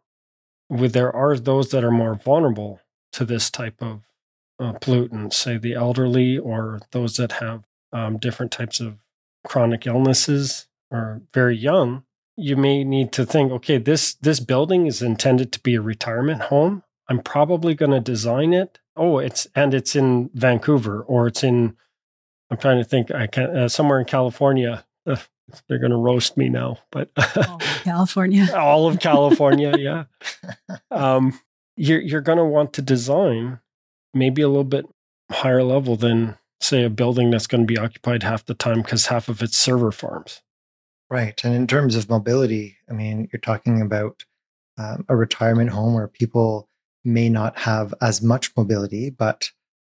There 0.70 1.14
are 1.14 1.36
those 1.38 1.70
that 1.70 1.84
are 1.84 1.90
more 1.90 2.14
vulnerable 2.14 2.80
to 3.12 3.24
this 3.24 3.50
type 3.50 3.80
of 3.80 4.02
uh, 4.60 4.74
pollutant, 4.74 5.32
say 5.32 5.56
the 5.56 5.74
elderly 5.74 6.36
or 6.36 6.80
those 6.90 7.16
that 7.16 7.32
have 7.32 7.64
um, 7.92 8.18
different 8.18 8.52
types 8.52 8.80
of 8.80 8.98
chronic 9.46 9.86
illnesses 9.86 10.66
or 10.90 11.22
very 11.32 11.56
young, 11.56 12.04
you 12.38 12.56
may 12.56 12.84
need 12.84 13.12
to 13.12 13.26
think, 13.26 13.50
okay, 13.50 13.78
this 13.78 14.14
this 14.14 14.38
building 14.38 14.86
is 14.86 15.02
intended 15.02 15.52
to 15.52 15.60
be 15.60 15.74
a 15.74 15.80
retirement 15.80 16.42
home. 16.42 16.84
I'm 17.08 17.20
probably 17.20 17.74
going 17.74 17.90
to 17.90 18.00
design 18.00 18.52
it. 18.52 18.78
Oh, 18.96 19.18
it's 19.18 19.46
and 19.54 19.74
it's 19.74 19.96
in 19.96 20.30
Vancouver 20.34 21.02
or 21.02 21.26
it's 21.26 21.42
in. 21.42 21.76
I'm 22.50 22.56
trying 22.56 22.78
to 22.78 22.84
think. 22.84 23.10
I 23.10 23.26
can 23.26 23.56
uh, 23.56 23.68
somewhere 23.68 23.98
in 23.98 24.06
California. 24.06 24.84
Uh, 25.04 25.16
they're 25.66 25.78
going 25.80 25.90
to 25.90 25.96
roast 25.96 26.36
me 26.36 26.48
now, 26.48 26.78
but 26.92 27.10
all 27.48 27.58
California, 27.58 28.46
all 28.54 28.86
of 28.86 29.00
California, 29.00 29.74
yeah. 29.78 30.04
Um, 30.90 31.38
you're 31.76 32.00
you're 32.00 32.20
going 32.20 32.38
to 32.38 32.44
want 32.44 32.72
to 32.74 32.82
design 32.82 33.58
maybe 34.14 34.42
a 34.42 34.48
little 34.48 34.64
bit 34.64 34.86
higher 35.30 35.64
level 35.64 35.96
than 35.96 36.38
say 36.60 36.84
a 36.84 36.90
building 36.90 37.30
that's 37.30 37.46
going 37.46 37.62
to 37.62 37.66
be 37.66 37.78
occupied 37.78 38.22
half 38.22 38.44
the 38.44 38.54
time 38.54 38.82
because 38.82 39.06
half 39.06 39.28
of 39.28 39.42
it's 39.42 39.56
server 39.56 39.92
farms. 39.92 40.42
Right, 41.10 41.42
and 41.42 41.54
in 41.54 41.66
terms 41.66 41.96
of 41.96 42.10
mobility, 42.10 42.76
I 42.88 42.92
mean, 42.92 43.28
you're 43.32 43.40
talking 43.40 43.80
about 43.80 44.24
um, 44.76 45.06
a 45.08 45.16
retirement 45.16 45.70
home 45.70 45.94
where 45.94 46.08
people 46.08 46.68
may 47.04 47.30
not 47.30 47.58
have 47.58 47.94
as 48.02 48.20
much 48.20 48.54
mobility, 48.56 49.08
but 49.08 49.50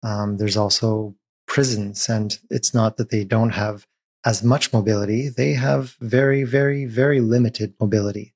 um, 0.04 0.38
there's 0.38 0.56
also 0.58 1.16
prisons, 1.48 2.10
and 2.10 2.38
it's 2.52 2.74
not 2.76 2.98
that 2.98 3.10
they 3.10 3.24
don't 3.24 3.50
have 3.52 3.88
as 4.24 4.44
much 4.44 4.72
mobility; 4.72 5.30
they 5.30 5.54
have 5.54 5.96
very, 6.00 6.44
very, 6.44 6.86
very 6.86 7.22
limited 7.22 7.74
mobility, 7.80 8.36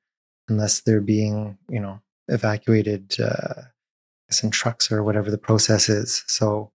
unless 0.50 0.82
they're 0.82 1.00
being, 1.00 1.60
you 1.70 1.80
know, 1.80 2.02
evacuated 2.28 3.16
uh, 3.20 3.64
in 4.42 4.50
trucks 4.50 4.92
or 4.92 5.04
whatever 5.04 5.30
the 5.30 5.38
process 5.38 5.90
is. 5.90 6.24
So 6.26 6.72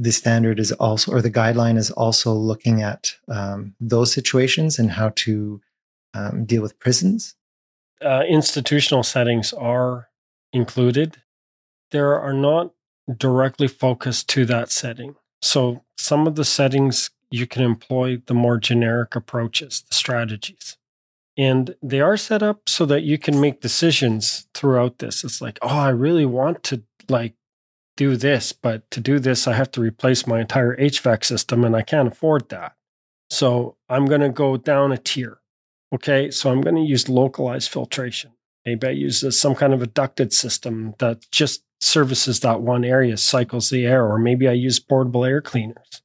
the 0.00 0.12
standard 0.12 0.58
is 0.58 0.72
also, 0.72 1.12
or 1.12 1.22
the 1.22 1.30
guideline 1.30 1.76
is 1.76 1.90
also 1.90 2.32
looking 2.32 2.82
at 2.82 3.14
um, 3.28 3.74
those 3.80 4.12
situations 4.12 4.78
and 4.78 4.90
how 4.90 5.12
to 5.16 5.60
um, 6.14 6.44
deal 6.44 6.62
with 6.62 6.78
prisons. 6.78 7.36
Uh, 8.02 8.22
institutional 8.28 9.02
settings 9.02 9.52
are 9.52 10.08
included. 10.52 11.18
There 11.90 12.18
are 12.18 12.32
not 12.32 12.72
directly 13.16 13.68
focused 13.68 14.28
to 14.30 14.46
that 14.46 14.70
setting. 14.70 15.16
So 15.42 15.84
some 15.96 16.26
of 16.26 16.34
the 16.34 16.44
settings 16.44 17.10
you 17.30 17.46
can 17.46 17.62
employ 17.62 18.22
the 18.26 18.34
more 18.34 18.58
generic 18.58 19.14
approaches, 19.14 19.84
the 19.88 19.94
strategies 19.94 20.76
and 21.36 21.74
they 21.82 22.00
are 22.00 22.16
set 22.16 22.42
up 22.42 22.68
so 22.68 22.84
that 22.84 23.02
you 23.02 23.16
can 23.16 23.40
make 23.40 23.60
decisions 23.60 24.46
throughout 24.52 24.98
this 24.98 25.24
it's 25.24 25.40
like 25.40 25.58
oh 25.62 25.68
i 25.68 25.88
really 25.88 26.26
want 26.26 26.62
to 26.62 26.82
like 27.08 27.34
do 28.00 28.16
this 28.16 28.50
but 28.54 28.90
to 28.90 28.98
do 28.98 29.18
this 29.18 29.46
i 29.46 29.52
have 29.52 29.70
to 29.70 29.78
replace 29.78 30.26
my 30.26 30.40
entire 30.40 30.74
hvac 30.74 31.22
system 31.22 31.64
and 31.64 31.76
i 31.76 31.82
can't 31.82 32.08
afford 32.08 32.48
that. 32.48 32.72
So 33.28 33.76
i'm 33.90 34.06
going 34.06 34.22
to 34.22 34.30
go 34.30 34.56
down 34.56 34.90
a 34.90 34.96
tier 34.96 35.42
okay? 35.94 36.30
So 36.30 36.50
i'm 36.50 36.62
going 36.62 36.76
to 36.76 36.90
use 36.94 37.10
localized 37.10 37.68
filtration. 37.68 38.30
Maybe 38.64 38.86
i 38.86 38.90
use 38.90 39.38
some 39.38 39.54
kind 39.54 39.74
of 39.74 39.82
a 39.82 39.86
ducted 39.86 40.32
system 40.32 40.94
that 40.98 41.30
just 41.30 41.62
services 41.82 42.40
that 42.40 42.62
one 42.62 42.86
area 42.86 43.18
cycles 43.18 43.68
the 43.68 43.84
air 43.84 44.06
or 44.10 44.18
maybe 44.18 44.48
i 44.48 44.52
use 44.52 44.80
portable 44.80 45.26
air 45.26 45.42
cleaners. 45.42 46.02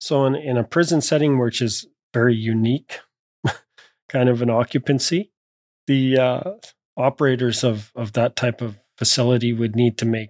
So 0.00 0.26
in, 0.26 0.34
in 0.34 0.58
a 0.58 0.64
prison 0.64 1.00
setting 1.00 1.38
which 1.38 1.62
is 1.62 1.86
very 2.12 2.36
unique 2.36 3.00
kind 4.10 4.28
of 4.28 4.42
an 4.42 4.50
occupancy, 4.50 5.30
the 5.86 6.18
uh, 6.18 6.50
operators 6.98 7.64
of, 7.64 7.92
of 7.94 8.12
that 8.12 8.36
type 8.36 8.60
of 8.60 8.78
facility 8.98 9.54
would 9.54 9.74
need 9.74 9.96
to 9.98 10.04
make 10.04 10.28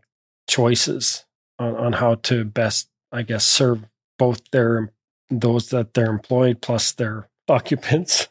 choices 0.49 1.25
on, 1.59 1.75
on 1.77 1.93
how 1.95 2.17
to 2.17 2.45
best, 2.45 2.89
I 3.13 3.23
guess, 3.23 3.47
serve 3.47 3.85
both 4.19 4.51
their 4.51 4.93
those 5.31 5.71
that 5.71 5.95
they're 5.95 6.11
employed 6.11 6.61
plus 6.61 6.93
their 6.93 7.29
occupants. 7.49 8.29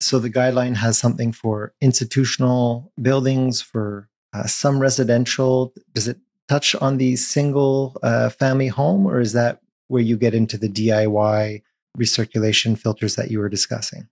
So 0.00 0.18
the 0.18 0.30
guideline 0.30 0.76
has 0.76 0.98
something 0.98 1.32
for 1.32 1.72
institutional 1.80 2.92
buildings, 3.00 3.62
for 3.62 4.08
uh, 4.32 4.46
some 4.46 4.78
residential. 4.78 5.72
Does 5.94 6.08
it 6.08 6.18
touch 6.48 6.74
on 6.74 6.98
the 6.98 7.16
single 7.16 7.96
uh, 8.02 8.28
family 8.30 8.68
home, 8.68 9.06
or 9.06 9.20
is 9.20 9.32
that 9.32 9.60
where 9.88 10.02
you 10.02 10.16
get 10.16 10.34
into 10.34 10.58
the 10.58 10.68
DIY 10.68 11.62
recirculation 11.96 12.78
filters 12.78 13.16
that 13.16 13.30
you 13.30 13.38
were 13.38 13.48
discussing? 13.48 14.08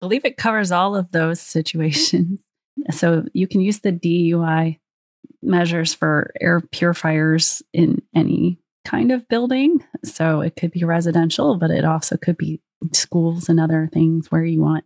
I 0.00 0.06
believe 0.06 0.24
it 0.24 0.36
covers 0.36 0.70
all 0.72 0.96
of 0.96 1.10
those 1.12 1.40
situations. 1.40 2.40
So 2.92 3.24
you 3.32 3.48
can 3.48 3.60
use 3.60 3.80
the 3.80 3.90
DIY 3.90 4.78
measures 5.42 5.94
for 5.94 6.32
air 6.40 6.60
purifiers 6.60 7.62
in 7.72 8.02
any 8.14 8.58
kind 8.84 9.12
of 9.12 9.28
building. 9.28 9.84
So 10.04 10.40
it 10.40 10.56
could 10.56 10.70
be 10.70 10.84
residential, 10.84 11.56
but 11.56 11.70
it 11.70 11.84
also 11.84 12.16
could 12.16 12.36
be 12.36 12.60
schools 12.92 13.48
and 13.48 13.60
other 13.60 13.88
things 13.92 14.30
where 14.30 14.44
you 14.44 14.60
want 14.60 14.84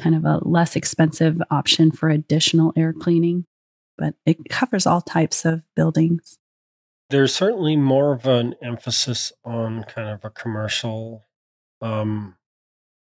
kind 0.00 0.16
of 0.16 0.24
a 0.24 0.40
less 0.42 0.76
expensive 0.76 1.40
option 1.50 1.90
for 1.90 2.08
additional 2.08 2.72
air 2.76 2.92
cleaning. 2.92 3.44
But 3.96 4.14
it 4.26 4.48
covers 4.48 4.86
all 4.86 5.00
types 5.00 5.44
of 5.44 5.62
buildings. 5.76 6.38
There's 7.10 7.34
certainly 7.34 7.76
more 7.76 8.12
of 8.12 8.26
an 8.26 8.54
emphasis 8.62 9.32
on 9.44 9.84
kind 9.84 10.08
of 10.08 10.24
a 10.24 10.30
commercial 10.30 11.24
um, 11.80 12.36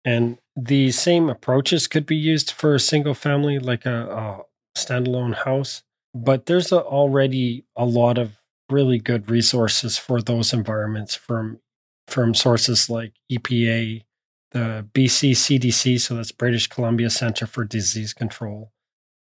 and 0.05 0.39
the 0.57 0.91
same 0.91 1.31
approaches 1.31 1.87
could 1.87 2.07
be 2.07 2.17
used 2.17 2.51
for 2.51 2.75
a 2.75 2.81
single 2.81 3.15
family, 3.15 3.59
like 3.59 3.87
a, 3.87 4.45
a 4.77 4.79
standalone 4.79 5.35
house. 5.35 5.83
But 6.15 6.47
there's 6.47 6.73
a, 6.73 6.83
already 6.83 7.65
a 7.77 7.85
lot 7.85 8.19
of 8.19 8.39
really 8.71 8.99
good 8.99 9.31
resources 9.31 9.99
for 9.99 10.21
those 10.21 10.53
environments 10.53 11.15
from 11.15 11.61
from 12.09 12.35
sources 12.35 12.91
like 12.91 13.13
EPA, 13.31 14.03
the 14.51 14.87
BC 14.93 15.31
CDC, 15.33 16.01
so 16.01 16.17
that's 16.17 16.33
British 16.33 16.67
Columbia 16.67 17.09
Center 17.09 17.47
for 17.47 17.65
Disease 17.65 18.13
Control. 18.13 18.73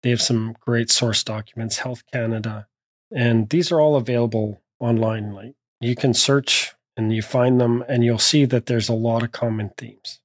They 0.03 0.09
have 0.09 0.21
some 0.21 0.55
great 0.59 0.91
source 0.91 1.23
documents, 1.23 1.79
Health 1.79 2.03
Canada, 2.11 2.67
and 3.11 3.49
these 3.49 3.71
are 3.71 3.79
all 3.79 3.95
available 3.95 4.61
online. 4.79 5.33
Like 5.33 5.55
you 5.79 5.95
can 5.95 6.13
search 6.13 6.75
and 6.97 7.13
you 7.13 7.21
find 7.21 7.59
them 7.59 7.83
and 7.87 8.03
you'll 8.03 8.17
see 8.17 8.45
that 8.45 8.67
there's 8.67 8.89
a 8.89 8.93
lot 8.93 9.23
of 9.23 9.31
common 9.31 9.71
themes. 9.77 10.19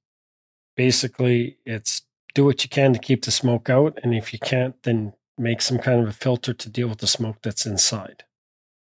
Basically, 0.75 1.57
it's 1.65 2.03
do 2.33 2.45
what 2.45 2.63
you 2.63 2.69
can 2.69 2.93
to 2.93 2.99
keep 2.99 3.25
the 3.25 3.31
smoke 3.31 3.69
out. 3.69 3.99
And 4.03 4.13
if 4.13 4.33
you 4.33 4.39
can't, 4.39 4.81
then 4.83 5.13
make 5.41 5.61
some 5.61 5.79
kind 5.79 6.01
of 6.01 6.07
a 6.07 6.13
filter 6.13 6.53
to 6.53 6.69
deal 6.69 6.87
with 6.87 6.99
the 6.99 7.07
smoke 7.07 7.37
that's 7.41 7.65
inside. 7.65 8.23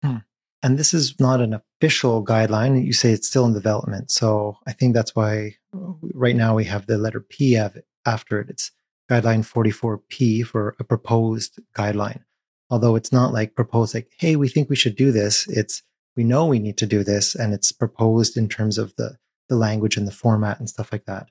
Hmm. 0.03 0.19
And 0.63 0.79
this 0.79 0.93
is 0.93 1.19
not 1.21 1.41
an 1.41 1.55
official 1.55 2.25
guideline. 2.25 2.85
You 2.85 2.93
say 2.93 3.13
it's 3.13 3.29
still 3.29 3.47
in 3.47 3.53
development. 3.53 4.11
So 4.11 4.59
I 4.67 4.73
think 4.73 4.95
that's 4.95 5.15
why 5.15 5.57
right 5.73 6.35
now 6.35 6.57
we 6.57 6.65
have 6.65 6.87
the 6.87 6.99
letter 6.99 7.21
P 7.21 7.57
after 8.05 8.41
it. 8.41 8.51
It's 8.51 8.73
guideline 9.09 9.47
44P 9.47 10.45
for 10.45 10.75
a 10.81 10.85
proposed 10.85 11.61
guideline. 11.75 12.25
Although 12.71 12.97
it's 12.97 13.13
not 13.13 13.33
like 13.33 13.55
proposed, 13.55 13.95
like, 13.95 14.11
hey, 14.19 14.37
we 14.37 14.49
think 14.49 14.69
we 14.69 14.77
should 14.77 14.97
do 14.97 15.13
this. 15.13 15.47
It's 15.49 15.83
we 16.17 16.25
know 16.25 16.47
we 16.47 16.59
need 16.59 16.77
to 16.79 16.87
do 16.87 17.05
this, 17.05 17.35
and 17.35 17.55
it's 17.55 17.73
proposed 17.73 18.37
in 18.37 18.49
terms 18.49 18.77
of 18.77 18.95
the 18.97 19.17
the 19.49 19.57
language 19.57 19.97
and 19.97 20.07
the 20.07 20.13
format 20.13 20.59
and 20.59 20.69
stuff 20.69 20.93
like 20.93 21.07
that. 21.07 21.29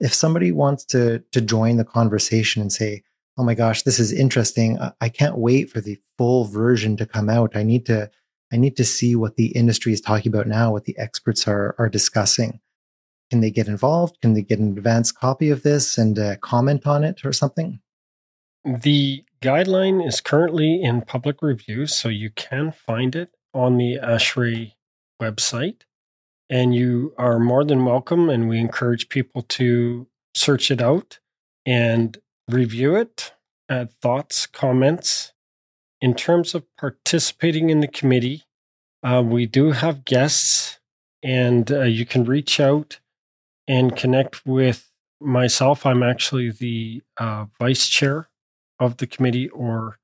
If 0.00 0.12
somebody 0.14 0.50
wants 0.50 0.84
to 0.86 1.22
to 1.30 1.40
join 1.40 1.76
the 1.76 1.84
conversation 1.84 2.60
and 2.60 2.72
say, 2.72 3.04
"Oh 3.36 3.44
my 3.44 3.54
gosh, 3.54 3.82
this 3.82 3.98
is 3.98 4.12
interesting. 4.12 4.78
I 5.00 5.08
can't 5.08 5.38
wait 5.38 5.70
for 5.70 5.80
the 5.80 5.98
full 6.18 6.44
version 6.44 6.96
to 6.98 7.06
come 7.06 7.28
out. 7.28 7.56
I 7.56 7.62
need 7.62 7.86
to 7.86 8.10
I 8.52 8.56
need 8.56 8.76
to 8.76 8.84
see 8.84 9.14
what 9.14 9.36
the 9.36 9.48
industry 9.48 9.92
is 9.92 10.00
talking 10.00 10.32
about 10.32 10.48
now, 10.48 10.72
what 10.72 10.84
the 10.84 10.98
experts 10.98 11.46
are 11.48 11.74
are 11.78 11.88
discussing." 11.88 12.60
Can 13.30 13.40
they 13.40 13.50
get 13.50 13.68
involved? 13.68 14.20
Can 14.20 14.34
they 14.34 14.42
get 14.42 14.58
an 14.58 14.76
advanced 14.76 15.14
copy 15.14 15.50
of 15.50 15.62
this 15.62 15.96
and 15.96 16.18
uh, 16.18 16.36
comment 16.38 16.84
on 16.84 17.04
it 17.04 17.24
or 17.24 17.32
something? 17.32 17.80
The 18.64 19.24
guideline 19.40 20.06
is 20.06 20.20
currently 20.20 20.82
in 20.82 21.02
public 21.02 21.40
review, 21.40 21.86
so 21.86 22.08
you 22.08 22.30
can 22.30 22.72
find 22.72 23.14
it 23.14 23.30
on 23.54 23.78
the 23.78 23.98
ASHRAE 24.02 24.72
website. 25.22 25.82
And 26.50 26.74
you 26.74 27.14
are 27.16 27.38
more 27.38 27.64
than 27.64 27.84
welcome, 27.84 28.28
and 28.28 28.48
we 28.48 28.58
encourage 28.58 29.08
people 29.08 29.42
to 29.42 30.08
search 30.34 30.70
it 30.70 30.82
out 30.82 31.20
and 31.64 32.18
review 32.52 32.96
it, 32.96 33.32
add 33.68 33.92
thoughts, 34.00 34.46
comments. 34.46 35.32
In 36.00 36.14
terms 36.14 36.54
of 36.54 36.64
participating 36.76 37.70
in 37.70 37.80
the 37.80 37.88
committee, 37.88 38.44
uh, 39.02 39.22
we 39.24 39.46
do 39.46 39.72
have 39.72 40.04
guests, 40.04 40.78
and 41.22 41.70
uh, 41.70 41.82
you 41.82 42.06
can 42.06 42.24
reach 42.24 42.60
out 42.60 43.00
and 43.68 43.96
connect 43.96 44.44
with 44.46 44.90
myself. 45.20 45.84
I'm 45.84 46.02
actually 46.02 46.50
the 46.50 47.02
uh, 47.18 47.46
vice 47.58 47.86
chair 47.86 48.28
of 48.78 48.96
the 48.96 49.06
committee, 49.06 49.48
or 49.48 49.98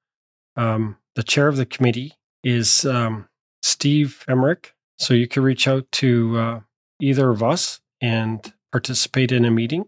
um, 0.56 0.98
the 1.14 1.22
chair 1.22 1.48
of 1.48 1.56
the 1.56 1.66
committee 1.66 2.14
is 2.44 2.84
um, 2.84 3.28
Steve 3.62 4.24
Emmerich. 4.28 4.74
So 4.98 5.14
you 5.14 5.26
can 5.26 5.42
reach 5.42 5.66
out 5.66 5.90
to 5.92 6.38
uh, 6.38 6.60
either 7.00 7.30
of 7.30 7.42
us 7.42 7.80
and 8.00 8.52
participate 8.72 9.32
in 9.32 9.44
a 9.44 9.50
meeting. 9.50 9.86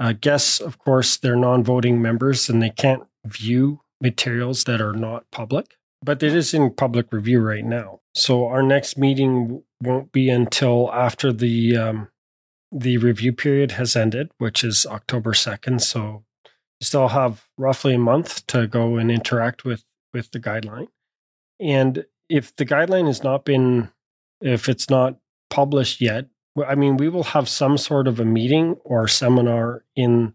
Uh, 0.00 0.14
guests, 0.18 0.60
of 0.60 0.78
course, 0.78 1.18
they're 1.18 1.36
non 1.36 1.62
voting 1.62 2.00
members 2.00 2.48
and 2.48 2.62
they 2.62 2.70
can't 2.70 3.04
view 3.26 3.82
materials 4.00 4.64
that 4.64 4.80
are 4.80 4.94
not 4.94 5.30
public, 5.30 5.76
but 6.02 6.22
it 6.22 6.34
is 6.34 6.54
in 6.54 6.70
public 6.70 7.12
review 7.12 7.40
right 7.40 7.64
now. 7.64 8.00
So 8.14 8.46
our 8.46 8.62
next 8.62 8.96
meeting 8.96 9.62
won't 9.82 10.10
be 10.10 10.30
until 10.30 10.90
after 10.92 11.32
the 11.32 11.76
um, 11.76 12.08
the 12.72 12.96
review 12.96 13.32
period 13.32 13.72
has 13.72 13.94
ended, 13.94 14.30
which 14.38 14.64
is 14.64 14.86
October 14.86 15.32
2nd. 15.32 15.80
So 15.82 16.24
you 16.46 16.84
still 16.84 17.08
have 17.08 17.46
roughly 17.58 17.94
a 17.94 17.98
month 17.98 18.46
to 18.48 18.66
go 18.66 18.96
and 18.96 19.10
interact 19.10 19.64
with 19.64 19.84
with 20.14 20.30
the 20.30 20.40
guideline. 20.40 20.88
And 21.60 22.06
if 22.30 22.56
the 22.56 22.64
guideline 22.64 23.06
has 23.06 23.22
not 23.22 23.44
been 23.44 23.90
if 24.40 24.68
it's 24.68 24.88
not 24.88 25.18
published 25.50 26.00
yet, 26.00 26.26
I 26.64 26.74
mean, 26.74 26.96
we 26.96 27.08
will 27.08 27.24
have 27.24 27.48
some 27.48 27.76
sort 27.78 28.08
of 28.08 28.20
a 28.20 28.24
meeting 28.24 28.76
or 28.84 29.08
seminar 29.08 29.84
in 29.96 30.34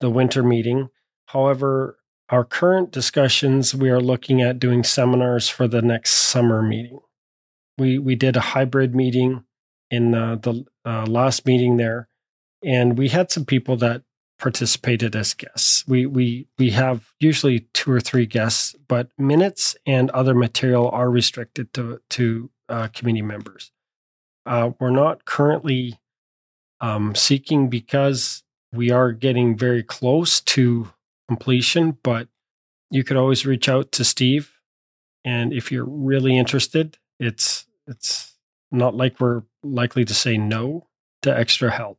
the 0.00 0.10
winter 0.10 0.42
meeting. 0.42 0.88
However, 1.26 1.98
our 2.30 2.44
current 2.44 2.90
discussions, 2.90 3.74
we 3.74 3.90
are 3.90 4.00
looking 4.00 4.42
at 4.42 4.58
doing 4.58 4.84
seminars 4.84 5.48
for 5.48 5.66
the 5.66 5.82
next 5.82 6.14
summer 6.14 6.62
meeting. 6.62 7.00
We 7.78 7.98
we 7.98 8.16
did 8.16 8.36
a 8.36 8.40
hybrid 8.40 8.94
meeting 8.94 9.44
in 9.90 10.14
uh, 10.14 10.36
the 10.36 10.64
uh, 10.84 11.06
last 11.06 11.46
meeting 11.46 11.76
there, 11.76 12.08
and 12.62 12.98
we 12.98 13.08
had 13.08 13.30
some 13.30 13.44
people 13.44 13.76
that 13.78 14.02
participated 14.38 15.16
as 15.16 15.34
guests. 15.34 15.86
We 15.86 16.06
we 16.06 16.48
we 16.58 16.70
have 16.70 17.12
usually 17.18 17.60
two 17.72 17.90
or 17.90 18.00
three 18.00 18.26
guests, 18.26 18.74
but 18.88 19.10
minutes 19.18 19.76
and 19.86 20.10
other 20.10 20.34
material 20.34 20.90
are 20.90 21.10
restricted 21.10 21.72
to 21.74 22.00
to 22.10 22.50
uh, 22.68 22.88
committee 22.88 23.22
members. 23.22 23.72
Uh, 24.48 24.70
we're 24.80 24.90
not 24.90 25.26
currently 25.26 26.00
um, 26.80 27.14
seeking 27.14 27.68
because 27.68 28.42
we 28.72 28.90
are 28.90 29.12
getting 29.12 29.56
very 29.56 29.82
close 29.82 30.40
to 30.40 30.88
completion, 31.28 31.98
but 32.02 32.28
you 32.90 33.04
could 33.04 33.18
always 33.18 33.44
reach 33.44 33.68
out 33.68 33.92
to 33.92 34.04
Steve, 34.04 34.52
and 35.22 35.52
if 35.52 35.70
you're 35.70 35.84
really 35.84 36.38
interested, 36.38 36.96
it's 37.20 37.66
it's 37.86 38.36
not 38.70 38.94
like 38.94 39.20
we're 39.20 39.42
likely 39.62 40.04
to 40.06 40.14
say 40.14 40.38
no 40.38 40.86
to 41.22 41.36
extra 41.36 41.70
help. 41.70 41.98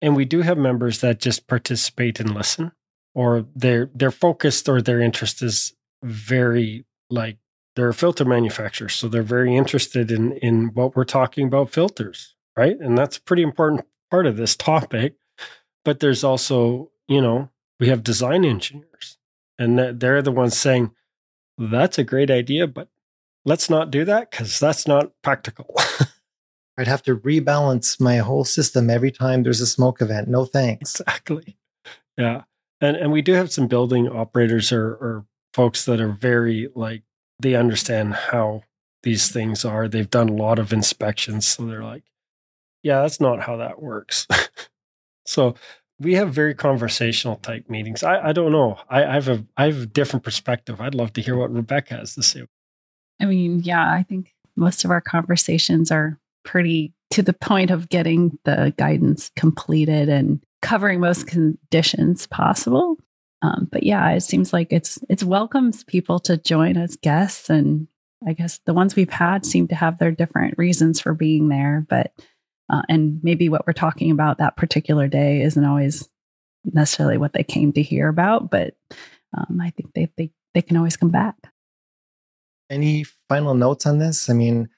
And 0.00 0.16
we 0.16 0.24
do 0.24 0.42
have 0.42 0.58
members 0.58 1.00
that 1.00 1.20
just 1.20 1.48
participate 1.48 2.20
and 2.20 2.32
listen, 2.32 2.72
or 3.14 3.46
they're 3.56 3.90
they're 3.92 4.12
focused 4.12 4.68
or 4.68 4.80
their 4.80 5.00
interest 5.00 5.42
is 5.42 5.74
very 6.04 6.84
like 7.10 7.38
they're 7.74 7.88
a 7.88 7.94
filter 7.94 8.24
manufacturer, 8.24 8.88
so 8.88 9.08
they're 9.08 9.22
very 9.22 9.56
interested 9.56 10.10
in 10.10 10.32
in 10.38 10.70
what 10.74 10.94
we're 10.94 11.04
talking 11.04 11.46
about 11.46 11.70
filters, 11.70 12.34
right? 12.56 12.78
And 12.78 12.96
that's 12.96 13.16
a 13.16 13.22
pretty 13.22 13.42
important 13.42 13.86
part 14.10 14.26
of 14.26 14.36
this 14.36 14.56
topic. 14.56 15.14
But 15.84 16.00
there's 16.00 16.22
also, 16.22 16.90
you 17.08 17.20
know, 17.20 17.50
we 17.80 17.88
have 17.88 18.04
design 18.04 18.44
engineers, 18.44 19.18
and 19.58 20.00
they're 20.00 20.22
the 20.22 20.30
ones 20.30 20.56
saying 20.56 20.92
that's 21.58 21.98
a 21.98 22.04
great 22.04 22.30
idea, 22.30 22.66
but 22.66 22.88
let's 23.44 23.68
not 23.68 23.90
do 23.90 24.04
that 24.04 24.30
because 24.30 24.58
that's 24.58 24.86
not 24.86 25.12
practical. 25.22 25.74
I'd 26.78 26.88
have 26.88 27.02
to 27.02 27.16
rebalance 27.16 28.00
my 28.00 28.18
whole 28.18 28.44
system 28.44 28.88
every 28.88 29.10
time 29.10 29.42
there's 29.42 29.60
a 29.60 29.66
smoke 29.66 30.00
event. 30.00 30.28
No 30.28 30.44
thanks. 30.44 31.00
Exactly. 31.00 31.56
Yeah. 32.16 32.42
And 32.80 32.96
and 32.96 33.12
we 33.12 33.22
do 33.22 33.34
have 33.34 33.52
some 33.52 33.68
building 33.68 34.08
operators 34.08 34.72
or, 34.72 34.86
or 34.86 35.26
folks 35.52 35.84
that 35.84 36.00
are 36.00 36.12
very 36.12 36.68
like 36.74 37.02
they 37.42 37.54
understand 37.54 38.14
how 38.14 38.62
these 39.02 39.30
things 39.30 39.64
are. 39.64 39.88
They've 39.88 40.08
done 40.08 40.28
a 40.28 40.34
lot 40.34 40.58
of 40.58 40.72
inspections. 40.72 41.46
So 41.46 41.66
they're 41.66 41.82
like, 41.82 42.04
yeah, 42.82 43.02
that's 43.02 43.20
not 43.20 43.42
how 43.42 43.56
that 43.56 43.82
works. 43.82 44.26
so 45.26 45.54
we 45.98 46.14
have 46.14 46.32
very 46.32 46.54
conversational 46.54 47.36
type 47.36 47.68
meetings. 47.68 48.02
I, 48.02 48.28
I 48.28 48.32
don't 48.32 48.52
know. 48.52 48.78
I, 48.88 49.04
I 49.04 49.14
have 49.14 49.28
a 49.28 49.44
I 49.56 49.66
have 49.66 49.82
a 49.82 49.86
different 49.86 50.24
perspective. 50.24 50.80
I'd 50.80 50.94
love 50.94 51.12
to 51.14 51.22
hear 51.22 51.36
what 51.36 51.52
Rebecca 51.52 51.94
has 51.94 52.14
to 52.14 52.22
say. 52.22 52.42
I 53.20 53.26
mean, 53.26 53.60
yeah, 53.60 53.92
I 53.92 54.02
think 54.02 54.34
most 54.56 54.84
of 54.84 54.90
our 54.90 55.00
conversations 55.00 55.90
are 55.90 56.18
pretty 56.44 56.92
to 57.10 57.22
the 57.22 57.32
point 57.32 57.70
of 57.70 57.88
getting 57.88 58.38
the 58.44 58.74
guidance 58.76 59.30
completed 59.36 60.08
and 60.08 60.42
covering 60.60 61.00
most 61.00 61.26
conditions 61.26 62.26
possible. 62.26 62.96
Um, 63.42 63.68
but 63.70 63.82
yeah, 63.82 64.10
it 64.12 64.20
seems 64.20 64.52
like 64.52 64.72
it's 64.72 64.98
it's 65.08 65.24
welcomes 65.24 65.84
people 65.84 66.20
to 66.20 66.36
join 66.36 66.76
as 66.76 66.96
guests, 66.96 67.50
and 67.50 67.88
I 68.26 68.32
guess 68.34 68.60
the 68.66 68.74
ones 68.74 68.94
we've 68.94 69.10
had 69.10 69.44
seem 69.44 69.68
to 69.68 69.74
have 69.74 69.98
their 69.98 70.12
different 70.12 70.56
reasons 70.56 71.00
for 71.00 71.12
being 71.12 71.48
there. 71.48 71.84
But 71.88 72.12
uh, 72.70 72.82
and 72.88 73.20
maybe 73.22 73.48
what 73.48 73.66
we're 73.66 73.72
talking 73.72 74.10
about 74.10 74.38
that 74.38 74.56
particular 74.56 75.08
day 75.08 75.42
isn't 75.42 75.64
always 75.64 76.08
necessarily 76.64 77.18
what 77.18 77.32
they 77.32 77.42
came 77.42 77.72
to 77.72 77.82
hear 77.82 78.08
about, 78.08 78.50
but 78.50 78.74
um, 79.36 79.60
I 79.60 79.70
think 79.70 79.92
they, 79.94 80.08
they 80.16 80.30
they 80.54 80.62
can 80.62 80.76
always 80.76 80.96
come 80.96 81.10
back. 81.10 81.34
Any 82.70 83.04
final 83.28 83.54
notes 83.54 83.86
on 83.86 83.98
this? 83.98 84.30
I 84.30 84.34
mean, 84.34 84.68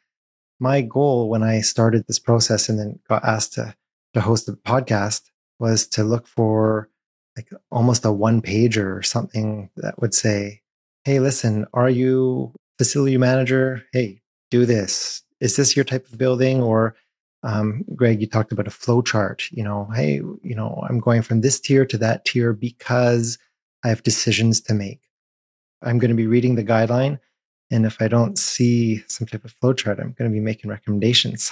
my 0.59 0.81
goal 0.81 1.29
when 1.29 1.43
I 1.43 1.61
started 1.61 2.07
this 2.07 2.19
process 2.19 2.69
and 2.69 2.79
then 2.79 2.99
got 3.09 3.25
asked 3.25 3.55
to, 3.55 3.75
to 4.15 4.21
host 4.21 4.47
the 4.47 4.53
podcast 4.53 5.31
was 5.59 5.87
to 5.89 6.03
look 6.03 6.27
for 6.27 6.89
like 7.37 7.51
almost 7.71 8.05
a 8.05 8.13
one 8.13 8.41
pager 8.41 8.97
or 8.97 9.03
something 9.03 9.71
that 9.77 10.01
would 10.01 10.15
say, 10.15 10.63
Hey, 11.05 11.21
listen, 11.21 11.67
are 11.75 11.91
you 11.91 12.53
facility 12.79 13.17
manager? 13.17 13.85
Hey, 13.93 14.21
do 14.51 14.65
this. 14.65 15.23
Is 15.41 15.57
this 15.57 15.77
your 15.77 15.85
type 15.85 16.07
of 16.07 16.17
building? 16.17 16.63
Or, 16.63 16.97
um, 17.43 17.85
Greg, 17.95 18.21
you 18.21 18.27
talked 18.27 18.53
about 18.53 18.67
a 18.67 18.71
flow 18.71 19.03
chart, 19.03 19.49
you 19.51 19.63
know, 19.63 19.89
Hey, 19.95 20.15
you 20.15 20.55
know, 20.55 20.83
I'm 20.89 21.01
going 21.01 21.23
from 21.23 21.41
this 21.41 21.61
tier 21.61 21.85
to 21.87 21.99
that 21.99 22.25
tier 22.25 22.53
because 22.53 23.39
I 23.85 23.89
have 23.89 24.03
decisions 24.03 24.61
to 24.63 24.75
make. 24.75 25.01
I'm 25.83 25.99
going 25.99 26.11
to 26.11 26.17
be 26.17 26.27
reading 26.27 26.55
the 26.55 26.65
guideline 26.65 27.19
and 27.71 27.87
if 27.87 28.01
I 28.01 28.09
don't 28.09 28.39
see 28.39 29.03
some 29.09 29.27
type 29.27 29.45
of 29.45 29.59
flowchart, 29.59 29.99
I'm 29.99 30.13
going 30.13 30.31
to 30.31 30.35
be 30.35 30.41
making 30.41 30.71
recommendations, 30.71 31.51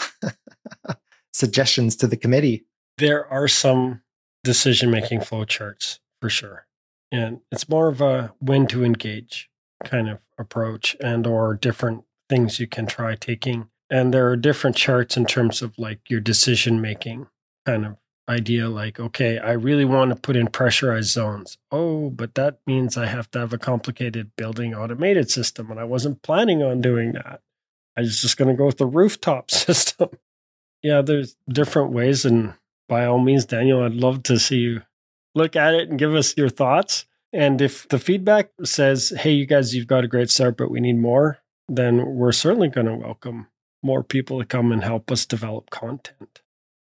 suggestions 1.32 1.96
to 1.96 2.06
the 2.06 2.16
committee. 2.16 2.66
There 2.98 3.26
are 3.26 3.48
some 3.48 4.01
decision 4.44 4.90
making 4.90 5.20
flowcharts 5.20 5.98
for 6.20 6.28
sure. 6.28 6.66
And 7.10 7.40
it's 7.50 7.68
more 7.68 7.88
of 7.88 8.00
a 8.00 8.32
when 8.38 8.66
to 8.68 8.84
engage 8.84 9.50
kind 9.84 10.08
of 10.08 10.18
approach 10.38 10.96
and 11.00 11.26
or 11.26 11.54
different 11.54 12.04
things 12.28 12.58
you 12.58 12.66
can 12.66 12.86
try 12.86 13.14
taking 13.14 13.68
And 13.90 14.14
there 14.14 14.28
are 14.28 14.36
different 14.36 14.76
charts 14.76 15.16
in 15.16 15.26
terms 15.26 15.60
of 15.60 15.78
like 15.78 16.00
your 16.08 16.20
decision 16.20 16.80
making 16.80 17.26
kind 17.66 17.84
of 17.84 17.96
idea 18.28 18.68
like, 18.68 18.98
okay, 18.98 19.38
I 19.38 19.52
really 19.52 19.84
want 19.84 20.10
to 20.10 20.16
put 20.16 20.36
in 20.36 20.46
pressurized 20.46 21.10
zones. 21.10 21.58
Oh, 21.70 22.08
but 22.08 22.34
that 22.36 22.60
means 22.66 22.96
I 22.96 23.06
have 23.06 23.30
to 23.32 23.40
have 23.40 23.52
a 23.52 23.58
complicated 23.58 24.34
building 24.36 24.74
automated 24.74 25.30
system. 25.30 25.70
And 25.70 25.78
I 25.78 25.84
wasn't 25.84 26.22
planning 26.22 26.62
on 26.62 26.80
doing 26.80 27.12
that. 27.12 27.40
I 27.96 28.00
was 28.00 28.22
just 28.22 28.38
going 28.38 28.48
to 28.48 28.56
go 28.56 28.66
with 28.66 28.78
the 28.78 28.86
rooftop 28.86 29.50
system. 29.66 30.08
yeah, 30.82 31.02
there's 31.02 31.36
different 31.48 31.92
ways. 31.92 32.24
And 32.24 32.54
by 32.88 33.04
all 33.06 33.18
means, 33.18 33.44
Daniel, 33.44 33.82
I'd 33.82 33.94
love 33.94 34.22
to 34.24 34.38
see 34.38 34.58
you 34.58 34.82
look 35.34 35.56
at 35.56 35.74
it 35.74 35.88
and 35.88 35.98
give 35.98 36.14
us 36.14 36.36
your 36.36 36.48
thoughts. 36.48 37.06
And 37.32 37.62
if 37.62 37.88
the 37.88 37.98
feedback 37.98 38.50
says, 38.62 39.12
hey, 39.16 39.32
you 39.32 39.46
guys, 39.46 39.74
you've 39.74 39.86
got 39.86 40.04
a 40.04 40.08
great 40.08 40.30
start, 40.30 40.56
but 40.58 40.70
we 40.70 40.80
need 40.80 40.98
more, 40.98 41.38
then 41.68 42.04
we're 42.04 42.32
certainly 42.32 42.68
going 42.68 42.86
to 42.86 42.94
welcome 42.94 43.46
more 43.82 44.02
people 44.04 44.38
to 44.38 44.44
come 44.44 44.70
and 44.70 44.84
help 44.84 45.10
us 45.10 45.24
develop 45.24 45.70
content. 45.70 46.42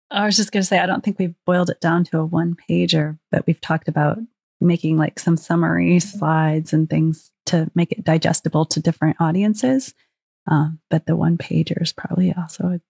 I 0.09 0.25
was 0.25 0.35
just 0.35 0.51
going 0.51 0.61
to 0.61 0.67
say, 0.67 0.79
I 0.79 0.85
don't 0.85 1.03
think 1.03 1.19
we've 1.19 1.35
boiled 1.45 1.69
it 1.69 1.81
down 1.81 2.03
to 2.05 2.19
a 2.19 2.25
one 2.25 2.55
pager, 2.69 3.19
but 3.31 3.45
we've 3.47 3.61
talked 3.61 3.87
about 3.87 4.17
making 4.59 4.97
like 4.97 5.19
some 5.19 5.37
summary 5.37 5.99
slides 5.99 6.73
and 6.73 6.89
things 6.89 7.31
to 7.47 7.69
make 7.75 7.91
it 7.91 8.03
digestible 8.03 8.65
to 8.65 8.79
different 8.79 9.17
audiences. 9.19 9.93
Um, 10.47 10.79
but 10.89 11.05
the 11.05 11.15
one 11.15 11.37
pager 11.37 11.81
is 11.81 11.93
probably 11.93 12.33
also, 12.33 12.63
a, 12.65 12.81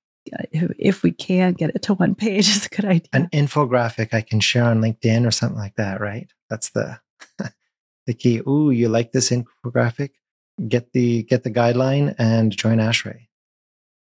if 0.52 1.04
we 1.04 1.12
can 1.12 1.54
get 1.54 1.72
it 1.76 1.82
to 1.84 1.94
one 1.94 2.16
page, 2.16 2.50
is 2.50 2.66
a 2.66 2.70
good 2.70 2.86
idea. 2.86 3.10
An 3.14 3.30
infographic 3.34 4.14
I 4.14 4.22
can 4.22 4.40
share 4.40 4.66
on 4.66 4.82
LinkedIn 4.82 5.28
or 5.28 5.32
something 5.32 5.58
like 5.58 5.76
that, 5.76 6.02
right? 6.02 6.32
That's 6.50 6.70
the 6.70 7.00
the 8.08 8.14
key. 8.14 8.42
Ooh, 8.48 8.72
you 8.72 8.90
like 8.90 9.12
this 9.12 9.32
infographic? 9.32 10.12
Get 10.68 10.94
the 10.94 11.24
get 11.24 11.44
the 11.44 11.52
guideline 11.52 12.16
and 12.18 12.56
join 12.56 12.78
ASHRAE. 12.78 13.28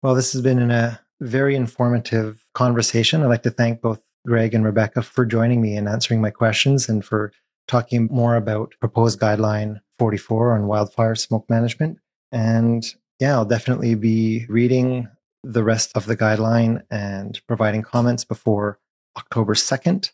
Well, 0.03 0.15
this 0.15 0.33
has 0.33 0.43
been 0.43 0.71
a 0.71 1.01
very 1.21 1.55
informative 1.55 2.45
conversation. 2.55 3.23
I'd 3.23 3.29
like 3.29 3.45
to 3.45 3.51
thank 3.51 3.81
both 3.81 4.03
Greg 4.27 4.55
and 4.55 4.65
Rebecca 4.65 5.03
for 5.03 5.25
joining 5.25 5.61
me 5.61 5.77
and 5.77 5.89
answering 5.89 6.21
my 6.21 6.31
questions 6.31 6.89
and 6.89 7.05
for 7.05 7.33
talking 7.69 8.09
more 8.11 8.37
about 8.37 8.75
proposed 8.81 9.21
guideline 9.21 9.81
44 9.99 10.55
on 10.55 10.67
wildfire 10.67 11.15
smoke 11.15 11.49
management. 11.49 11.99
And 12.33 12.85
yeah, 13.21 13.35
I'll 13.35 13.45
definitely 13.45 13.95
be 13.95 14.47
reading 14.49 15.09
the 15.43 15.65
rest 15.65 15.91
of 15.97 16.07
the 16.07 16.17
guideline 16.17 16.83
and 16.91 17.41
providing 17.47 17.83
comments 17.83 18.25
before 18.25 18.79
October 19.17 19.55
2nd, 19.55 20.11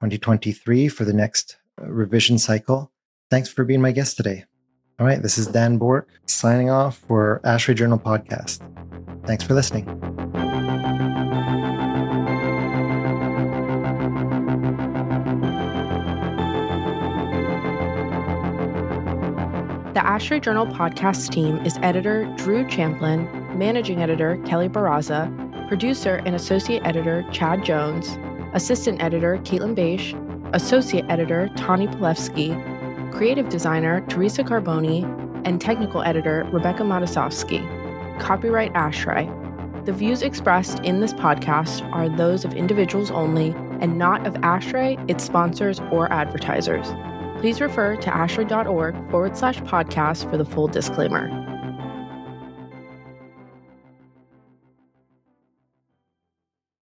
2023 0.00 0.88
for 0.88 1.04
the 1.04 1.12
next 1.12 1.56
uh, 1.80 1.86
revision 1.86 2.38
cycle. 2.38 2.90
Thanks 3.30 3.48
for 3.48 3.64
being 3.64 3.80
my 3.80 3.92
guest 3.92 4.16
today. 4.16 4.44
All 4.98 5.06
right, 5.06 5.22
this 5.22 5.38
is 5.38 5.46
Dan 5.46 5.78
Bourque 5.78 6.08
signing 6.26 6.70
off 6.70 6.98
for 6.98 7.40
ASHRAE 7.44 7.74
Journal 7.74 7.98
Podcast. 7.98 8.60
Thanks 9.26 9.42
for 9.42 9.54
listening. 9.54 9.86
The 19.94 20.00
ASHRAE 20.00 20.42
Journal 20.42 20.66
podcast 20.66 21.30
team 21.30 21.58
is 21.64 21.78
editor 21.82 22.24
Drew 22.36 22.68
Champlin, 22.68 23.26
managing 23.54 24.02
editor 24.02 24.36
Kelly 24.46 24.68
Barraza, 24.68 25.28
producer 25.68 26.22
and 26.26 26.34
associate 26.34 26.82
editor 26.84 27.24
Chad 27.32 27.64
Jones, 27.64 28.18
assistant 28.52 29.02
editor 29.02 29.38
Caitlin 29.38 29.74
Beisch, 29.74 30.14
associate 30.54 31.04
editor 31.08 31.48
Tani 31.56 31.86
Palefski, 31.86 32.52
creative 33.12 33.48
designer 33.48 34.00
Teresa 34.08 34.42
Carboni, 34.42 35.04
and 35.44 35.60
technical 35.60 36.02
editor 36.02 36.48
Rebecca 36.52 36.82
Matyasovski. 36.82 37.60
Copyright 38.20 38.72
ASHRAE. 38.74 39.84
The 39.84 39.92
views 39.92 40.22
expressed 40.22 40.78
in 40.80 41.00
this 41.00 41.12
podcast 41.12 41.82
are 41.92 42.08
those 42.08 42.44
of 42.44 42.54
individuals 42.54 43.10
only 43.10 43.54
and 43.80 43.98
not 43.98 44.26
of 44.26 44.34
ASHRAE, 44.34 45.10
its 45.10 45.24
sponsors, 45.24 45.80
or 45.90 46.10
advertisers 46.12 46.92
please 47.44 47.60
refer 47.60 47.94
to 47.94 48.08
ashrae.org 48.08 49.10
forward 49.10 49.36
slash 49.36 49.58
podcast 49.60 50.30
for 50.30 50.38
the 50.38 50.46
full 50.46 50.66
disclaimer. 50.66 51.28